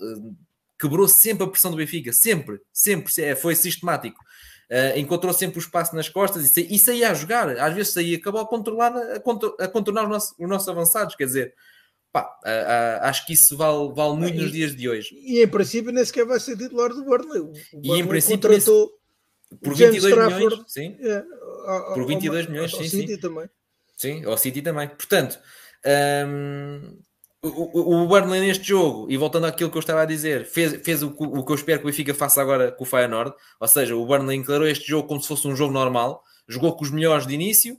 [0.79, 4.23] quebrou sempre a pressão do Benfica, sempre, sempre, é, foi sistemático.
[4.71, 7.93] Uh, encontrou sempre o espaço nas costas e, sa e saía a jogar, às vezes
[7.93, 11.55] saía, acabou a controlar, a, contro a contornar os nossos, os nossos avançados, quer dizer,
[12.13, 12.39] pá,
[13.03, 15.13] acho que isso vale, vale muito e, nos dias de hoje.
[15.15, 17.41] E em princípio nem sequer vai ser titular do Burnley.
[17.41, 17.53] O
[17.83, 18.93] e em princípio contratou
[19.61, 20.97] por 22 milhões, sim.
[21.01, 21.25] É,
[21.95, 23.01] por 22 ao, milhões, ao, sim, ao sim.
[23.01, 23.51] City também.
[23.97, 24.89] Sim, ao City também.
[24.89, 25.39] Portanto,
[26.27, 26.99] um,
[27.43, 31.03] o, o Burnley neste jogo, e voltando àquilo que eu estava a dizer, fez, fez
[31.03, 33.97] o, o que eu espero que o Benfica faça agora com o Feyenoord, ou seja,
[33.97, 37.27] o Burnley encarou este jogo como se fosse um jogo normal, jogou com os melhores
[37.27, 37.79] de início,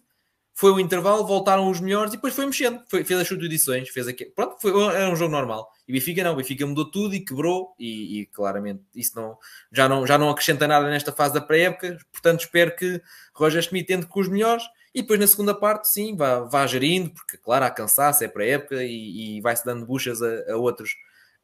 [0.54, 4.08] foi o intervalo, voltaram os melhores e depois foi mexendo, foi, fez as substituições, fez
[4.08, 5.70] aqui, pronto, foi, era um jogo normal.
[5.88, 9.38] E o Benfica não, o Benfica mudou tudo e quebrou, e, e claramente isso não
[9.72, 13.02] já, não já não acrescenta nada nesta fase da pré-época, portanto espero que
[13.34, 14.64] Roger Schmidt entre com os melhores
[14.94, 18.46] e depois na segunda parte, sim, vá, vá gerindo, porque claro, há cansaço, é para
[18.46, 20.96] época e, e vai-se dando buchas a, a, outros,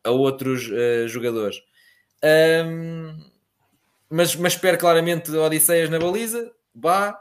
[0.03, 1.57] a outros uh, jogadores.
[2.24, 3.24] Um,
[4.10, 6.52] mas, mas espero claramente Odisseias na baliza.
[6.76, 7.19] Vá.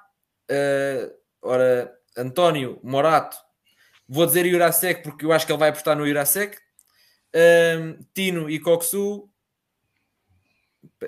[0.51, 1.12] Uh,
[1.43, 3.36] ora, António Morato,
[4.09, 6.57] vou dizer Jurasek porque eu acho que ele vai apostar no Jurasek.
[7.35, 9.28] Um, Tino e Coxu.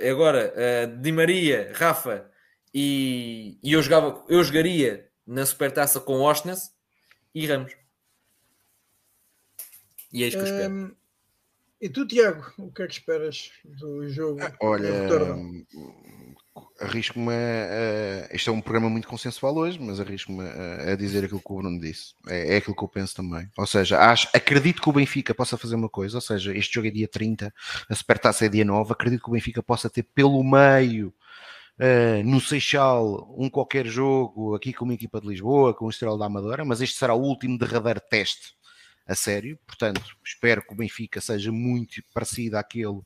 [0.08, 2.30] Agora, uh, Di Maria, Rafa
[2.74, 6.72] e, e eu, jogava, eu jogaria na supertaça com Oshness
[7.34, 7.76] e Ramos.
[10.10, 10.74] E é isso que eu espero.
[10.74, 10.96] Um,
[11.80, 14.40] e tu, Tiago, o que é que esperas do jogo?
[14.42, 14.88] Ah, olha,
[16.80, 18.34] arrisco-me a.
[18.34, 21.56] Este é um programa muito consensual hoje, mas arrisco-me a, a, dizer aquilo que o
[21.56, 22.14] Bruno disse.
[22.26, 23.48] É, é, aquilo que eu penso também.
[23.56, 26.88] Ou seja, acho, acredito que o Benfica possa fazer uma coisa, ou seja, este jogo
[26.88, 27.52] é dia 30,
[27.88, 28.92] a supertaça é dia 9.
[28.94, 31.12] Acredito que o Benfica possa ter pelo meio
[31.78, 36.18] uh, no Seixal um qualquer jogo aqui com uma equipa de Lisboa, com o Estrela
[36.18, 38.54] da Amadora, mas este será o último derradeiro teste
[39.06, 39.58] a sério.
[39.66, 43.00] Portanto, espero que o Benfica seja muito parecido àquele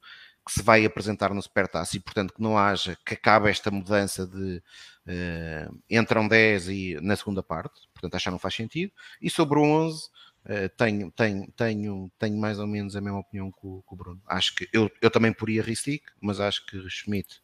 [0.44, 4.27] que se vai apresentar no Supertaça e, portanto, que não haja, que acabe esta mudança
[4.27, 4.61] de
[5.07, 8.93] uh, entram 10 e na segunda parte, portanto, acho que não faz sentido.
[9.20, 13.53] E sobre o 11, uh, tenho, tenho, tenho, tenho mais ou menos a mesma opinião
[13.53, 14.20] que o, o Bruno.
[14.27, 17.41] Acho que eu, eu também poria Ristic, mas acho que Schmidt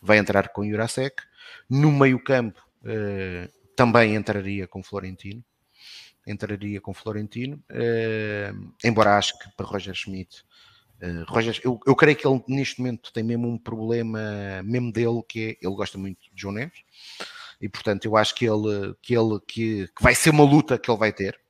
[0.00, 1.22] vai entrar com Jurasek.
[1.68, 5.44] No meio-campo uh, também entraria com Florentino.
[6.26, 10.44] Entraria com Florentino, uh, embora acho que para Roger Schmidt.
[11.02, 15.22] Uh, Roger, eu, eu creio que ele neste momento tem mesmo um problema mesmo dele,
[15.26, 16.80] que é ele gosta muito de João Neves,
[17.58, 20.90] e portanto eu acho que ele, que ele que, que vai ser uma luta que
[20.90, 21.40] ele vai ter,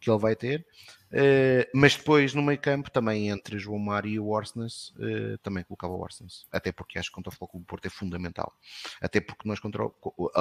[0.00, 0.66] que ele vai ter.
[1.12, 5.62] Uh, mas depois no meio campo também entre João Mário e o Orsnes uh, também
[5.62, 8.52] colocava o Orsnes, até porque acho que contra o Futebol Clube Porto é fundamental,
[9.00, 9.92] até porque nós contra o,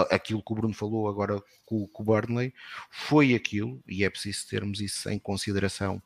[0.10, 2.52] aquilo que o Bruno falou agora com, com o Burnley
[2.90, 6.02] foi aquilo, e é preciso termos isso em consideração,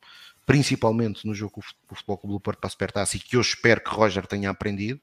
[0.45, 3.81] principalmente no jogo com o Futebol Clube do Porto para Supertaça e que eu espero
[3.81, 4.99] que Roger tenha aprendido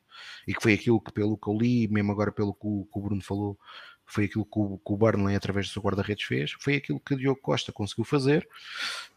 [0.47, 2.99] e que foi aquilo que pelo que eu li, mesmo agora pelo que o, que
[2.99, 3.59] o Bruno falou
[4.07, 7.15] foi aquilo que o, que o Burnley, através do seu guarda-redes, fez, foi aquilo que
[7.15, 8.49] o Diogo Costa conseguiu fazer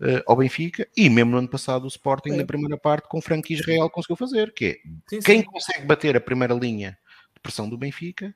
[0.01, 2.37] uh, ao Benfica, e mesmo no ano passado o Sporting, é.
[2.37, 5.21] na primeira parte, com Frank Israel, conseguiu fazer, que é, sim, sim.
[5.21, 6.97] quem consegue bater a primeira linha
[7.33, 8.35] de pressão do Benfica,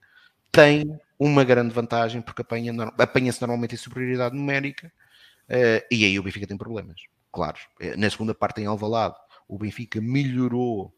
[0.51, 4.93] tem uma grande vantagem, porque apanha-se apanha normalmente em superioridade numérica,
[5.49, 7.01] uh, e aí o Benfica tem problemas,
[7.31, 7.57] claro.
[7.79, 9.15] Eh, na segunda parte em Alvalade,
[9.47, 10.93] o Benfica melhorou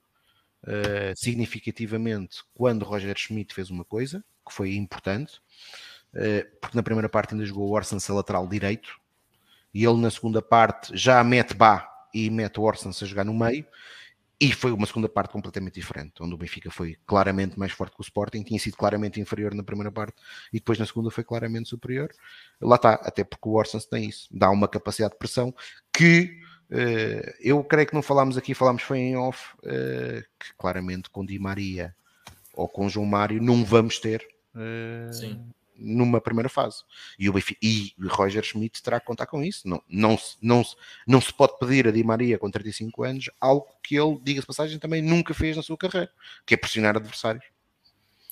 [0.63, 5.41] uh, significativamente quando Roger Schmidt fez uma coisa, que foi importante,
[6.13, 8.99] eh, porque na primeira parte ainda jogou o Orsens a lateral direito,
[9.73, 13.33] e ele na segunda parte já mete Bá e mete o Orsens a jogar no
[13.33, 13.65] meio,
[14.39, 18.01] e foi uma segunda parte completamente diferente, onde o Benfica foi claramente mais forte que
[18.01, 20.15] o Sporting, tinha sido claramente inferior na primeira parte,
[20.51, 22.11] e depois na segunda foi claramente superior.
[22.61, 25.55] Lá está, até porque o Orsens tem isso, dá uma capacidade de pressão
[25.91, 26.37] que
[26.69, 31.25] uh, eu creio que não falámos aqui, falámos foi em off, uh, que claramente com
[31.25, 31.95] Di Maria
[32.53, 34.25] ou com João Mário não vamos ter
[35.77, 36.77] numa primeira fase.
[37.19, 39.67] E o Benfica, e Roger Schmidt terá que contar com isso.
[39.67, 40.63] Não, não, não,
[41.05, 44.79] não se pode pedir a Di Maria com 35 anos algo que ele, diga-se passagem,
[44.79, 46.09] também nunca fez na sua carreira,
[46.45, 47.43] que é pressionar adversários.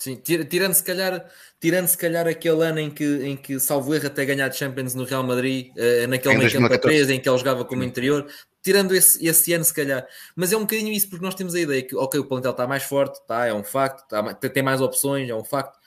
[0.04, 1.26] Sim, tirando se calhar,
[1.62, 5.06] tirando se calhar aquele ano em que, em que salvo erro até ganhar Champions no
[5.06, 8.28] Real Madrid, uh, naquele meio campo a 3, em que ele jogava como interior,
[8.62, 10.06] tirando esse, esse ano se calhar,
[10.36, 12.68] mas é um bocadinho isso porque nós temos a ideia que ok, o plantel está
[12.68, 15.80] mais forte, tá, é um facto, tá, tem mais opções, é um facto,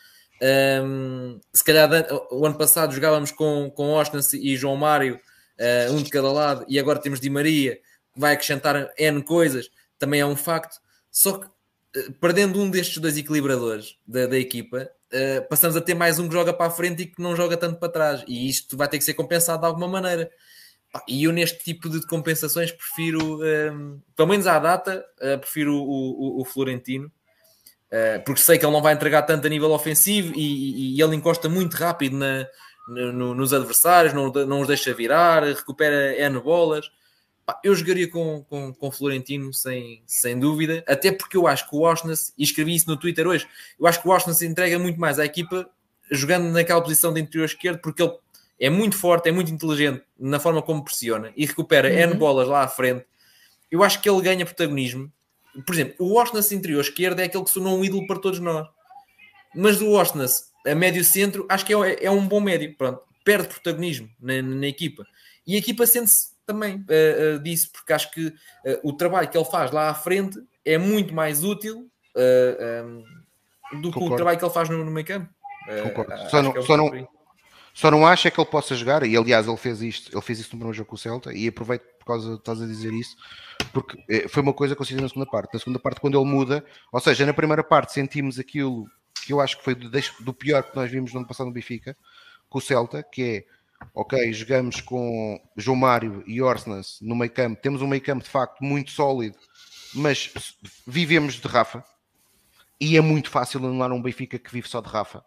[0.43, 1.89] um, se calhar
[2.31, 5.19] o ano passado jogávamos com, com Austin e João Mário,
[5.59, 7.77] uh, um de cada lado, e agora temos Di Maria,
[8.13, 10.79] que vai acrescentar N coisas, também é um facto.
[11.11, 15.95] Só que uh, perdendo um destes dois equilibradores da, da equipa, uh, passamos a ter
[15.95, 18.49] mais um que joga para a frente e que não joga tanto para trás, e
[18.49, 20.31] isto vai ter que ser compensado de alguma maneira.
[21.09, 25.05] E eu, neste tipo de compensações, prefiro, um, pelo menos à data,
[25.41, 27.13] prefiro o, o, o Florentino,
[28.25, 31.17] porque sei que ele não vai entregar tanto a nível ofensivo e, e, e ele
[31.17, 32.47] encosta muito rápido na,
[32.89, 36.91] no, nos adversários, não, não os deixa virar, recupera N bolas.
[37.63, 41.83] Eu jogaria com, com, com Florentino sem, sem dúvida, até porque eu acho que o
[41.83, 43.47] Oshness, e escrevi isso no Twitter hoje,
[43.79, 45.69] eu acho que o Oshness entrega muito mais à equipa
[46.11, 48.13] jogando naquela posição de interior esquerdo, porque ele
[48.59, 51.99] é muito forte, é muito inteligente na forma como pressiona e recupera uhum.
[51.99, 53.05] N bolas lá à frente.
[53.71, 55.13] Eu acho que ele ganha protagonismo.
[55.65, 58.39] Por exemplo, o Oshness interior esquerdo é aquele que se tornou um ídolo para todos
[58.41, 58.67] nós.
[59.55, 62.75] Mas o Oshness a médio centro, acho que é, é um bom médio.
[62.77, 65.07] Pronto, perde protagonismo na, na equipa.
[65.47, 68.35] E a equipa sente-se também uh, uh, disso, porque acho que uh,
[68.83, 73.95] o trabalho que ele faz lá à frente é muito mais útil um, do que
[73.95, 74.15] Concordo.
[74.15, 75.29] o trabalho que ele faz no, no meio campo.
[76.31, 77.09] só, não, é só, não,
[77.75, 80.49] só não acha que ele possa jogar, e aliás ele fez isto, ele fez isso
[80.49, 83.17] no primeiro jogo com o Celta, e aproveito por causa estás a dizer isso,
[83.73, 85.53] porque foi uma coisa que eu senti na segunda parte.
[85.53, 88.87] Na segunda parte, quando ele muda, ou seja, na primeira parte sentimos aquilo
[89.25, 91.97] que eu acho que foi do, pior que nós vimos no ano passado no Benfica,
[92.49, 93.45] com o Celta, que é
[93.93, 98.31] ok, jogamos com João Mário e Orsnas no meio campo, temos um meio campo de
[98.31, 99.37] facto muito sólido,
[99.93, 100.33] mas
[100.87, 101.85] vivemos de Rafa
[102.81, 105.25] e é muito fácil anular um Benfica que vive só de Rafa.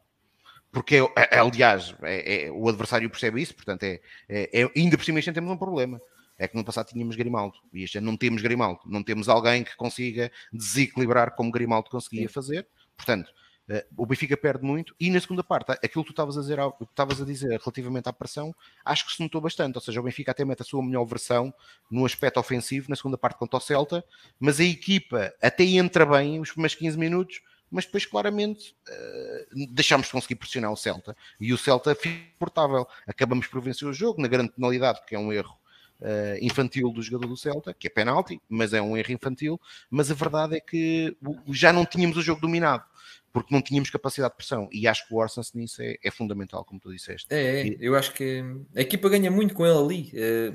[0.71, 3.99] Porque, é, aliás, é, é, o adversário percebe isso, portanto, é,
[4.29, 5.99] é, é ainda por cima temos um problema.
[6.39, 8.79] É que no passado tínhamos Grimaldo e este não temos Grimaldo.
[8.85, 12.65] Não temos alguém que consiga desequilibrar como Grimaldo conseguia fazer.
[12.97, 13.31] Portanto,
[13.69, 16.57] Uh, o Benfica perde muito e na segunda parte, aquilo que tu estavas a dizer,
[16.81, 18.51] estavas a dizer relativamente à pressão,
[18.83, 19.75] acho que se notou bastante.
[19.75, 21.53] Ou seja, o Benfica até mete a sua melhor versão
[21.89, 24.03] no aspecto ofensivo na segunda parte contra o Celta,
[24.39, 30.07] mas a equipa até entra bem os primeiros 15 minutos, mas depois claramente uh, deixámos
[30.07, 32.87] de conseguir pressionar o Celta e o Celta fica portável.
[33.05, 35.58] Acabamos por vencer o jogo na grande penalidade, porque é um erro
[36.41, 39.59] infantil do jogador do Celta, que é penalti, mas é um erro infantil.
[39.89, 41.15] Mas a verdade é que
[41.51, 42.83] já não tínhamos o jogo dominado
[43.31, 44.67] porque não tínhamos capacidade de pressão.
[44.71, 47.27] E acho que o Orson nisso é, é, fundamental, como tu disseste.
[47.29, 48.43] É, é, eu acho que
[48.75, 50.11] a equipa ganha muito com ele ali.
[50.13, 50.53] Eh,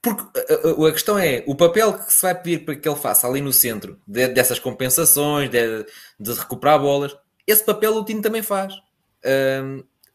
[0.00, 3.26] porque a, a, questão é o papel que se vai pedir para que ele faça
[3.26, 5.86] ali no centro, de, dessas compensações, de,
[6.18, 8.74] de, recuperar bolas, esse papel o Tino também faz.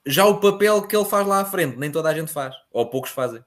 [0.06, 2.89] Já o papel que ele faz lá à frente, nem toda a gente faz, ou
[2.89, 3.43] poucos fazem.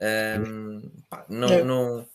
[0.00, 1.64] Um, pá, não, é.
[1.64, 2.06] não,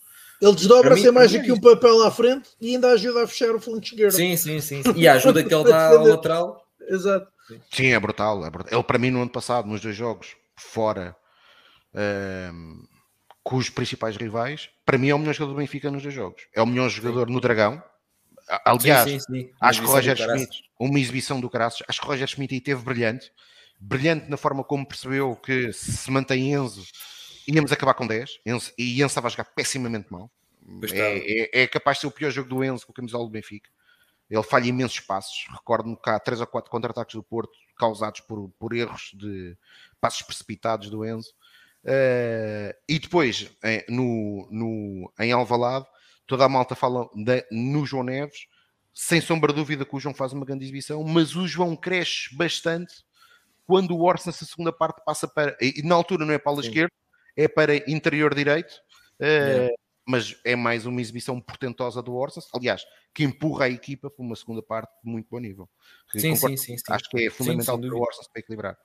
[0.42, 3.60] ele desdobra-se mais do que um papel à frente e ainda ajuda a fechar o
[3.60, 4.12] flanco esquerdo.
[4.12, 4.82] Sim, sim, sim.
[4.96, 6.66] E a ajuda que ele dá ao lateral.
[6.88, 7.28] Exato.
[7.70, 8.76] Sim, é brutal, é brutal.
[8.76, 11.14] Ele, para mim, no ano passado, nos dois jogos, fora
[11.94, 12.84] um,
[13.44, 16.42] com os principais rivais, para mim é o melhor jogador do Benfica nos dois jogos.
[16.52, 17.32] É o melhor jogador sim.
[17.32, 17.82] no Dragão.
[18.64, 22.54] Aliás, sim, sim, acho que Roger Schmidt, uma exibição do Caraças, acho que Roger Schmidt
[22.54, 23.30] aí teve brilhante.
[23.80, 26.82] Brilhante na forma como percebeu que se mantém Enzo
[27.46, 30.30] íamos acabar com 10 Enzo, e Enzo estava a jogar pessimamente mal.
[30.92, 33.30] É, é, é, capaz de ser o pior jogo do Enzo com o camisola do
[33.30, 33.70] Benfica.
[34.30, 35.46] Ele falha imensos passos.
[35.50, 39.56] Recordo-me que há 3 ou 4 contra-ataques do Porto causados por, por erros de
[40.00, 41.34] passos precipitados do Enzo.
[41.84, 45.84] Uh, e depois, eh, no, no, em Alvalade,
[46.26, 48.46] toda a malta fala de, no João Neves,
[48.94, 52.34] sem sombra de dúvida que o João faz uma grande exibição, mas o João cresce
[52.36, 53.04] bastante
[53.66, 55.56] quando o Orson, nessa segunda parte, passa para.
[55.60, 56.92] E na altura não é para a esquerda,
[57.36, 58.72] é para interior direito,
[59.20, 59.74] uh,
[60.06, 62.84] mas é mais uma exibição portentosa do Orsas, aliás,
[63.14, 65.68] que empurra a equipa para uma segunda parte de muito bom nível.
[66.10, 68.76] Sim, sim, sim, sim, Acho que é fundamental para o Orsas para equilibrar.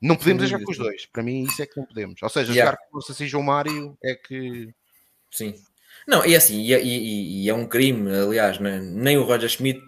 [0.00, 2.22] Não podemos jogar com os dois, para mim isso é que não podemos.
[2.22, 2.70] Ou seja, yeah.
[2.70, 4.72] jogar com o Orsas e João Mário é que.
[5.30, 5.54] Sim.
[6.06, 8.80] Não, e assim, e, e, e é um crime, aliás, né?
[8.80, 9.80] nem o Roger Schmidt,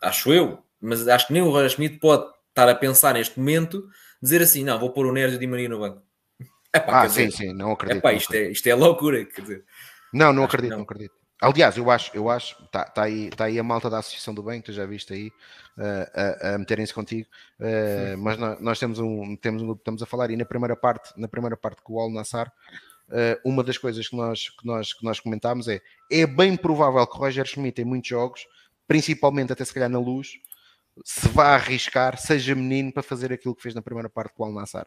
[0.00, 3.86] acho eu, mas acho que nem o Roger Schmidt pode estar a pensar neste momento,
[4.22, 6.05] dizer assim, não, vou pôr o Neres de Maria no banco.
[6.74, 7.98] Epá, ah, sim, dizer, sim, não acredito.
[7.98, 9.64] Epá, isto, É, isto é loucura, quer dizer.
[10.12, 10.78] Não, não acredito, não.
[10.78, 10.84] não.
[10.84, 11.14] acredito.
[11.40, 14.42] Aliás, eu acho, eu acho, está tá aí, tá aí a malta da Associação do
[14.42, 15.28] Bem, que tu já viste aí,
[15.76, 17.28] uh, a, a meterem-se contigo,
[17.60, 21.12] uh, mas nós, nós, temos um, temos um, estamos a falar, e na primeira parte,
[21.14, 22.50] na primeira parte com o Al Nassar,
[23.10, 27.06] uh, uma das coisas que nós, que, nós, que nós comentámos é, é bem provável
[27.06, 28.46] que o Roger Schmidt em muitos jogos,
[28.88, 30.38] principalmente até se calhar na luz,
[31.04, 34.46] se vá arriscar, seja menino, para fazer aquilo que fez na primeira parte com o
[34.46, 34.86] Al Nassar.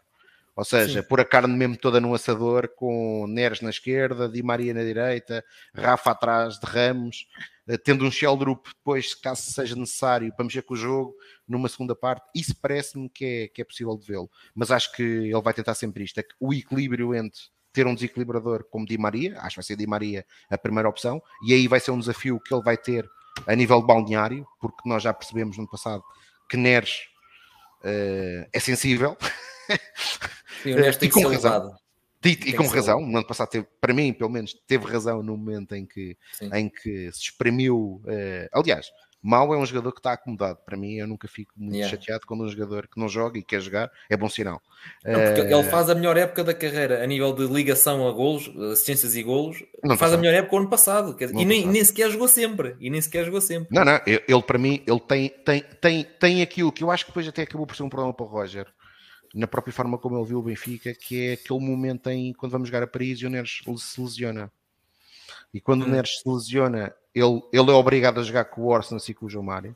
[0.59, 1.07] Ou seja, Sim.
[1.07, 5.41] pôr a carne mesmo toda no assador, com Neres na esquerda, Di Maria na direita,
[5.73, 7.29] Rafa atrás de Ramos,
[7.65, 11.15] eh, tendo um shell group depois, caso seja necessário, para mexer com o jogo,
[11.47, 12.27] numa segunda parte.
[12.35, 14.29] Isso parece-me que é, que é possível de vê-lo.
[14.53, 17.39] Mas acho que ele vai tentar sempre isto: é que o equilíbrio entre
[17.71, 21.21] ter um desequilibrador como Di Maria, acho que vai ser Di Maria a primeira opção,
[21.47, 23.09] e aí vai ser um desafio que ele vai ter
[23.47, 26.03] a nível balneário, porque nós já percebemos no passado
[26.49, 27.07] que Neres
[27.83, 29.17] é sensível.
[30.63, 31.75] Sim, o Neres tem que ser levado.
[32.23, 35.37] E, e com razão, no ano passado, teve, para mim, pelo menos, teve razão no
[35.37, 36.17] momento em que,
[36.53, 38.01] em que se espremiu.
[38.03, 38.87] Uh, aliás,
[39.21, 40.59] Mal é um jogador que está acomodado.
[40.65, 41.89] Para mim, eu nunca fico muito yeah.
[41.89, 44.61] chateado quando um jogador que não joga e quer jogar é bom sinal.
[45.03, 48.11] Não, porque uh, ele faz a melhor época da carreira a nível de ligação a
[48.13, 49.57] golos, assistências e golos.
[49.85, 50.13] Faz passado.
[50.13, 51.13] a melhor época o ano passado.
[51.17, 52.77] Dizer, e nem, nem, sequer jogou sempre.
[52.79, 53.67] E nem sequer jogou sempre.
[53.75, 53.99] Não, não.
[54.05, 57.27] Ele, ele para mim, ele tem, tem, tem, tem aquilo que eu acho que depois
[57.27, 58.67] até acabou por ser um problema para o Roger.
[59.35, 62.69] Na própria forma como ele viu o Benfica, que é aquele momento em quando vamos
[62.69, 64.49] jogar a Paris e o Neres se lesiona.
[65.53, 65.87] E quando hum.
[65.87, 69.25] o Neres se lesiona, ele, ele é obrigado a jogar com o Arsenal e com
[69.25, 69.75] o João Mário.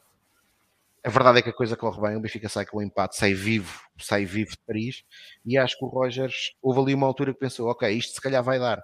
[1.06, 3.34] A verdade é que a coisa corre bem, o Benfica sai com o empate, sai
[3.34, 5.04] vivo, sai vivo de Paris,
[5.46, 8.42] e acho que o Rogers, houve ali uma altura que pensou, ok, isto se calhar
[8.42, 8.80] vai dar.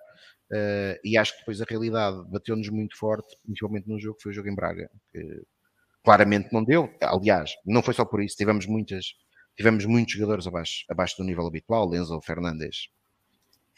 [0.51, 4.31] Uh, e acho que depois a realidade bateu-nos muito forte, principalmente num jogo que foi
[4.31, 5.43] o jogo em Braga, que
[6.03, 6.89] claramente não deu.
[7.01, 9.13] Aliás, não foi só por isso, tivemos muitas,
[9.55, 12.89] tivemos muitos jogadores abaixo, abaixo do nível habitual, Lenzo Fernandes,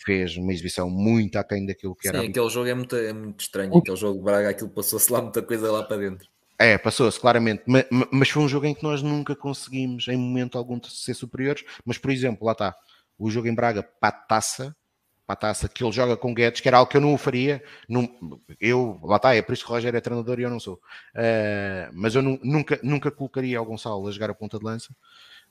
[0.03, 2.21] fez uma exibição muito aquém daquilo que Sim, era.
[2.21, 3.77] Sim, aquele jogo é muito, é muito estranho.
[3.77, 6.27] Aquele jogo de Braga, aquilo passou-se lá muita coisa lá para dentro.
[6.61, 7.63] É, passou-se, claramente.
[7.65, 11.63] Mas, mas, foi um jogo em que nós nunca conseguimos, em momento algum, ser superiores.
[11.83, 12.75] Mas, por exemplo, lá está,
[13.17, 14.75] o jogo em Braga para a taça,
[15.25, 17.17] para a taça, que ele joga com Guedes, que era algo que eu não o
[17.17, 17.63] faria.
[17.89, 18.07] Não,
[18.59, 20.75] eu, lá está, é por isso que o Roger é treinador e eu não sou.
[21.15, 24.95] Uh, mas eu nunca, nunca colocaria o Gonçalo a jogar a ponta de lança.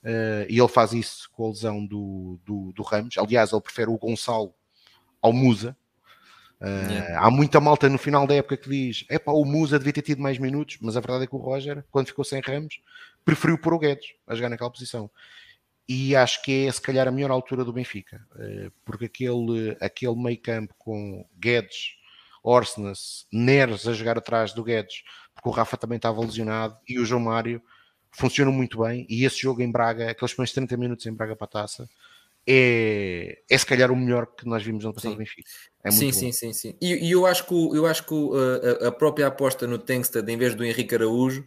[0.02, 3.18] Uh, e ele faz isso com a lesão do, do, do, Ramos.
[3.18, 4.55] Aliás, ele prefere o Gonçalo
[5.20, 5.77] ao Musa.
[6.60, 7.20] Uh, yeah.
[7.20, 10.02] Há muita malta no final da época que diz: é pá, o Musa devia ter
[10.02, 12.81] tido mais minutos, mas a verdade é que o Roger, quando ficou sem Ramos,
[13.24, 15.10] preferiu pôr o Guedes a jogar naquela posição.
[15.89, 20.16] E acho que é se calhar a melhor altura do Benfica, uh, porque aquele, aquele
[20.16, 21.97] meio campo com Guedes,
[22.43, 25.02] Orsnes, Neres a jogar atrás do Guedes,
[25.35, 27.62] porque o Rafa também estava lesionado e o João Mário
[28.11, 29.07] funcionam muito bem.
[29.09, 31.89] E esse jogo em Braga, aqueles primeiros 30 minutos em Braga para a taça,
[32.47, 35.49] é, é se calhar o melhor que nós vimos no passado do Benfica.
[35.85, 36.74] É sim, sim, sim, sim.
[36.81, 38.15] E, e, eu acho que, eu acho que
[38.85, 41.45] a, a própria aposta no Tankstead em vez do Henrique Araújo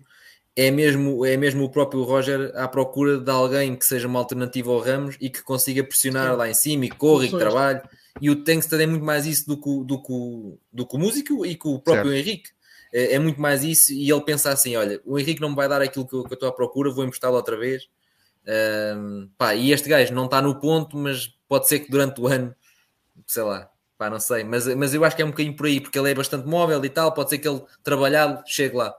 [0.56, 4.72] é mesmo, é mesmo o próprio Roger à procura de alguém que seja uma alternativa
[4.72, 6.38] ao Ramos e que consiga pressionar sim.
[6.38, 7.82] lá em cima e corra e que trabalhe.
[8.22, 11.46] E o Tankstead é muito mais isso do que, do que, do que o músico
[11.46, 12.30] e que o próprio certo.
[12.30, 12.50] Henrique.
[12.94, 13.92] É, é, muito mais isso.
[13.92, 16.34] E ele pensa assim: olha, o Henrique não me vai dar aquilo que eu, que
[16.34, 17.90] eu estou à procura, vou emprestá-lo outra vez
[18.46, 22.28] um, pá, e este gajo não está no ponto, mas pode ser que durante o
[22.28, 22.54] ano,
[23.26, 25.80] sei lá, pá, não sei, mas, mas eu acho que é um bocadinho por aí,
[25.80, 28.94] porque ele é bastante móvel e tal, pode ser que ele trabalhado chegue lá.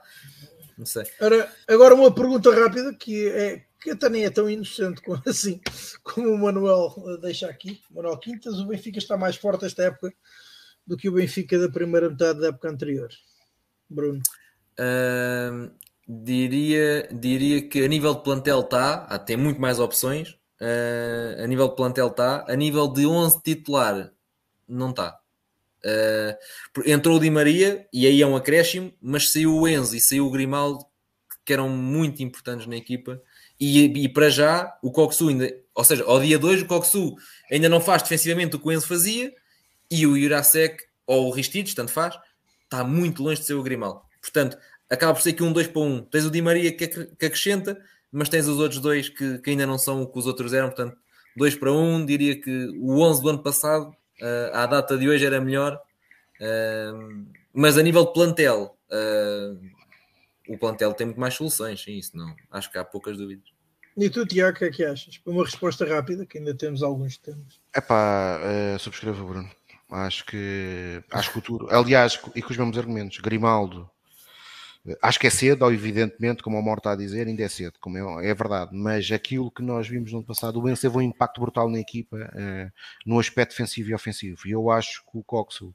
[0.77, 1.05] Não sei.
[1.21, 5.61] Ora, agora uma pergunta rápida que é que até nem é tão inocente como, assim
[6.03, 7.81] como o Manuel deixa aqui.
[7.91, 10.13] Manuel Quintas, o Benfica está mais forte esta época
[10.87, 13.11] do que o Benfica da primeira metade da época anterior.
[13.95, 14.21] Bruno.
[16.07, 20.37] Diria, diria que a nível de plantel está, tem muito mais opções.
[20.61, 24.13] Uh, a nível de plantel está, a nível de 11 titular
[24.69, 25.19] não está.
[25.83, 30.01] Uh, entrou o Di Maria e aí é um acréscimo, mas saiu o Enzo e
[30.01, 30.85] saiu o Grimaldo
[31.45, 33.21] que eram muito importantes na equipa.
[33.59, 37.15] E, e para já o Coxu ainda, ou seja, ao dia 2 o Coxu
[37.51, 39.33] ainda não faz defensivamente o que o Enzo fazia
[39.91, 42.15] e o Jurasek ou o Ristides, tanto faz,
[42.65, 44.03] está muito longe de ser o Grimaldo.
[44.21, 44.57] Portanto,
[44.91, 45.85] acaba por ser aqui um 2 para 1.
[45.85, 46.03] Um.
[46.03, 47.81] Tens o Di Maria que, que acrescenta,
[48.11, 50.69] mas tens os outros dois que, que, ainda não são o que os outros eram,
[50.69, 50.97] portanto,
[51.37, 51.77] 2 para 1.
[51.77, 53.89] Um, diria que o 11 do ano passado,
[54.21, 55.81] uh, à data de hoje, era melhor,
[56.41, 59.61] uh, mas a nível de plantel, uh,
[60.49, 63.55] o plantel tem muito mais soluções, sim, isso não, acho que há poucas dúvidas.
[63.97, 65.21] E tu, Tiago, o que é que achas?
[65.25, 67.61] Uma resposta rápida, que ainda temos alguns temas.
[67.73, 69.49] É pá, uh, subscrevo, Bruno.
[69.95, 73.89] Acho que, acho que o futuro, aliás, e com os mesmos argumentos, Grimaldo,
[75.01, 77.97] Acho que é cedo, evidentemente, como o Amor está a dizer, ainda é cedo, como
[77.97, 81.01] é, é, verdade, mas aquilo que nós vimos no ano passado, o Benz teve um
[81.01, 82.71] impacto brutal na equipa, uh,
[83.07, 85.75] no aspecto defensivo e ofensivo, e eu acho que o Coxo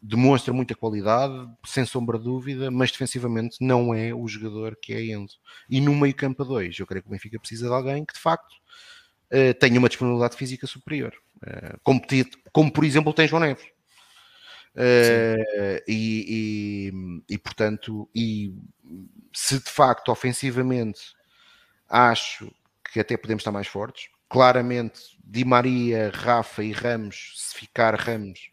[0.00, 1.34] demonstra muita qualidade,
[1.66, 5.38] sem sombra de dúvida, mas defensivamente não é o jogador que é Enzo.
[5.68, 8.14] E no meio campo a dois, eu creio que o Benfica precisa de alguém que,
[8.14, 8.52] de facto,
[9.32, 12.00] uh, tenha uma disponibilidade física superior, uh, como,
[12.52, 13.64] como, por exemplo tem João Neves.
[14.76, 16.90] Uh, e,
[17.28, 18.52] e, e, portanto, e
[19.32, 21.00] se de facto ofensivamente
[21.88, 22.52] acho
[22.92, 28.50] que até podemos estar mais fortes, claramente Di Maria, Rafa e Ramos, se ficar Ramos,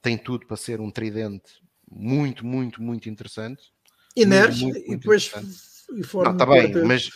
[0.00, 3.72] tem tudo para ser um tridente muito, muito, muito interessante.
[4.14, 5.32] E Neres, e depois
[5.90, 7.10] e não, está bem, mas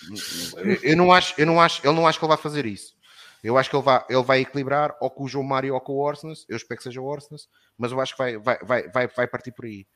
[0.83, 2.95] eu não acho, eu não acho, ele não acho que ele vai fazer isso.
[3.43, 5.93] Eu acho que ele vai, ele vai equilibrar ou com o João Mário ou com
[5.93, 6.45] o Orsnes.
[6.49, 9.27] Eu espero que seja o Orsnes, mas eu acho que vai, vai, vai, vai, vai
[9.27, 9.87] partir por aí.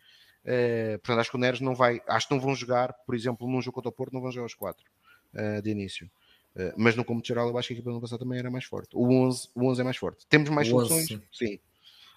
[0.44, 2.00] Uh, portanto, acho que o Neres não vai.
[2.06, 4.46] Acho que não vão jogar, por exemplo, num jogo contra o Porto, não vão jogar
[4.46, 4.84] os quatro
[5.34, 6.10] uh, de início.
[6.54, 8.50] Uh, mas no cômputo geral, eu acho que a equipa do ano passado também era
[8.50, 8.90] mais forte.
[8.94, 10.26] O 11, o 11 é mais forte.
[10.28, 11.10] Temos mais o soluções?
[11.10, 11.58] 11, sim.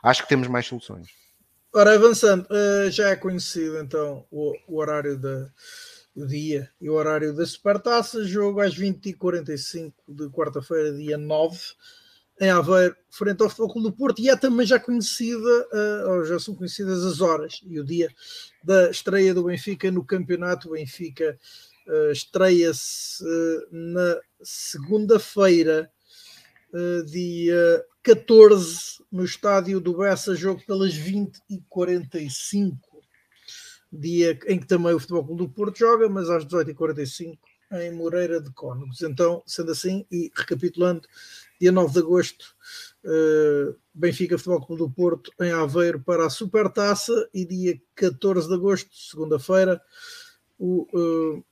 [0.03, 1.07] Acho que temos mais soluções.
[1.73, 5.49] Ora, avançando, uh, já é conhecido então o, o horário da,
[6.17, 8.25] do dia e o horário da Supertaça.
[8.25, 11.59] Jogo às 20h45 de quarta-feira, dia 9
[12.39, 16.25] em Aveiro, frente ao Futebol Clube do Porto, e é também já conhecida, uh, ou
[16.25, 18.09] já são conhecidas as horas e o dia
[18.63, 20.69] da estreia do Benfica no campeonato.
[20.69, 21.37] O Benfica
[21.87, 25.91] uh, estreia-se uh, na segunda-feira,
[27.07, 32.77] dia 14, no estádio do Bessa, jogo pelas 20h45,
[33.91, 37.37] dia em que também o Futebol Clube do Porto joga, mas às 18h45
[37.73, 39.01] em Moreira de Cónegos.
[39.01, 41.07] Então, sendo assim, e recapitulando,
[41.59, 42.55] dia 9 de agosto,
[43.03, 48.53] uh, Benfica Futebol Clube do Porto em Aveiro para a Supertaça e dia 14 de
[48.53, 49.81] agosto, segunda-feira,
[50.57, 51.43] o uh,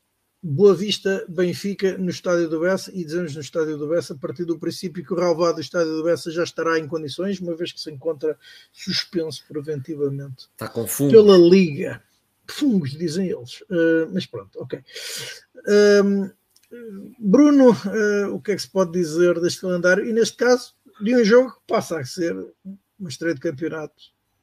[0.48, 4.45] Boa Vista Benfica no Estádio do Bessa e dizemos no Estádio do Bessa a partir
[4.45, 7.72] do princípio que o relvado do Estádio do Bessa já estará em condições, uma vez
[7.72, 8.38] que se encontra
[8.72, 11.99] suspenso preventivamente Está com pela Liga.
[12.53, 13.61] Fungos, dizem eles.
[13.61, 14.81] Uh, mas pronto, ok.
[16.03, 16.30] Um,
[17.19, 20.05] Bruno, uh, o que é que se pode dizer deste calendário?
[20.05, 22.35] E neste caso, de um jogo que passa a ser
[22.99, 23.95] uma estreia de campeonato,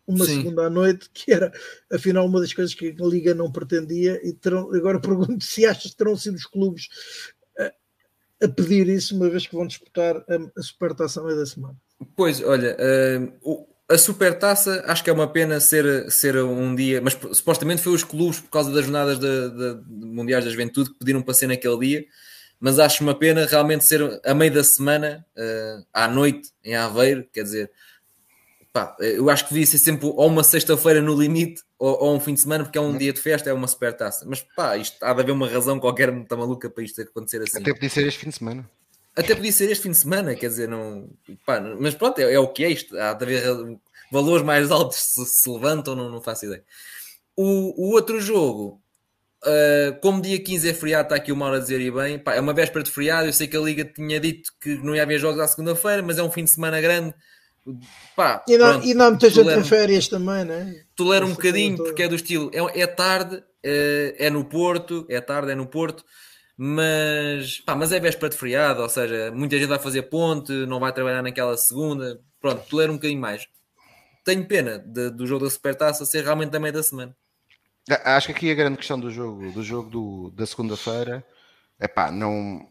[0.07, 0.39] uma Sim.
[0.39, 1.53] segunda à noite, que era
[1.91, 4.21] afinal uma das coisas que a Liga não pretendia.
[4.27, 6.89] E terão, agora pergunto se achas que terão sido os clubes
[7.59, 7.73] a,
[8.45, 11.77] a pedir isso, uma vez que vão disputar a, a supertaça a meio da semana.
[12.17, 12.77] Pois, olha,
[13.45, 17.93] uh, a supertaça acho que é uma pena ser, ser um dia, mas supostamente foi
[17.93, 21.35] os clubes por causa das jornadas de, de, de Mundiais da Juventude que pediram para
[21.35, 22.07] ser naquele dia,
[22.59, 27.27] mas acho uma pena realmente ser a meio da semana, uh, à noite, em Aveiro,
[27.33, 27.71] quer dizer,
[28.73, 32.21] pá, eu acho que devia ser sempre ou uma sexta-feira no limite ou, ou, um
[32.21, 32.99] fim de semana, porque é um uhum.
[32.99, 34.25] dia de festa, é uma supertaça.
[34.27, 37.59] Mas pá, isto há de haver uma razão qualquer muito maluca para isto acontecer assim.
[37.59, 38.71] Até podia ser este fim de semana.
[39.15, 41.11] Até podia ser este fim de semana, quer dizer, não.
[41.45, 42.99] Pá, mas pronto, é, é, o que é isto.
[42.99, 43.43] Há de haver
[44.11, 46.65] valores mais altos se, se levantam, não, não faço ideia.
[47.37, 48.81] O, o outro jogo,
[49.45, 52.35] uh, como dia 15 é feriado, está aqui o Mauro a dizer e bem, pá,
[52.35, 53.29] é uma véspera de feriado.
[53.29, 56.17] Eu sei que a Liga tinha dito que não ia haver jogos à segunda-feira, mas
[56.17, 57.15] é um fim de semana grande.
[58.17, 60.85] Pá, e, não, pronto, e não muita gente em férias também, né?
[60.97, 65.21] Tolera um bocadinho, porque é do estilo, é, é tarde, uh, é no Porto, é
[65.21, 66.03] tarde, é no Porto
[66.57, 70.81] mas, pá, mas é véspera de feriado, ou seja, muita gente vai fazer ponte, não
[70.81, 73.47] vai trabalhar naquela segunda, pronto, tolera um bocadinho mais
[74.25, 77.15] tenho pena de, do jogo da Supertaça ser realmente da meia da semana.
[78.05, 81.25] Acho que aqui a grande questão do jogo, do jogo do, da segunda-feira
[81.81, 82.69] é pá, não.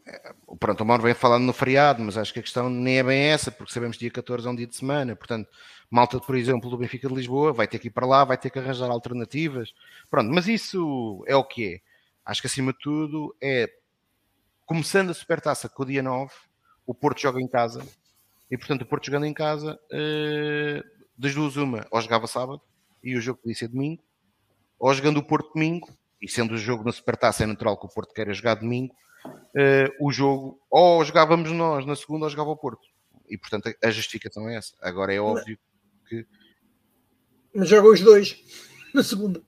[0.57, 3.19] Pronto, o Mauro vem falando no feriado, mas acho que a questão nem é bem
[3.23, 5.49] essa, porque sabemos que dia 14 é um dia de semana, portanto,
[5.89, 8.49] malta, por exemplo, do Benfica de Lisboa vai ter que ir para lá, vai ter
[8.49, 9.73] que arranjar alternativas.
[10.09, 11.90] Pronto, mas isso é o que é.
[12.26, 13.69] Acho que acima de tudo é
[14.65, 16.31] começando a supertaça com o dia 9,
[16.85, 17.85] o Porto joga em casa
[18.49, 20.84] e portanto o Porto jogando em casa eh,
[21.18, 22.61] das duas uma, ou jogava sábado
[23.03, 24.03] e o jogo podia ser domingo,
[24.80, 25.89] ou jogando o Porto domingo,
[26.22, 28.95] e sendo o jogo na Supertaça é natural que o Porto queira jogar domingo,
[29.26, 32.88] uh, o jogo, ou jogávamos nós na segunda ou jogava o Porto.
[33.27, 34.73] E portanto a justificação é essa.
[34.81, 35.57] Agora é óbvio
[36.07, 36.26] que.
[37.56, 38.38] Mas jogam os dois
[38.93, 39.41] na segunda.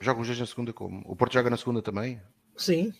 [0.00, 1.02] Jogam os dois na segunda como?
[1.04, 2.20] O Porto joga na segunda também?
[2.56, 2.92] Sim,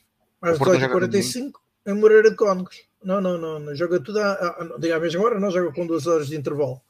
[0.43, 1.53] às 18h45
[1.87, 2.83] em Moreira de Cónegos.
[3.03, 6.07] Não, não, não, não, joga tudo à, à, à mesma hora, não joga com duas
[6.07, 6.81] horas de intervalo.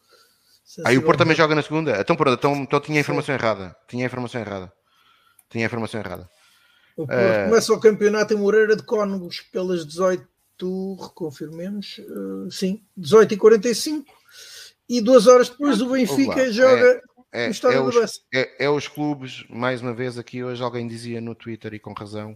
[0.84, 1.98] Aí o Porto também joga na segunda.
[1.98, 3.40] Então, pronto, então, então tinha a informação Sim.
[3.40, 3.76] errada.
[3.86, 4.72] Tinha a informação errada.
[5.48, 6.28] Tinha a informação errada.
[6.96, 7.48] O Porto uh...
[7.48, 10.26] começa o campeonato em Moreira de Cónegos pelas 18,
[11.00, 14.18] reconfirmemos, uh, sim, 18 e 45
[14.88, 17.02] e duas horas depois o Benfica joga é,
[17.32, 21.34] é, é os, é, é, os clubes, mais uma vez aqui hoje alguém dizia no
[21.34, 22.32] Twitter e com razão,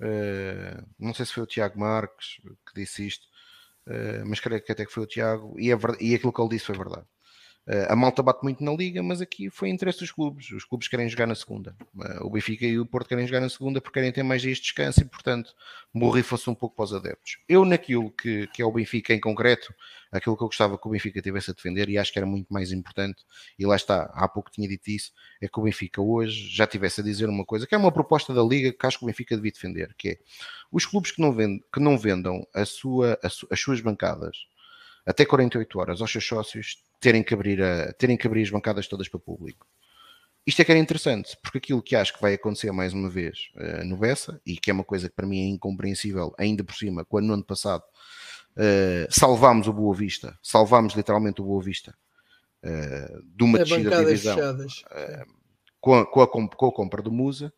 [0.00, 3.26] uh, não sei se foi o Tiago Marques que disse isto,
[3.86, 6.50] uh, mas creio que até que foi o Tiago e, é e aquilo que ele
[6.50, 7.06] disse foi verdade.
[7.66, 10.50] Eh, a malta bate muito na liga, mas aqui foi interesse dos clubes.
[10.50, 11.76] Os clubes querem jogar na segunda.
[12.02, 14.56] Eh, o Benfica e o Porto querem jogar na segunda porque querem ter mais dias
[14.58, 15.54] de descanso e, portanto,
[16.24, 17.38] fosse um pouco para os adeptos.
[17.48, 19.74] Eu, naquilo que, que é o Benfica em concreto,
[20.10, 22.52] aquilo que eu gostava que o Benfica tivesse a defender, e acho que era muito
[22.52, 23.24] mais importante,
[23.58, 27.00] e lá está, há pouco tinha dito isso, é que o Benfica hoje já tivesse
[27.00, 29.36] a dizer uma coisa, que é uma proposta da Liga que acho que o Benfica
[29.36, 30.18] devia defender, que é
[30.72, 34.46] os clubes que não, vendam, que não vendam a sua, a su, as suas bancadas
[35.06, 38.86] até 48 horas aos seus sócios terem que abrir, a, terem que abrir as bancadas
[38.86, 39.66] todas para o público.
[40.46, 43.50] Isto é que era interessante, porque aquilo que acho que vai acontecer mais uma vez
[43.56, 46.74] uh, no Bessa, e que é uma coisa que para mim é incompreensível, ainda por
[46.74, 47.82] cima, quando no ano passado
[48.56, 51.94] uh, salvámos o Boa Vista, salvámos literalmente o Boa Vista
[52.64, 54.38] uh, de uma é descida de divisão
[55.80, 57.52] com a, com, a, com, a, compra do Musa,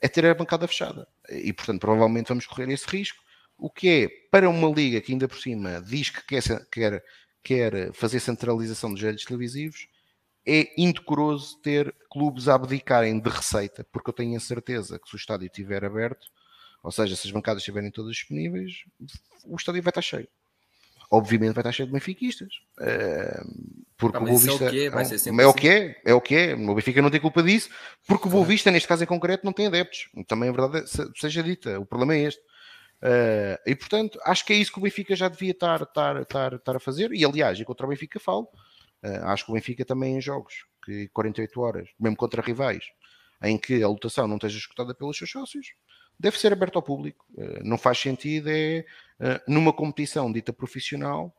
[0.00, 1.06] é ter a bancada fechada.
[1.28, 3.22] E portanto, provavelmente vamos correr esse risco
[3.60, 7.04] o que é para uma liga que ainda por cima diz que quer, quer,
[7.42, 9.86] quer fazer centralização dos direitos televisivos,
[10.46, 15.14] é indecoroso ter clubes a abdicarem de receita, porque eu tenho a certeza que se
[15.14, 16.26] o estádio estiver aberto,
[16.82, 18.84] ou seja, se as bancadas estiverem todas disponíveis,
[19.44, 20.28] o estádio vai estar cheio.
[21.10, 22.54] Obviamente vai estar cheio de benfiquistas.
[22.78, 26.02] Uh, porque ah, o Boa Vista é o que é, é, é, o que é,
[26.04, 26.54] é o que é.
[26.54, 27.68] O Benfica não tem culpa disso,
[28.06, 30.08] porque o Boa Vista, neste caso em concreto, não tem adeptos.
[30.26, 30.84] Também é verdade,
[31.16, 31.78] seja dita.
[31.78, 32.40] O problema é este.
[33.02, 36.52] Uh, e portanto, acho que é isso que o Benfica já devia estar, estar, estar,
[36.54, 37.12] estar a fazer.
[37.12, 38.48] E aliás, e contra o Benfica falo,
[39.02, 42.84] uh, acho que o Benfica também em jogos que 48 horas, mesmo contra rivais,
[43.42, 45.68] em que a lotação não esteja escutada pelos seus sócios,
[46.18, 47.24] deve ser aberto ao público.
[47.32, 48.84] Uh, não faz sentido é
[49.46, 51.34] numa competição dita profissional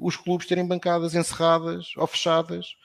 [0.00, 2.76] os clubes terem bancadas encerradas ou fechadas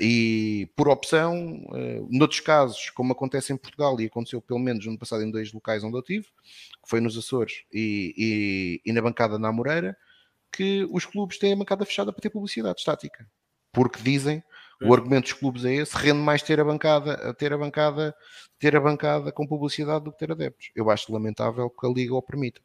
[0.00, 1.62] e por opção,
[2.10, 5.84] noutros casos, como acontece em Portugal e aconteceu pelo menos no passado em dois locais
[5.84, 9.96] onde eu tive, que foi nos Açores e, e, e na bancada na Moreira,
[10.52, 13.26] que os clubes têm a bancada fechada para ter publicidade estática.
[13.72, 14.42] Porque dizem,
[14.82, 18.14] o argumento dos clubes é esse, rende mais ter a bancada, ter a bancada,
[18.58, 20.70] ter a bancada com publicidade do que ter adeptos.
[20.74, 22.60] Eu acho lamentável que a Liga o permita.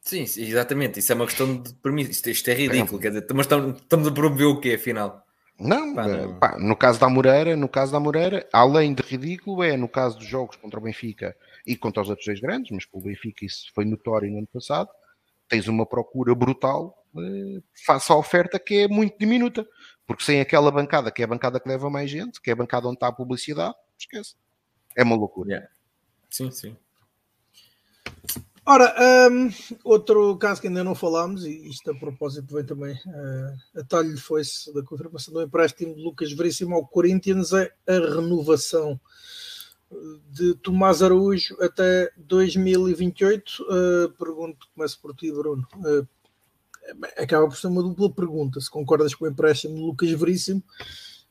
[0.00, 1.00] Sim, exatamente.
[1.00, 2.10] Isso é uma questão de permisso.
[2.10, 2.98] Isto, isto, é ridículo.
[2.98, 3.02] É.
[3.02, 5.26] Quer dizer, mas estamos, estamos a promover o quê, afinal?
[5.58, 6.14] Não, pá, não.
[6.14, 9.88] Eh, pá, no caso da Moreira, no caso da Moreira, além de ridículo, é no
[9.88, 11.36] caso dos jogos contra o Benfica
[11.66, 14.46] e contra os outros dois grandes, mas para o Benfica isso foi notório no ano
[14.46, 14.88] passado,
[15.48, 19.66] tens uma procura brutal eh, face à oferta que é muito diminuta.
[20.06, 22.56] Porque sem aquela bancada, que é a bancada que leva mais gente, que é a
[22.56, 24.36] bancada onde está a publicidade, esquece.
[24.96, 25.50] É uma loucura.
[25.50, 25.68] Yeah.
[26.30, 26.76] Sim, sim.
[28.70, 28.94] Ora,
[29.30, 29.48] um,
[29.82, 34.14] outro caso que ainda não falámos, e isto a propósito vem também uh, a talho
[34.18, 39.00] foi-se da confirmação do empréstimo de Lucas Veríssimo ao Corinthians, é a renovação
[40.30, 43.62] de Tomás Araújo até 2028?
[43.62, 45.66] Uh, pergunto, começo por ti, Bruno.
[45.76, 46.06] Uh,
[47.16, 48.60] acaba por ser uma dupla pergunta.
[48.60, 50.62] Se concordas com o empréstimo de Lucas Veríssimo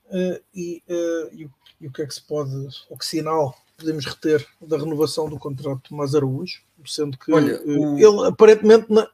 [0.07, 1.47] uh, e, e,
[1.81, 5.37] e, o que é que se pode, o que sinal podemos reter da renovação do
[5.37, 7.97] contrato de Tomás Araújo, sendo que Olha, o...
[7.97, 9.07] ele aparentemente, na,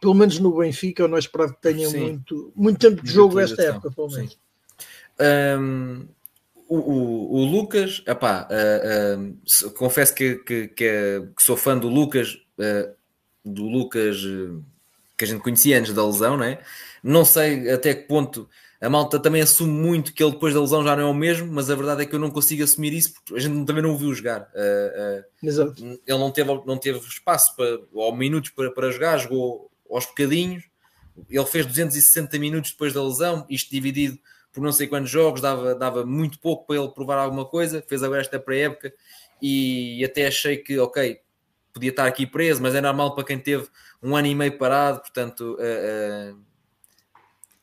[0.00, 3.62] pelo menos no Benfica, não é esperado que tenha muito, muito tempo de jogo esta
[3.62, 4.38] época, pelo menos.
[5.20, 6.08] Um,
[6.68, 11.88] o, o, o, Lucas, epá, uh, uh, confesso que, que, é, que, sou fã do
[11.88, 12.94] Lucas, uh,
[13.44, 14.16] do Lucas
[15.16, 16.60] que a gente conhecia antes da lesão, não é?
[17.02, 18.48] Não sei até que ponto
[18.80, 21.50] a malta também assume muito que ele depois da lesão já não é o mesmo,
[21.50, 23.94] mas a verdade é que eu não consigo assumir isso porque a gente também não
[23.94, 24.50] o viu jogar.
[25.42, 25.82] Exato.
[25.82, 30.64] Ele não teve, não teve espaço para, ou minutos para, para jogar, jogou aos bocadinhos.
[31.30, 34.18] Ele fez 260 minutos depois da lesão, isto dividido
[34.52, 38.02] por não sei quantos jogos, dava, dava muito pouco para ele provar alguma coisa, fez
[38.02, 38.90] agora esta pré-época
[39.40, 41.20] e até achei que, ok,
[41.74, 43.68] podia estar aqui preso, mas é normal para quem teve
[44.02, 46.40] um ano e meio parado, portanto uh, uh,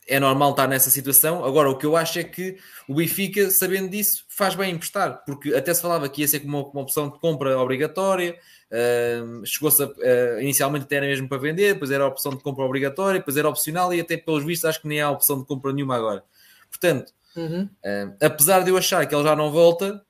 [0.08, 1.44] é normal estar nessa situação.
[1.46, 2.58] Agora, o que eu acho é que
[2.88, 6.70] o Benfica, sabendo disso, faz bem emprestar, porque até se falava que ia ser como
[6.74, 8.38] uma, opção de compra obrigatória,
[8.72, 12.66] uh, chegou-se uh, inicialmente até era mesmo para vender, depois era a opção de compra
[12.66, 15.72] obrigatória, depois era opcional e até pelos vistos acho que nem há opção de compra
[15.72, 16.24] nenhuma agora.
[16.70, 17.64] Portanto, uhum.
[17.64, 20.04] uh, apesar de eu achar que ele já não volta,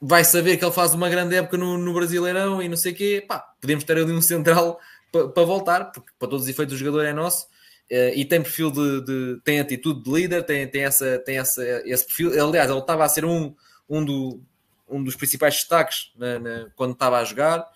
[0.00, 2.94] vai saber que ele faz uma grande época no, no Brasileirão e não sei o
[2.94, 3.24] quê.
[3.26, 4.78] Pá, podemos ter ali um central
[5.10, 7.46] para pa voltar, porque para todos os efeitos o jogador é nosso.
[7.90, 11.62] Uh, e tem perfil de, de, tem atitude de líder, tem, tem, essa, tem essa,
[11.84, 12.32] esse perfil.
[12.32, 13.54] Aliás, ele estava a ser um,
[13.88, 14.40] um, do,
[14.88, 17.66] um dos principais destaques na, na, quando estava a jogar.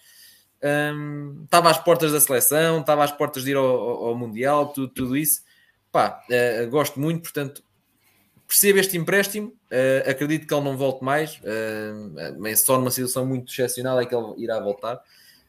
[0.62, 4.88] Um, estava às portas da seleção, estava às portas de ir ao, ao, Mundial, tudo,
[4.88, 5.42] tudo isso.
[5.92, 7.62] Pá, uh, gosto muito, portanto,
[8.46, 13.24] percebo este empréstimo, uh, acredito que ele não volte mais, uh, é só numa situação
[13.24, 15.00] muito excepcional é que ele irá voltar,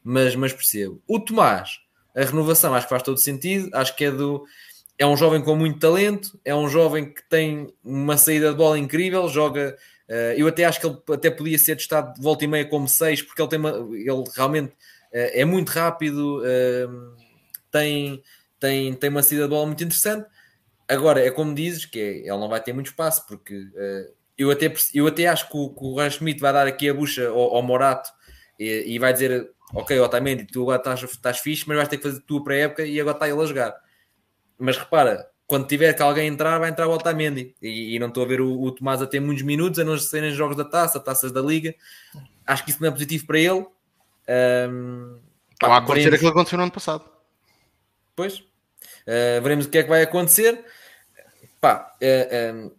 [0.04, 1.02] mas, mas percebo.
[1.08, 1.81] O Tomás,
[2.16, 4.46] a renovação acho que faz todo sentido, acho que é do.
[4.98, 8.78] É um jovem com muito talento, é um jovem que tem uma saída de bola
[8.78, 9.76] incrível, joga.
[10.08, 12.88] Uh, eu até acho que ele até podia ser testado de volta e meia como
[12.88, 14.74] 6, porque ele tem uma, ele realmente
[15.14, 16.42] é muito rápido,
[17.70, 18.24] tem
[18.62, 20.30] tem, tem uma saída de bola muito interessante.
[20.88, 24.52] Agora, é como dizes, que é, ele não vai ter muito espaço, porque uh, eu,
[24.52, 27.64] até, eu até acho que o, que Schmidt vai dar aqui a bucha ao, ao
[27.64, 28.10] Morato
[28.64, 32.04] e, e, vai dizer: Ok, Otamendi, tu agora estás, estás fixe, mas vais ter que
[32.04, 33.76] fazer tua pré-época e agora está ele a jogar.
[34.58, 37.56] Mas repara, quando tiver que alguém entrar, vai entrar o Otamendi.
[37.62, 39.98] E, e não estou a ver o, o, Tomás a ter muitos minutos, a não
[39.98, 41.74] ser em jogos da taça, taças da liga.
[42.46, 43.66] Acho que isso não é positivo para ele.
[44.70, 45.20] Um,
[45.60, 47.06] pá, há acontecer aquilo que aconteceu no ano passado.
[48.16, 48.44] Pois,
[49.02, 50.64] Uh, veremos o que é que vai acontecer.
[51.60, 52.72] Pá, uh, um,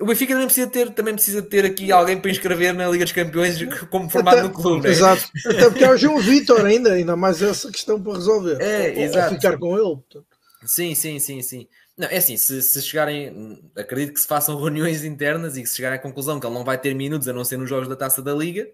[0.00, 3.12] o Benfica também precisa ter, também precisa ter aqui alguém para inscrever na Liga dos
[3.12, 3.58] Campeões
[3.90, 4.84] como formado até, no clube.
[4.84, 4.90] Né?
[4.90, 5.24] Exato.
[5.46, 8.60] Até porque é o João Vitor ainda, ainda mais essa questão para resolver.
[8.60, 9.34] É, ou, exato.
[9.34, 10.24] Ou ficar com ele.
[10.64, 11.68] Sim, sim, sim, sim.
[11.96, 15.76] Não, é assim, se, se, chegarem, acredito que se façam reuniões internas e que se
[15.76, 17.96] chegarem à conclusão que ele não vai ter minutos a não ser nos jogos da
[17.96, 18.68] taça da Liga,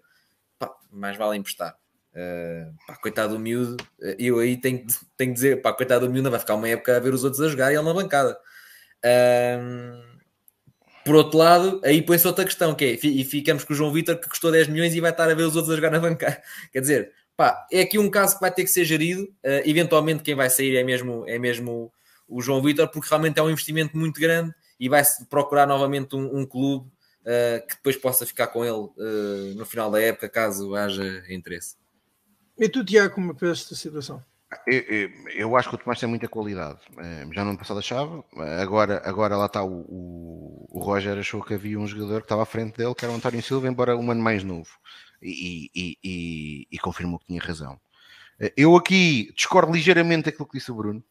[0.59, 1.75] pá, mais vale emprestar.
[2.13, 3.77] Uh, pá, coitado do miúdo,
[4.19, 4.85] eu aí tenho,
[5.17, 7.41] tenho que dizer, pá, coitado do miúdo, vai ficar uma época a ver os outros
[7.41, 8.37] a jogar e ele na bancada.
[9.03, 10.04] Uh,
[11.05, 14.17] por outro lado, aí põe-se outra questão, que é, e ficamos com o João Vitor
[14.17, 16.41] que custou 10 milhões e vai estar a ver os outros a jogar na bancada.
[16.73, 19.21] Quer dizer, pá, é aqui um caso que vai ter que ser gerido.
[19.23, 21.93] Uh, eventualmente quem vai sair é mesmo, é mesmo
[22.27, 26.39] o João Vitor, porque realmente é um investimento muito grande e vai-se procurar novamente um,
[26.39, 26.87] um clube
[27.21, 31.75] uh, que depois possa ficar com ele uh, no final da época, caso haja interesse.
[32.57, 34.23] E tu, Tiago, como é que esta situação?
[34.67, 36.79] Eu, eu, acho que o Tomás tem muita qualidade.
[36.97, 38.23] Eh, já no ano passado achava.
[38.61, 42.43] Agora, agora lá está o, o, o, Roger achou que havia um jogador que estava
[42.43, 44.69] à frente dele, que era o António Silva, embora um ano mais novo.
[45.21, 47.79] E, e, e, e confirmou que tinha razão.
[48.39, 51.03] Eh, eu aqui discordo ligeiramente daquilo que disse o Bruno,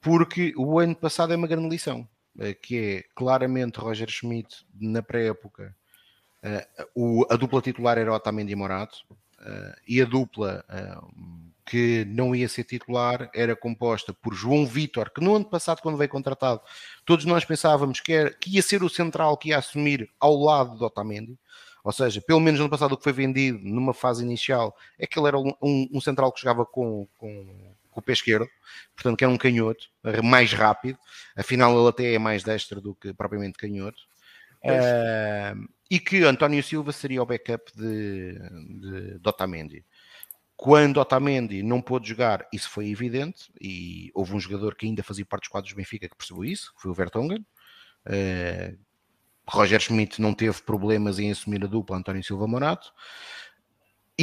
[0.00, 2.08] porque o ano passado é uma grande lição,
[2.38, 5.74] eh, que é claramente Roger Schmidt na pré-época.
[7.30, 8.98] A dupla titular era Otamendi e Morato,
[9.86, 10.64] e a dupla
[11.72, 15.96] que não ia ser titular era composta por João Vitor, que no ano passado, quando
[15.96, 16.60] veio contratado,
[17.02, 20.76] todos nós pensávamos que, era, que ia ser o central que ia assumir ao lado
[20.76, 21.34] do Otamendi.
[21.82, 25.06] Ou seja, pelo menos no ano passado o que foi vendido numa fase inicial é
[25.06, 28.46] que ele era um, um central que jogava com, com, com, o pé esquerdo,
[28.94, 29.88] portanto que era um canhoto,
[30.22, 30.98] mais rápido,
[31.34, 34.02] afinal ele até é mais destro do que propriamente canhoto.
[34.62, 39.82] Uh, e que António Silva seria o backup de, de, de Otamendi.
[40.62, 45.26] Quando Otamendi não pôde jogar, isso foi evidente, e houve um jogador que ainda fazia
[45.26, 47.44] parte dos quadros do Benfica que percebeu isso, que foi o Vertonghen.
[48.06, 48.78] Uh,
[49.44, 52.92] Roger Schmidt não teve problemas em assumir a dupla António Silva Morato.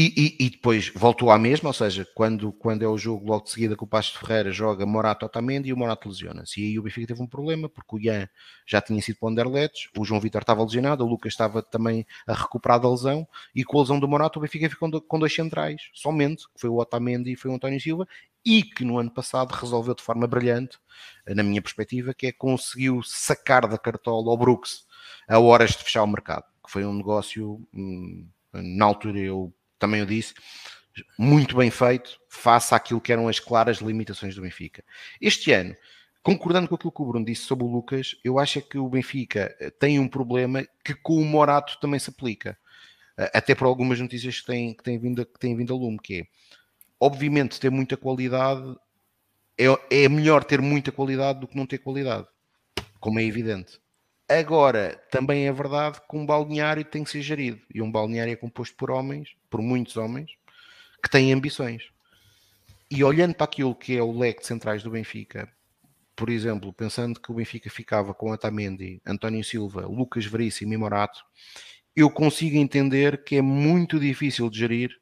[0.02, 3.44] E, e, e, depois voltou à mesma, ou seja, quando, quando é o jogo logo
[3.44, 6.62] de seguida que o Pasto Ferreira joga Morato Otamendi e o Morato lesiona-se.
[6.62, 8.30] E aí o Benfica teve um problema, porque o Ian
[8.66, 12.08] já tinha sido para o Anderlecht, o João Vitor estava lesionado, o Lucas estava também
[12.26, 15.36] a recuperar da lesão, e com a lesão do Morato o Benfica ficou com dois
[15.36, 18.08] centrais, somente, que foi o Otamendi e foi o António Silva,
[18.46, 20.78] e que no ano passado resolveu de forma brilhante,
[21.28, 24.86] na minha perspectiva, que é conseguiu sacar da cartola ao Brooks
[25.28, 30.02] a horas de fechar o mercado, que foi um negócio, hum, na altura eu também
[30.02, 30.34] eu disse,
[31.18, 34.84] muito bem feito, face àquilo que eram as claras limitações do Benfica.
[35.20, 35.76] Este ano,
[36.22, 38.90] concordando com aquilo que o Bruno disse sobre o Lucas, eu acho é que o
[38.90, 42.58] Benfica eh, tem um problema que com o Morato também se aplica.
[43.18, 46.00] Eh, até por algumas notícias que têm, que têm, vindo, que têm vindo a lume,
[46.00, 46.28] que é,
[47.00, 48.76] obviamente, ter muita qualidade
[49.60, 52.26] é, é melhor ter muita qualidade do que não ter qualidade,
[53.00, 53.80] como é evidente.
[54.30, 57.60] Agora, também é verdade que um balneário tem que ser gerido.
[57.74, 60.30] E um balneário é composto por homens, por muitos homens,
[61.02, 61.90] que têm ambições.
[62.92, 65.52] E olhando para aquilo que é o leque de centrais do Benfica,
[66.16, 71.24] por exemplo, pensando que o Benfica ficava com Atamendi, António Silva, Lucas Veríssimo e Morato,
[71.96, 75.00] eu consigo entender que é muito difícil de gerir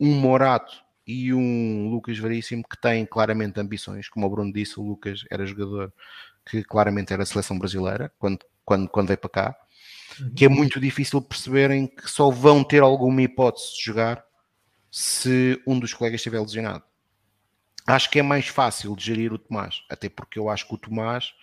[0.00, 4.08] um Morato e um Lucas Veríssimo que têm claramente ambições.
[4.08, 5.92] Como o Bruno disse, o Lucas era jogador
[6.46, 9.56] que claramente era a seleção brasileira quando quando, quando veio para cá,
[10.20, 10.34] uhum.
[10.34, 14.24] que é muito difícil perceberem que só vão ter alguma hipótese de jogar
[14.90, 16.84] se um dos colegas estiver lesionado.
[17.86, 20.78] Acho que é mais fácil de gerir o Tomás, até porque eu acho que o
[20.78, 21.34] Tomás,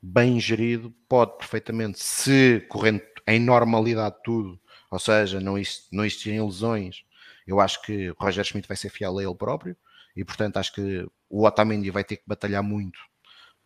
[0.00, 4.60] bem gerido, pode perfeitamente, se correndo em normalidade tudo,
[4.90, 5.54] ou seja, não,
[5.90, 7.02] não existirem lesões,
[7.46, 9.76] eu acho que o Roger Schmidt vai ser fiel a ele próprio,
[10.14, 13.00] e portanto acho que o Otamendi vai ter que batalhar muito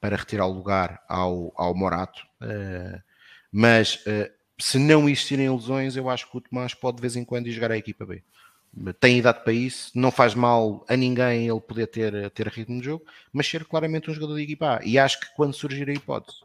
[0.01, 2.23] para retirar o lugar ao, ao Morato.
[2.41, 3.01] Uh,
[3.51, 7.25] mas uh, se não existirem lesões, eu acho que o Tomás pode de vez em
[7.25, 8.23] quando ir jogar a equipa B.
[9.01, 12.85] Tem idade para isso, não faz mal a ninguém ele poder ter, ter ritmo de
[12.85, 14.85] jogo, mas ser claramente um jogador de equipa A.
[14.85, 16.41] E acho que quando surgir a hipótese,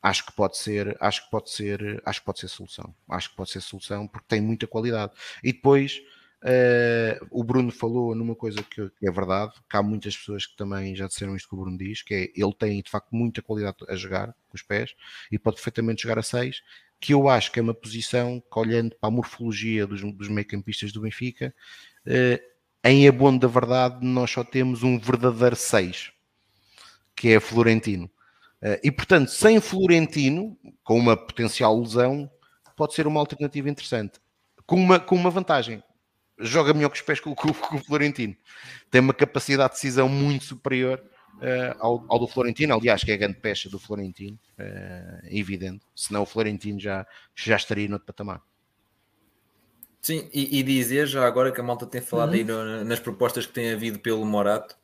[0.00, 2.94] acho que pode ser, acho que pode ser, acho que pode ser solução.
[3.08, 5.12] Acho que pode ser solução porque tem muita qualidade.
[5.42, 6.00] E depois
[6.40, 10.94] Uh, o Bruno falou numa coisa que, é verdade, que há muitas pessoas que também
[10.94, 13.78] já disseram isto que o Bruno diz, que é ele tem de facto muita qualidade
[13.88, 14.94] a jogar com os pés
[15.32, 16.62] e pode perfeitamente jogar a 6,
[17.00, 20.92] que eu acho que é uma posição que olhando para a morfologia dos, dos meio-campistas
[20.92, 21.52] do Benfica,
[22.06, 26.12] uh, em abono da verdade, nós só temos um verdadeiro 6,
[27.16, 28.06] que é Florentino.
[28.62, 32.30] Uh, e portanto, sem Florentino, com uma potencial lesão,
[32.76, 34.20] pode ser uma alternativa interessante.
[34.64, 35.82] Com uma, com uma vantagem,
[36.40, 38.36] joga melhor com os pés que o, que o Florentino.
[38.90, 41.02] Tem uma capacidade de decisão muito superior
[41.38, 45.84] uh, ao, ao, do Florentino, aliás, que é a grande pecha do Florentino, uh, evidente,
[45.94, 48.40] senão o Florentino já, já estaria no outro patamar.
[50.00, 52.34] Sim, e, e, dizer já agora que a malta tem falado uhum.
[52.36, 54.76] aí no, nas propostas que tem havido pelo Morato,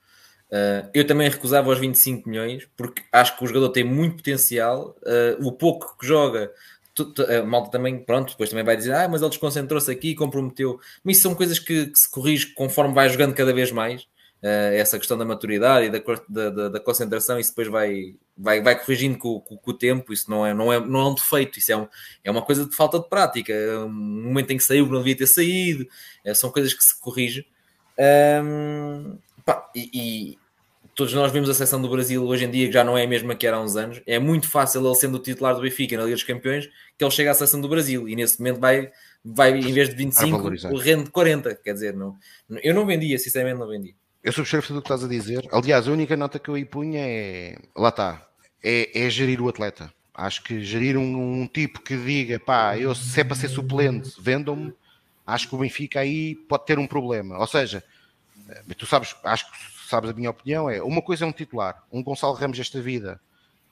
[0.51, 4.97] uh, eu também recusava os 25 milhões, porque acho que o jogador tem muito potencial,
[5.41, 6.53] o pouco que joga
[6.95, 10.11] tu, tu, a malta também, pronto, depois também vai dizer, ah, mas ele desconcentrou-se aqui
[10.11, 10.79] e comprometeu.
[11.03, 14.03] Mas isso são coisas que, que, se corrige conforme vai jogando cada vez mais.
[14.43, 18.79] Uh, essa questão da maturidade e da, da, da, concentração, isso depois vai, vai, vai
[18.79, 20.13] corrigindo com, com, com, o tempo.
[20.13, 21.89] Isso não é, não, é, não é um defeito, isso é, um,
[22.23, 23.53] é uma coisa de falta de prática.
[23.55, 25.89] É um momento em que saiu não devia ter saído,
[26.27, 27.47] uh, são coisas que se corrigem.
[27.99, 29.17] Um,
[29.47, 30.39] pá, e,
[30.95, 33.07] todos nós vemos a seleção do Brasil hoje em dia, que já não é a
[33.07, 34.01] mesma que era há uns anos.
[34.07, 37.11] É muito fácil ele sendo o titular do Benfica na Liga dos Campeões, que ele
[37.11, 38.91] chega à seleção do Brasil e nesse momento vai,
[39.25, 40.37] vai em vez de 25,
[40.73, 41.55] o rende 40.
[41.57, 42.17] Quer dizer, não,
[42.63, 43.95] eu não vendia, sinceramente não vendia.
[44.23, 45.47] Eu subscrevo tudo o que estás a dizer.
[45.53, 47.59] Aliás, a única nota que eu aí punha é.
[47.77, 48.27] Lá está.
[48.63, 49.93] É, é gerir o atleta.
[50.15, 54.15] Acho que gerir um, um, tipo que diga, pá, eu se é para ser suplente,
[54.19, 54.73] vendam-me.
[55.27, 57.37] Acho que o Benfica aí pode ter um problema.
[57.39, 57.83] Ou seja,
[58.49, 61.85] eh, tu sabes, acho que sabes a minha opinião, é uma coisa é um titular,
[61.93, 63.21] um Gonçalo Ramos esta vida,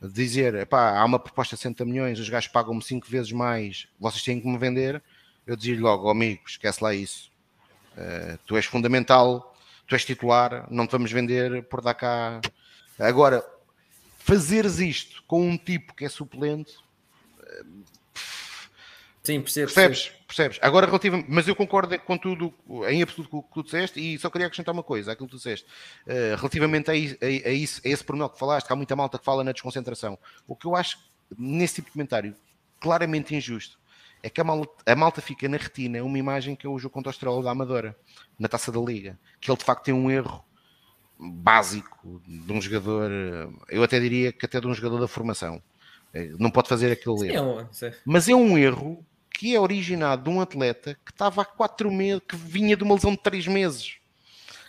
[0.01, 4.23] dizer, pá, há uma proposta de 60 milhões, os gajos pagam-me 5 vezes mais, vocês
[4.23, 5.03] têm que me vender,
[5.45, 7.29] eu dizia-lhe logo, oh, amigo, esquece lá isso.
[7.97, 9.53] Uh, tu és fundamental,
[9.85, 12.41] tu és titular, não te vamos vender por dar cá.
[13.01, 13.45] Agora,
[14.21, 16.77] fazeres isto com um tipo que é suplente,
[19.23, 19.73] Sim, percebo.
[19.73, 20.13] Percebes?
[20.27, 20.59] Percebes?
[20.61, 21.31] Agora, relativamente.
[21.31, 22.53] Mas eu concordo com tudo,
[22.89, 25.35] em absoluto com o que tu disseste, e só queria acrescentar uma coisa àquilo que
[25.35, 25.67] tu disseste.
[26.07, 29.19] Uh, relativamente a, a, a, isso, a esse pormenor que falaste, que há muita malta
[29.19, 30.19] que fala na desconcentração.
[30.47, 30.99] O que eu acho
[31.39, 32.35] nesse tipo de comentário
[32.81, 33.79] claramente injusto
[34.25, 36.93] é que a malta, a malta fica na retina uma imagem que é o jogo
[36.93, 37.97] contra o Estrela da Amadora,
[38.39, 40.45] na taça da Liga, que ele de facto tem um erro
[41.19, 43.11] básico de um jogador,
[43.69, 45.63] eu até diria que até de um jogador da formação.
[46.13, 47.61] Eh, não pode fazer aquele erro.
[47.61, 51.91] É Mas é um erro que é originado de um atleta que estava há quatro
[51.91, 53.97] meses, que vinha de uma lesão de três meses.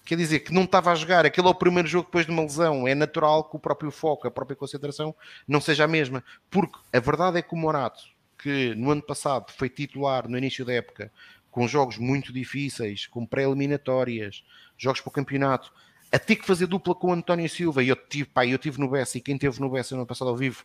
[0.06, 1.26] Quer dizer, que não estava a jogar.
[1.26, 2.88] Aquele é o primeiro jogo depois de uma lesão.
[2.88, 5.15] É natural que o próprio foco, a própria concentração
[5.48, 6.23] não seja a mesma.
[6.49, 8.03] Porque a verdade é que o Morato,
[8.38, 11.11] que no ano passado foi titular no início da época,
[11.49, 14.44] com jogos muito difíceis, com pré-eliminatórias,
[14.77, 15.72] jogos para o campeonato,
[16.11, 18.80] a ter que fazer dupla com o António Silva, e eu tive, pá, eu tive
[18.80, 20.64] no Bessa, e quem teve no Bessa no ano passado ao vivo,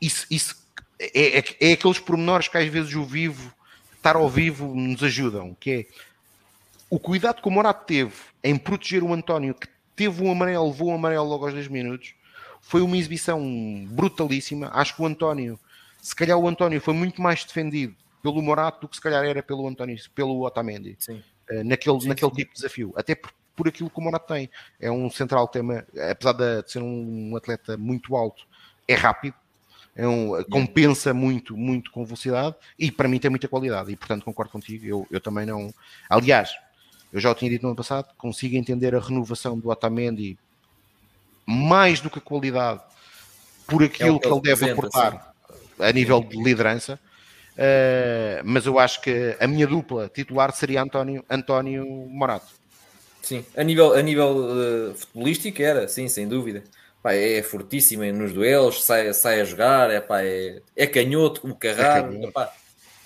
[0.00, 0.67] isso, isso
[0.98, 3.52] é, é, é, aqueles pormenores que às vezes o vivo,
[3.96, 5.86] estar ao vivo, nos ajudam, que é
[6.90, 10.88] o cuidado que o Morato teve em proteger o António, que teve um amarelo, levou
[10.88, 12.14] um amarelo logo aos 10 minutos,
[12.60, 13.40] foi uma exibição
[13.90, 14.70] brutalíssima.
[14.72, 15.58] Acho que o António,
[16.00, 19.42] se calhar o António foi muito mais defendido pelo Morato do que se calhar era
[19.42, 21.22] pelo António, pelo Otamendi, sim.
[21.50, 22.92] Uh, naquele, sim, naquele tipo de desafio.
[22.96, 24.50] Até por, por aquilo que o Morato tem.
[24.80, 28.46] É um central tema, apesar de ser um atleta muito alto,
[28.86, 29.34] é rápido,
[29.98, 34.24] é um, compensa muito, muito com velocidade e para mim tem muita qualidade e portanto
[34.24, 35.74] concordo contigo, eu, eu também não
[36.08, 36.50] aliás,
[37.12, 40.38] eu já o tinha dito no ano passado, consigo entender a renovação do Otamendi
[41.44, 42.80] mais do que a qualidade
[43.66, 45.34] por aquilo é que, ele, deve aportar
[45.80, 46.98] a nível de liderança.
[47.54, 52.46] Uh, mas eu acho que a minha dupla titular seria António, António Morato.
[53.20, 56.62] Sim, a nível, a nível uh, futebolístico era, sim, sem dúvida
[57.02, 61.54] pá, é fortíssimo nos duelos, sai, sai a jogar, é, pá, é, é canhoto como
[61.54, 62.52] carrado, é pá,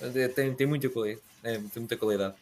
[0.01, 2.35] é, tem, tem, muita qualidade, é, tem muita qualidade.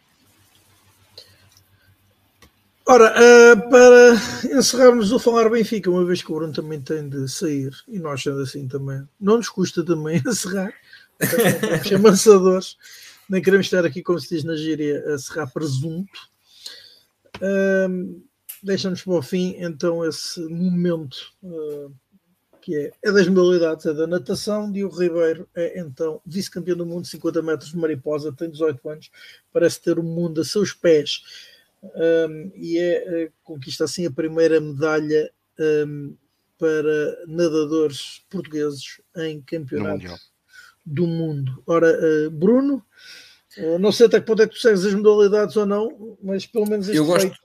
[2.87, 7.27] Ora, uh, para encerrarmos o Falar Benfica, uma vez que o Bruno também tem de
[7.29, 10.73] sair, e nós sendo assim também, não nos custa também encerrar,
[11.87, 12.75] chamançadores,
[13.29, 16.19] nem queremos estar aqui, como se diz na gíria, a serrar presunto.
[17.37, 18.21] Uh,
[18.63, 21.93] deixamos para o fim então esse momento uh,
[22.61, 24.71] que é, é das modalidades, é da natação.
[24.71, 29.11] Diogo Ribeiro é então vice-campeão do mundo, 50 metros de mariposa, tem 18 anos,
[29.51, 31.23] parece ter o mundo a seus pés
[31.83, 36.15] um, e é, uh, conquista assim a primeira medalha um,
[36.57, 40.15] para nadadores portugueses em campeonato
[40.85, 41.63] do mundo.
[41.65, 42.85] Ora, uh, Bruno,
[43.57, 46.45] uh, não sei até que ponto é que tu segues as modalidades ou não, mas
[46.45, 47.35] pelo menos este Eu gosto.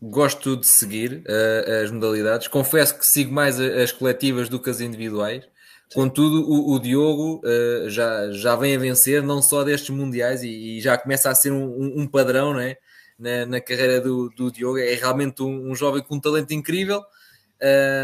[0.00, 2.48] Gosto de seguir uh, as modalidades.
[2.48, 5.42] Confesso que sigo mais as coletivas do que as individuais.
[5.42, 5.50] Sim.
[5.94, 10.48] Contudo, o, o Diogo uh, já, já vem a vencer, não só destes mundiais, e,
[10.48, 12.76] e já começa a ser um, um padrão né?
[13.18, 14.78] na, na carreira do, do Diogo.
[14.78, 17.02] É realmente um, um jovem com um talento incrível.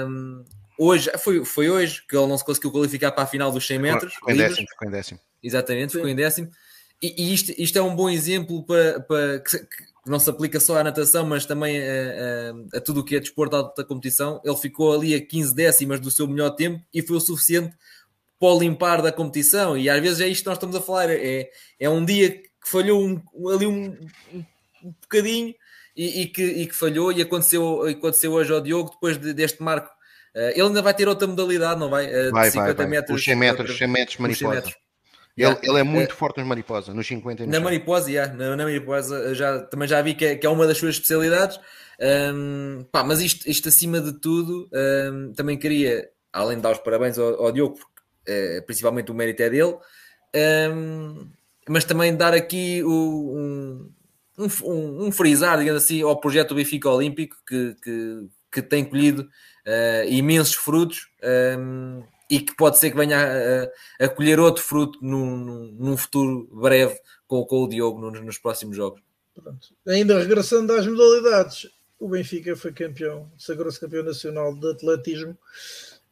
[0.08, 0.44] Um,
[0.78, 3.78] hoje, foi, foi hoje que ele não se conseguiu qualificar para a final dos 100
[3.78, 4.14] metros.
[4.14, 5.20] Ficou em décimo, ficou em décimo.
[5.42, 6.50] Exatamente, ficou em décimo.
[7.04, 10.58] E, e isto, isto, é um bom exemplo para, para que, que, não se aplica
[10.58, 13.84] só à natação, mas também a, a, a tudo o que é desporto de alta
[13.84, 14.40] competição.
[14.44, 17.74] Ele ficou ali a 15 décimas do seu melhor tempo e foi o suficiente
[18.38, 19.76] para o limpar da competição.
[19.76, 22.70] E às vezes é isto que nós estamos a falar: é, é um dia que
[22.70, 23.20] falhou um,
[23.50, 23.96] ali um,
[24.32, 25.54] um, bocadinho
[25.94, 27.12] e, e, que, e, que, falhou.
[27.12, 29.90] E aconteceu, aconteceu hoje ao Diogo, depois de, deste marco.
[30.34, 32.06] Uh, ele ainda vai ter outra modalidade, não vai?
[32.06, 32.86] Uh, vai, 50 vai, vai.
[32.86, 33.18] metros.
[33.18, 34.58] Os 100 metros, 100 metros mariposa.
[34.58, 34.74] Ele,
[35.38, 35.60] yeah.
[35.62, 38.64] ele, é muito é, forte nos mariposa, nos 50 e Na mariposa, yeah, na, na,
[38.64, 41.58] mariposa, já, também já vi que é, que é uma das suas especialidades.
[42.00, 46.78] Um, pá, mas isto, isto acima de tudo, um, também queria, além de dar os
[46.78, 47.94] parabéns ao, ao Diogo, porque
[48.26, 49.76] é, principalmente o mérito é dele,
[50.72, 51.28] um,
[51.68, 53.90] mas também dar aqui o, um,
[54.38, 59.22] um, um, frisar, digamos assim, ao projeto do Benfica Olímpico, que, que, que tem colhido
[59.22, 61.08] uh, imensos frutos
[62.30, 63.18] e que pode ser que venha
[64.00, 68.38] a, a, colher outro fruto num, num futuro breve com, com o Diogo nos, nos
[68.38, 69.02] próximos jogos.
[69.34, 69.68] Pronto.
[69.86, 71.68] Ainda regressando às modalidades,
[71.98, 75.36] o Benfica foi campeão, sagrou-se campeão nacional de atletismo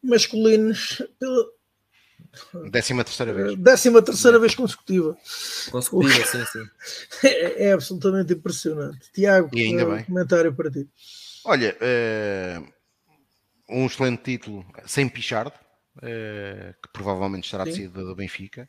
[0.02, 0.74] masculino
[1.18, 1.46] pela
[2.70, 3.56] décima terceira vez.
[3.56, 5.16] Décima terceira vez consecutiva.
[5.70, 7.26] Consecutiva, sim, sim.
[7.26, 9.10] É, é, absolutamente impressionante.
[9.12, 10.04] Tiago, e ainda uh, bem.
[10.04, 10.88] comentário para ti.
[11.44, 12.72] Olha, uh,
[13.68, 15.52] um excelente título sem Pichard,
[16.00, 18.68] que provavelmente estará decidido do Benfica.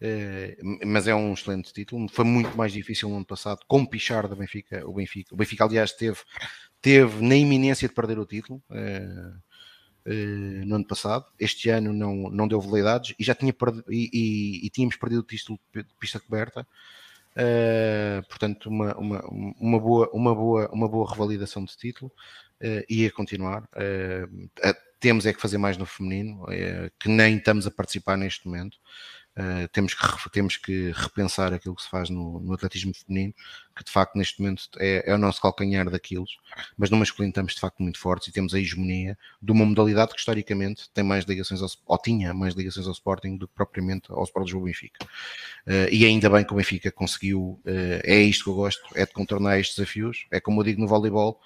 [0.00, 2.08] Uh, mas é um excelente título.
[2.08, 5.34] Foi muito mais difícil no ano passado, com pichar da Benfica, o Benfica.
[5.34, 6.18] O Benfica, aliás, teve,
[6.80, 9.36] teve na iminência de perder o título uh,
[10.10, 11.26] uh, no ano passado.
[11.38, 13.54] Este ano não, não deu veleidades e já tinha
[13.90, 16.66] e, e, e tínhamos perdido o título de pista coberta.
[18.26, 19.24] portanto, uma, uma,
[19.60, 22.10] uma, boa, uma, boa, uma boa revalidação de título
[22.88, 23.68] e a continuar.
[25.00, 26.46] Temos é que fazer mais no feminino,
[26.98, 28.78] que nem estamos a participar neste momento.
[29.38, 33.32] Uh, temos, que, temos que repensar aquilo que se faz no, no atletismo feminino,
[33.76, 36.30] que de facto neste momento é, é, o nosso calcanhar daqueles,
[36.76, 40.12] mas no masculino estamos de facto muito fortes e temos a hegemonia de uma modalidade
[40.12, 44.10] que historicamente tem mais ligações ao, ou tinha mais ligações ao Sporting do que propriamente
[44.10, 45.06] ao Sport Lisboa Benfica.
[45.66, 49.06] Uh, e ainda bem que o Benfica conseguiu, uh, é isto que eu gosto, é
[49.06, 51.40] de contornar estes desafios, é como eu digo no voleibol,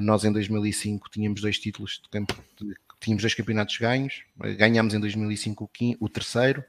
[0.00, 4.22] nós em 2005 tínhamos dois títulos de campo de tínhamos dois campeonatos ganhos,
[4.56, 5.70] ganhámos em 2005
[6.00, 6.64] o, terceiro,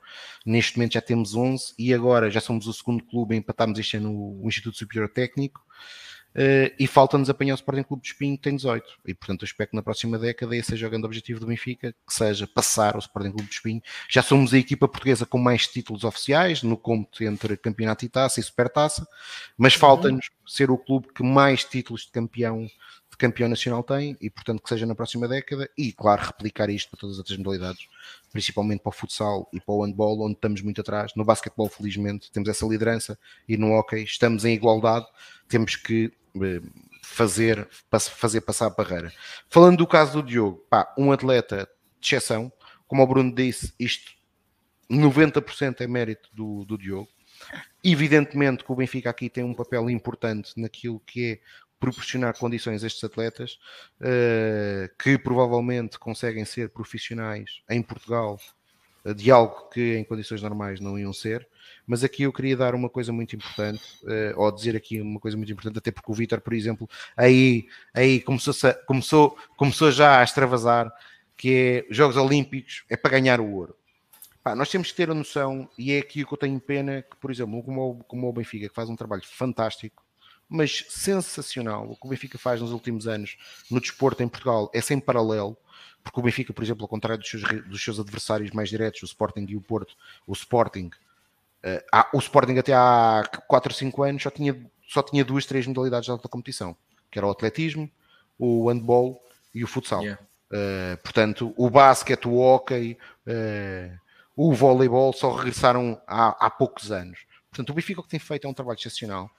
[0.45, 3.97] neste momento já temos 11 e agora já somos o segundo clube a empatarmos este
[3.97, 5.61] ano o Instituto Superior Técnico
[6.35, 9.45] uh, e falta-nos apanhar o Sporting Clube de Espinho que tem 18 e portanto eu
[9.45, 12.95] espero que na próxima década esse seja o grande objetivo do Benfica, que seja passar
[12.95, 13.81] o Sporting Clube de Espinho.
[14.09, 18.39] Já somos a equipa portuguesa com mais títulos oficiais no cômputo entre campeonato e taça
[18.39, 19.07] e supertaça,
[19.57, 19.79] mas uhum.
[19.79, 22.67] falta-nos ser o clube que mais títulos de campeão
[23.17, 26.99] campeão nacional tem e, portanto, que seja na próxima década e, claro, replicar isto para
[26.99, 27.87] todas as outras modalidades,
[28.31, 31.11] principalmente para o futsal e para o handball, onde estamos muito atrás.
[31.15, 33.17] No basquetebol, felizmente, temos essa liderança
[33.47, 35.05] e no hockey estamos em igualdade,
[35.47, 36.11] temos que
[36.41, 36.61] eh,
[37.03, 37.67] fazer,
[38.17, 39.13] fazer passar a barreira.
[39.49, 41.69] Falando do caso do Diogo, pá, um atleta
[41.99, 42.51] de exceção,
[42.87, 44.11] como o Bruno disse, isto
[44.89, 47.09] 90% é mérito do, do Diogo.
[47.83, 51.39] Evidentemente que o Benfica aqui tem um papel importante naquilo que é
[51.83, 53.59] proporcionar condições a estes atletas
[53.99, 58.39] uh, que provavelmente conseguem ser profissionais em Portugal
[59.03, 61.45] uh, de algo que em condições normais não iam ser.
[61.85, 65.35] Mas aqui eu queria dar uma coisa muito importante, uh, ou dizer aqui uma coisa
[65.35, 68.53] muito importante, até porque o Vitor, por exemplo, aí, aí começou,
[68.87, 70.89] começou, começou já a extravasar
[71.35, 73.75] que é Jogos Olímpicos é para ganhar o ouro.
[74.41, 77.17] Pá, nós temos que ter a noção, e é aqui que eu tenho pena, que,
[77.17, 80.02] por exemplo, como como o Benfica, que faz um trabalho fantástico,
[80.53, 81.89] mas sensacional.
[81.89, 83.37] O que o Benfica faz nos últimos anos
[83.71, 85.57] no desporto em Portugal é sem paralelo,
[86.03, 89.05] porque o Benfica, por exemplo, ao contrário dos seus, dos seus adversários mais diretos, o
[89.05, 89.95] Sporting e o Porto,
[90.27, 90.91] o Sporting,
[91.65, 95.47] uh, há, o Sporting até há 4 ou 5 anos só tinha, só tinha duas,
[95.47, 96.77] três modalidades de alta competição,
[97.09, 97.89] que era o atletismo,
[98.37, 99.23] o handball
[99.55, 100.03] e o futsal.
[100.03, 100.21] Yeah.
[100.51, 103.99] Uh, portanto, o basquete, o hockey, uh,
[104.35, 107.25] o voleibol só regressaram há, há poucos anos.
[107.53, 109.29] Portanto, o Benfica o que tem feito é um trabalho excepcional.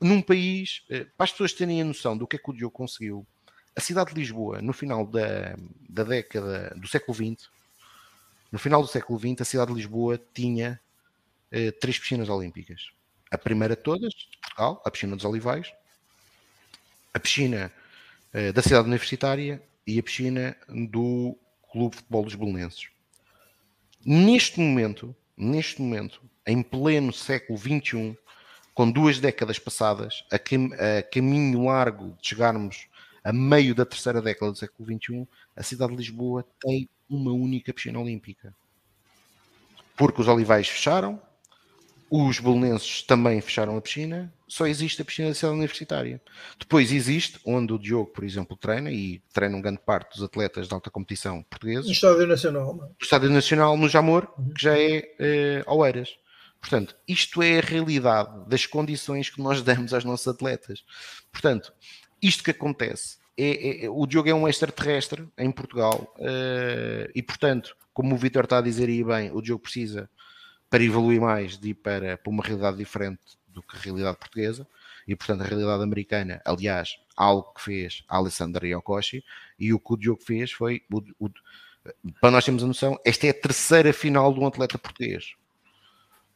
[0.00, 2.72] Num país, eh, para as pessoas terem a noção do que é que o Diogo
[2.72, 3.26] conseguiu,
[3.74, 5.56] a cidade de Lisboa, no final da,
[5.88, 7.50] da década do século XX,
[8.52, 10.80] no final do século XX, a cidade de Lisboa tinha
[11.50, 12.92] eh, três piscinas olímpicas.
[13.32, 15.72] A primeira de todas, de Portugal, a piscina dos Olivais,
[17.12, 17.72] a piscina
[18.32, 21.36] eh, da cidade universitária e a piscina do
[21.72, 22.90] Clube de Futebol dos Belenenses.
[24.06, 28.16] Neste momento, neste momento, em pleno século XXI,
[28.74, 32.88] com duas décadas passadas, a, cam a caminho largo de chegarmos
[33.24, 37.72] a meio da terceira década do século XXI, a cidade de Lisboa tem uma única
[37.72, 38.54] piscina olímpica.
[39.96, 41.20] Porque os olivais fecharam,
[42.10, 46.20] os bolonenses também fecharam a piscina, só existe a piscina da cidade universitária.
[46.58, 50.66] Depois existe, onde o Diogo, por exemplo, treina, e treina um grande parte dos atletas
[50.66, 51.86] de alta competição portugueses.
[51.86, 52.74] No Estádio Nacional.
[52.74, 52.84] Não?
[52.84, 52.88] É?
[53.00, 54.52] Estádio Nacional, no Jamor, uhum.
[54.52, 56.18] que já é uh, Oeiras.
[56.60, 60.84] Portanto, isto é a realidade das condições que nós damos aos nossos atletas.
[61.30, 61.72] Portanto,
[62.20, 67.76] isto que acontece, é, é, o Diogo é um extraterrestre em Portugal uh, e, portanto,
[67.94, 70.10] como o Vitor está a dizer aí bem, o Diogo precisa
[70.70, 74.66] para evoluir mais de ir para, para uma realidade diferente do que a realidade portuguesa
[75.06, 79.24] e portanto a realidade americana, aliás, algo que fez Alessandro Yokoshi
[79.58, 81.30] e o que o Diogo fez foi o, o,
[82.20, 85.34] para nós termos a noção, esta é a terceira final de um atleta português.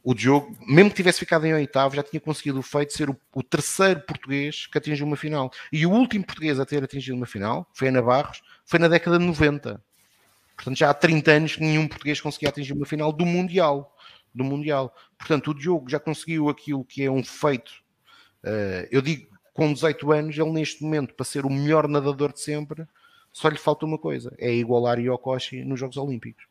[0.02, 3.08] O Diogo, mesmo que tivesse ficado em oitavo, já tinha conseguido o feito de ser
[3.08, 5.50] o, o, terceiro português que atingiu uma final.
[5.72, 9.18] E o último português a ter atingido uma final foi Ana Barros, foi na década
[9.18, 9.82] de 90.
[10.56, 13.93] Portanto, já há 30 anos que nenhum português conseguia atingir uma final do Mundial
[14.34, 14.94] do Mundial.
[15.18, 17.70] Portanto, o Diogo já conseguiu aquilo que é um feito.
[18.42, 22.40] Uh, eu digo, com 18 anos, ele neste momento, para ser o melhor nadador de
[22.40, 22.86] sempre,
[23.32, 26.44] só lhe falta uma coisa: é igualar Yokoshi nos Jogos Olímpicos.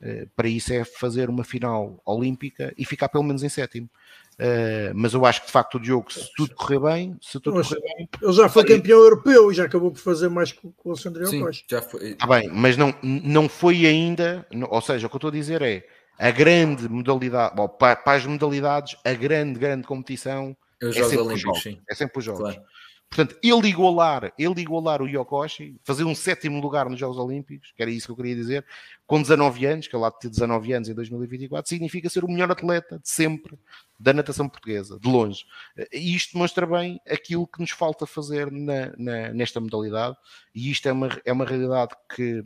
[0.00, 3.88] Uh, para isso é fazer uma final olímpica e ficar pelo menos em sétimo.
[4.34, 7.62] Uh, mas eu acho que de facto o Diogo, se tudo correr bem, se tudo
[7.62, 10.90] correr bem, ele já foi campeão europeu e já acabou por fazer mais que o
[10.90, 11.64] Alexandre Yokoshi.
[11.70, 12.10] Já foi.
[12.10, 15.62] Está bem, mas não, não foi ainda, ou seja, o que eu estou a dizer
[15.62, 15.86] é
[16.18, 21.02] a grande modalidade, bom, para, para, as modalidades, a grande, grande competição é, os é
[21.02, 21.82] sempre Olímpicos, os jogos.
[21.88, 22.40] É sempre os jogos.
[22.40, 22.62] Claro.
[23.14, 27.80] Portanto, ele igualar, ele igualar o Yokoshi, fazer um sétimo lugar nos Jogos Olímpicos, que
[27.80, 28.66] era isso que eu queria dizer,
[29.06, 32.28] com 19 anos, que ele lá de ter 19 anos em 2024, significa ser o
[32.28, 33.56] melhor atleta de sempre
[34.00, 35.44] da natação portuguesa, de longe.
[35.92, 40.16] E isto demonstra bem aquilo que nos falta fazer na, na, nesta modalidade,
[40.52, 42.42] e isto é uma, é uma realidade que,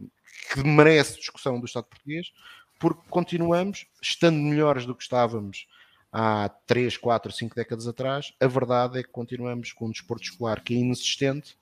[0.52, 2.30] que merece discussão do Estado português,
[2.78, 5.66] porque continuamos, estando melhores do que estávamos
[6.12, 10.62] há 3, 4, 5 décadas atrás, a verdade é que continuamos com um desporto escolar
[10.62, 11.56] que é inexistente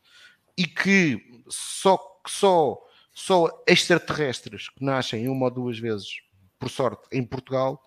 [0.56, 2.78] e que só, só,
[3.12, 6.20] só extraterrestres que nascem uma ou duas vezes,
[6.58, 7.82] por sorte, em Portugal,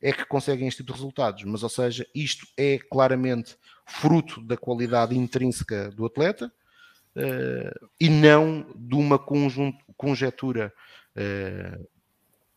[0.00, 1.44] é que conseguem este tipo de resultados.
[1.44, 3.56] Mas, ou seja, isto é claramente
[3.86, 6.52] fruto da qualidade intrínseca do atleta
[7.16, 10.72] uh, e não de uma conjunto, conjetura
[11.16, 11.88] uh,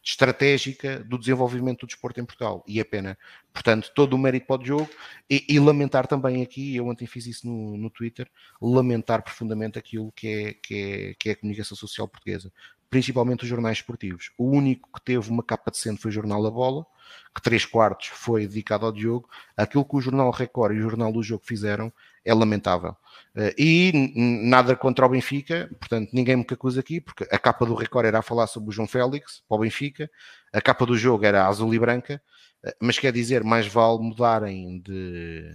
[0.05, 3.17] estratégica do desenvolvimento do desporto em Portugal e é pena.
[3.51, 4.89] Portanto, todo o mérito para o jogo
[5.27, 8.29] e, e lamentar também aqui, eu ontem fiz isso no, no Twitter,
[8.61, 12.53] lamentar profundamente aquilo que é, que, é, que é a comunicação social portuguesa,
[12.87, 14.29] principalmente os jornais esportivos.
[14.37, 16.85] O único que teve uma capa decente foi o Jornal da Bola,
[17.33, 19.27] que três quartos foi dedicado ao Diogo.
[19.57, 21.91] Aquilo que o Jornal Record e o Jornal do Jogo fizeram
[22.25, 22.95] é lamentável.
[23.35, 27.75] Eh, e nada contra o Benfica, portanto, ninguém me acusa aqui, porque a capa do
[27.75, 30.09] Record era a falar sobre o João Félix para o Benfica,
[30.51, 32.21] a capa do jogo era azul e branca,
[32.63, 35.51] eh, mas quer dizer, mais vale mudarem de.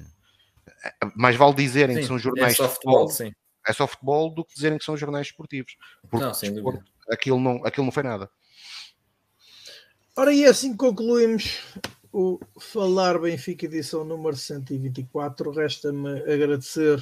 [0.84, 3.32] Eh, mais vale dizerem sim, que são jornais é de futebol, sim.
[3.66, 5.76] é só futebol do que dizerem que são jornais esportivos.
[6.08, 8.30] Porque não, desporto, aquilo, não, aquilo não foi nada.
[10.16, 11.62] Ora, e assim concluímos
[12.12, 15.50] o Falar Benfica, edição número 124.
[15.50, 17.00] Resta-me agradecer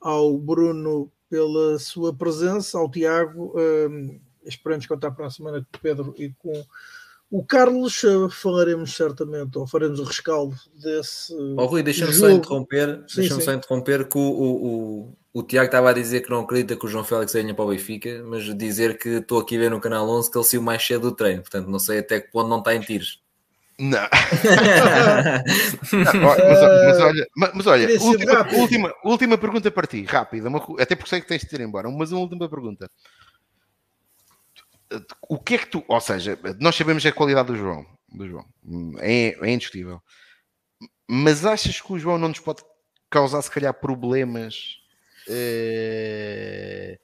[0.00, 3.54] ao Bruno pela sua presença, ao Tiago.
[3.56, 6.64] Um, esperamos contar para a semana com o Pedro e com
[7.30, 8.02] o Carlos.
[8.32, 11.32] Falaremos certamente, ou faremos o rescaldo desse.
[11.56, 15.90] Oh, Rui, deixa-me só interromper, deixa só interromper que o, o, o, o, Tiago estava
[15.90, 18.98] a dizer que não acredita que o João Félix venha para o Benfica, mas dizer
[18.98, 21.42] que estou aqui a ver no canal 11 que ele saiu mais cedo do treino,
[21.42, 23.22] portanto não sei até que ponto não está em tiros.
[23.80, 23.98] Não.
[25.92, 30.94] não mas, mas, olha, mas, olha última, última, última, pergunta para ti, rápida, uma, até
[30.94, 32.90] porque sei que tens de ir embora, mas uma última pergunta.
[35.26, 38.44] O que é que tu, ou seja, nós sabemos a qualidade do João, do João
[38.98, 40.02] é, é indiscutível,
[41.08, 42.62] mas achas que o João não nos pode
[43.08, 44.76] causar, se calhar, problemas
[45.26, 46.98] eh,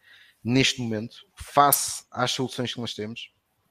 [0.45, 3.31] neste momento, face às soluções que nós temos?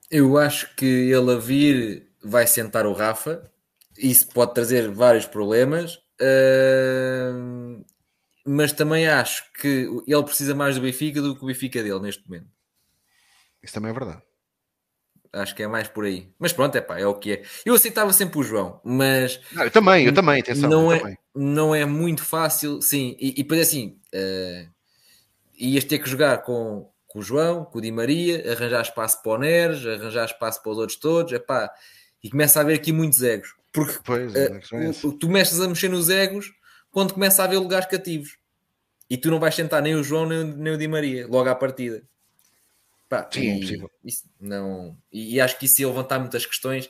[0.10, 3.50] Eu acho que ele a vir vai sentar o Rafa.
[3.98, 5.96] Isso pode trazer vários problemas.
[6.22, 7.86] Uh,
[8.46, 12.28] mas também acho que ele precisa mais do Benfica do que o Benfica dele neste
[12.28, 12.48] momento.
[13.62, 14.22] Isso também é verdade.
[15.34, 16.32] Acho que é mais por aí.
[16.40, 17.44] Mas pronto, é pá, é o que é.
[17.66, 19.42] Eu aceitava sempre o João, mas.
[19.52, 20.70] Não, eu também, eu também, atenção.
[20.70, 21.18] Não, é, também.
[21.36, 23.18] não é muito fácil, sim.
[23.20, 24.72] E, e depois assim, uh,
[25.58, 29.32] ias ter que jogar com, com o João, com o Di Maria, arranjar espaço para
[29.34, 31.34] o Neres, arranjar espaço para os outros todos.
[31.34, 31.70] É pá,
[32.26, 33.54] e começa a haver aqui muitos egos.
[33.72, 36.52] Porque pois, uh, tu mexes a mexer nos egos
[36.90, 38.40] quando começa a haver lugares cativos.
[39.08, 41.54] E tu não vais sentar nem o João nem, nem o Di Maria logo à
[41.54, 42.02] partida.
[43.08, 46.44] Pá, Sim, é e, é Isso, não, e, e, acho que isso ia levantar muitas
[46.48, 46.90] questões.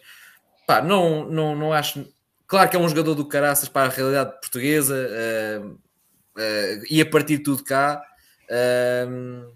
[0.65, 2.07] Pá, não, não, não acho
[2.47, 7.05] claro que é um jogador do caraças para a realidade portuguesa uh, uh, e a
[7.05, 8.01] partir de tudo cá,
[8.45, 9.53] uh,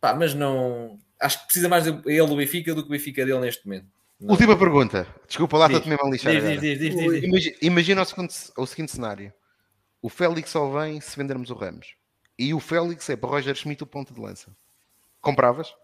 [0.00, 3.40] pá, mas não acho que precisa mais ele do Benfica do que o Benfica dele
[3.40, 3.91] neste momento.
[4.22, 4.30] Não.
[4.30, 6.32] Última pergunta, desculpa lá, estou-te mesmo a lixar.
[6.32, 9.32] Diz, diz, diz, imagina, imagina o, seguinte, o seguinte cenário:
[10.00, 11.96] o Félix só vem se vendermos o Ramos
[12.38, 14.54] e o Félix é para Roger Schmidt o ponto de lança.
[15.20, 15.74] Compravas?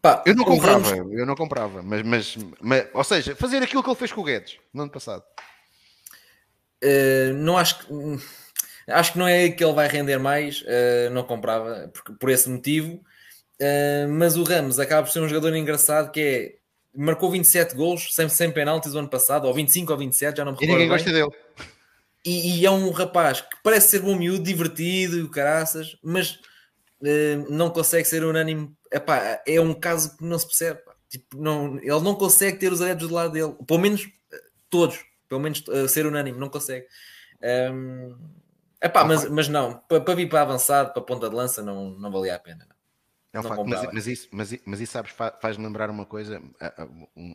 [0.00, 1.12] pá, eu não comprava, Ramos...
[1.12, 4.24] eu não comprava, mas, mas, mas, ou seja, fazer aquilo que ele fez com o
[4.24, 5.24] Guedes no ano passado.
[6.82, 7.92] Uh, não acho que
[8.88, 12.48] acho que não é que ele vai render mais, uh, não comprava por, por esse
[12.48, 13.04] motivo.
[13.60, 16.60] Uh, mas o Ramos acaba por ser um jogador engraçado que é
[16.94, 20.52] marcou 27 gols sem, sem penaltis o ano passado, ou 25 ou 27, já não
[20.52, 20.80] me recordo.
[20.80, 20.96] E ninguém bem.
[20.96, 21.30] gosta dele.
[22.24, 26.32] E, e, é um rapaz que parece ser bom miúdo, divertido e caraças, mas
[27.00, 28.70] uh, não consegue ser unânime.
[28.92, 30.80] Epá, é um caso que não se percebe.
[31.08, 34.10] Tipo, não, ele não consegue ter os adeptos do lado dele, pelo menos uh,
[34.68, 36.86] todos, pelo menos uh, ser unânime, não consegue.
[37.72, 38.16] Um,
[38.82, 42.12] epá, mas, mas não, para, para vir para avançado, para ponta de lança, não, não
[42.12, 42.68] valia a pena.
[43.32, 43.40] Não.
[43.40, 46.42] É facto, mas, mas, isso, mas, mas isso sabes, faz-me lembrar uma coisa.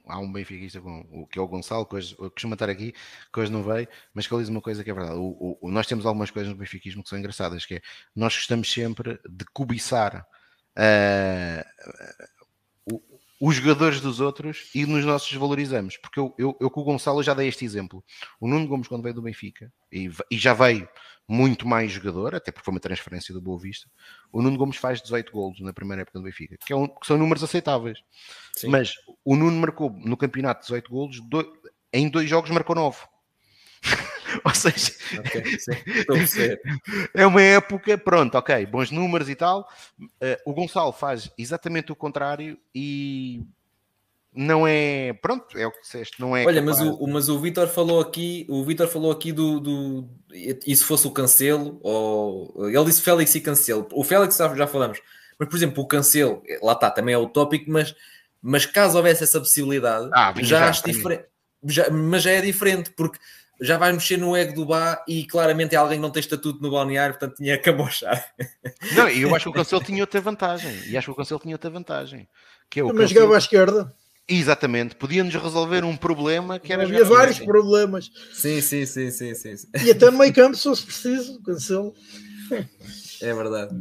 [0.06, 2.94] Há um benfiquista com, que é o Gonçalo, que hoje costuma estar aqui,
[3.34, 5.18] que hoje não veio, mas que ele diz uma coisa que é verdade.
[5.18, 7.82] O, o, nós temos algumas coisas no benfiquismo que são engraçadas, que é
[8.14, 10.28] nós gostamos sempre de cobiçar
[10.78, 11.64] uh,
[13.48, 15.98] os jogadores dos outros e nos nossos valorizamos.
[15.98, 18.04] Porque eu, eu, eu com o Gonçalo já dei este exemplo.
[18.40, 20.90] O Nuno Gomes, quando veio do Benfica, e, e já veio
[21.28, 23.88] muito mais jogador, até porque foi uma transferência do Boa Vista.
[24.32, 27.06] O Nuno Gomes faz 18 golos na primeira época do Benfica, que, é um, que
[27.06, 28.00] são números aceitáveis.
[28.56, 28.70] Sim.
[28.70, 31.46] Mas o Nuno marcou no campeonato 18 golos, do,
[31.94, 32.98] em dois jogos marcou 9.
[34.48, 36.60] Ou seja, okay,
[37.16, 39.68] é uma época, pronto, ok, bons números e tal.
[40.00, 43.44] Uh, o Gonçalo faz exatamente o contrário e
[44.36, 45.14] não é.
[45.14, 46.46] Pronto, é o que disseste, não é.
[46.46, 50.10] Olha, mas o, mas o Vitor falou aqui, o Vitor falou aqui do, do.
[50.32, 52.70] E se fosse o cancelo, ou.
[52.70, 53.88] Ele disse Félix e cancelo.
[53.94, 55.02] O Félix já, já falamos,
[55.40, 57.96] mas por exemplo, o cancelo, lá está, também é utópico, mas,
[58.42, 61.26] mas caso houvesse essa possibilidade, ah, já, já acho diferente.
[61.64, 63.18] Já, mas já é diferente, porque
[63.62, 66.62] já vai mexer no ego do Bá e claramente é alguém que não tem estatuto
[66.62, 68.34] no balneário, portanto tinha que amochar.
[68.94, 70.74] Não, e eu acho que o Cancelo tinha outra vantagem.
[70.88, 72.28] E acho que o Cancelo tinha outra vantagem.
[72.70, 73.94] Que é o Mas jogava à esquerda.
[74.28, 76.84] Exatamente, podíamos resolver um problema que era.
[76.84, 78.10] Havia vários problemas.
[78.34, 79.68] Sim, sim, sim, sim, sim, sim.
[79.84, 81.94] E até no meio campo, se fosse preciso, cancelo.
[83.22, 83.76] É verdade.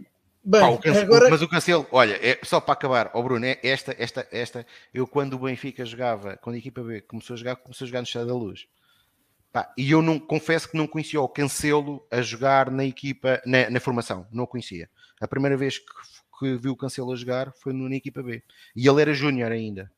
[0.45, 1.31] Bem, Pá, o cancelo, agora...
[1.31, 4.67] Mas o cancelo, olha, é, só para acabar, ó oh Bruno, é esta, esta, esta,
[4.93, 8.01] eu quando o Benfica jogava, quando a equipa B começou a jogar, começou a jogar
[8.01, 8.67] no Estado da Luz.
[9.55, 13.71] Pá, e eu não confesso que não conhecia o Cancelo a jogar na equipa, na,
[13.71, 14.91] na formação, não conhecia.
[15.21, 15.87] A primeira vez que,
[16.41, 18.43] que vi o Cancelo a jogar foi na equipa B.
[18.75, 19.89] E ele era júnior ainda.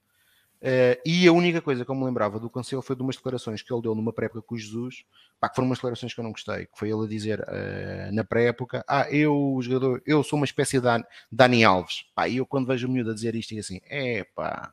[0.61, 3.63] Uh, e a única coisa que eu me lembrava do Cancelo foi de umas declarações
[3.63, 5.07] que ele deu numa pré-época com o Jesus,
[5.41, 8.15] pá, que foram umas declarações que eu não gostei, que foi ele a dizer uh,
[8.15, 10.87] na pré-época, ah, eu, jogador, eu sou uma espécie de
[11.33, 14.23] Dani Alves, pá, e eu quando vejo o miúdo a dizer isto, e assim, é
[14.35, 14.71] pá,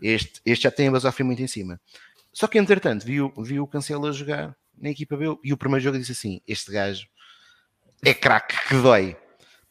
[0.00, 1.78] este, este já tem a basófia muito em cima.
[2.34, 5.84] Só que, entretanto, viu, viu o Cancelo a jogar na equipa B, e o primeiro
[5.84, 7.06] jogo disse assim, este gajo
[8.04, 9.16] é craque, que dói.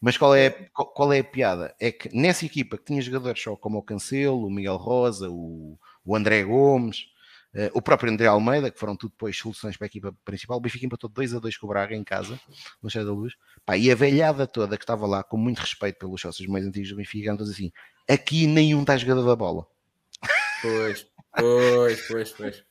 [0.00, 1.74] Mas qual é, qual é a piada?
[1.78, 5.78] É que nessa equipa que tinha jogadores só como o Cancelo, o Miguel Rosa, o,
[6.04, 7.06] o André Gomes,
[7.54, 10.60] uh, o próprio André Almeida, que foram tudo depois soluções para a equipa principal, o
[10.60, 12.38] Benfica empatou 2 a 2 com o Braga em casa,
[12.82, 13.34] no Cheio da Luz.
[13.64, 16.90] Pá, e a velhada toda que estava lá, com muito respeito pelos sócios mais antigos
[16.90, 17.70] do Benfica, então assim:
[18.08, 19.66] aqui nenhum está jogador da bola.
[20.60, 22.64] Pois, pois, pois, pois.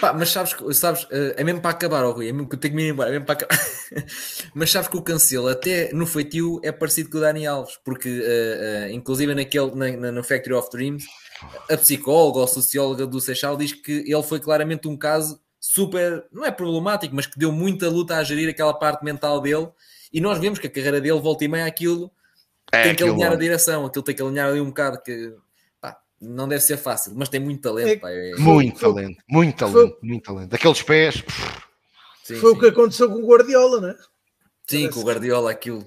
[0.00, 2.60] Pá, mas sabes, sabes, eh, é mesmo para acabar, oh Rui, é mesmo que eu
[2.60, 3.58] tenho que me ir embora, é mesmo para acabar.
[4.54, 8.08] mas sabes que o Cancelo, até no feitio, é parecido com o Dani Alves, porque
[8.08, 11.04] uh, uh, inclusive naquele, na, no Factory of Dreams,
[11.70, 16.44] a psicóloga ou socióloga do Seixal diz que ele foi claramente um caso super, não
[16.44, 19.68] é problemático, mas que deu muita luta a gerir aquela parte mental dele,
[20.12, 22.10] e nós vemos que a carreira dele volta e meia aquilo,
[22.72, 25.34] é, tem que alinhar a direção, aquilo tem que alinhar ali um bocado que
[26.20, 27.88] não deve ser fácil, mas tem muito talento.
[27.88, 28.32] É, pá, é...
[28.36, 30.50] Muito foi, talento, muito talento, foi, muito talento.
[30.50, 31.24] Daqueles pés.
[32.22, 32.56] Sim, foi sim.
[32.56, 33.96] o que aconteceu com o Guardiola, né?
[34.68, 34.94] Sim, Parece.
[34.94, 35.86] com o Guardiola, aquilo.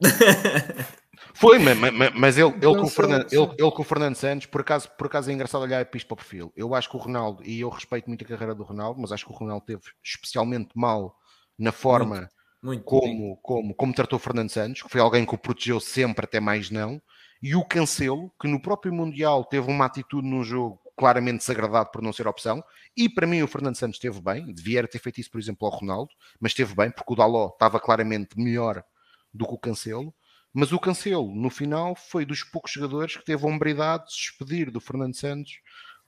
[1.34, 4.46] Foi, mas, mas, mas ele, ele, com o Fernando, ele, ele, com o Fernando Santos,
[4.46, 6.52] por acaso, por acaso é engraçado olhar a isto para o perfil.
[6.54, 9.24] Eu acho que o Ronaldo, e eu respeito muito a carreira do Ronaldo, mas acho
[9.24, 11.16] que o Ronaldo teve especialmente mal
[11.58, 12.28] na forma
[12.62, 15.80] muito, muito como, como, como tratou o Fernando Santos, que foi alguém que o protegeu
[15.80, 17.00] sempre, até mais não
[17.42, 22.02] e o Cancelo, que no próprio Mundial teve uma atitude num jogo claramente desagradado por
[22.02, 22.62] não ser opção,
[22.96, 25.74] e para mim o Fernando Santos esteve bem, devia ter feito isso, por exemplo, ao
[25.74, 28.84] Ronaldo, mas esteve bem, porque o Daló estava claramente melhor
[29.34, 30.14] do que o Cancelo,
[30.52, 34.18] mas o Cancelo, no final, foi dos poucos jogadores que teve a hombridade de se
[34.18, 35.60] despedir do Fernando Santos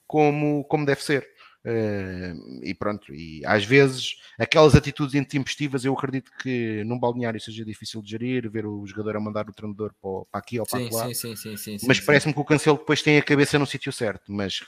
[0.06, 1.26] como, como deve ser.
[1.66, 7.64] Uh, e pronto, e às vezes aquelas atitudes intempestivas eu acredito que num balneário seja
[7.64, 10.80] difícil de gerir, ver o jogador a mandar o treinador para, para aqui ou para
[10.80, 11.06] sim, lá.
[11.06, 13.90] Sim, sim, sim, sim, mas parece-me que o Cancelo depois tem a cabeça no sítio
[13.90, 14.60] certo, mas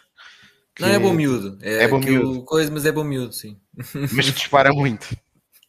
[0.74, 0.80] que...
[0.80, 3.60] não é bom miúdo, é, é bom miúdo, coisa, mas é bom miúdo, sim.
[4.14, 5.14] Mas dispara muito.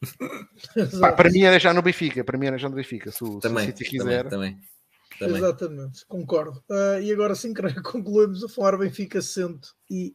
[1.01, 3.65] Pá, para mim era já no Benfica, para mim era já no Benfica, se, também,
[3.65, 4.29] se o City quiser.
[4.29, 4.77] Também, também.
[5.19, 5.37] Também.
[5.37, 6.63] Exatamente, concordo.
[6.69, 9.59] Uh, e agora sim, concluímos a falar Benfica 100
[9.89, 10.13] e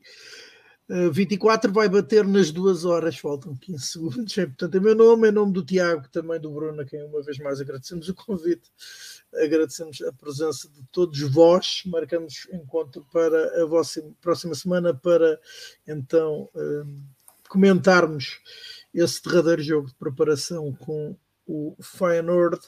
[0.89, 4.37] 24 vai bater nas duas horas, faltam 15 segundos.
[4.43, 7.23] É, portanto, é meu nome, é nome do Tiago, também do Bruno, a quem uma
[7.23, 8.71] vez mais agradecemos o convite,
[9.35, 11.83] agradecemos a presença de todos vós.
[11.87, 15.39] Marcamos encontro para a vossa próxima semana para
[15.87, 17.03] então uh,
[17.49, 18.41] comentarmos
[18.93, 22.61] esse derradeiro jogo de preparação com o Feyenoord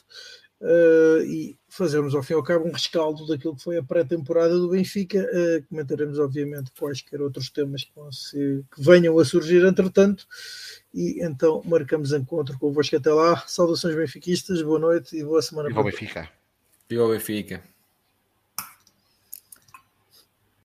[0.61, 4.57] uh, e fazermos ao fim e ao cabo um rescaldo daquilo que foi a pré-temporada
[4.57, 5.19] do Benfica.
[5.19, 10.27] Uh, comentaremos, obviamente, quaisquer outros temas que, se, que, venham a surgir entretanto.
[10.93, 13.43] E então marcamos encontro convosco até lá.
[13.47, 15.69] Saudações benfiquistas, boa noite e boa semana.
[15.69, 16.29] E boa Benfica.
[16.87, 17.74] Viva Benfica.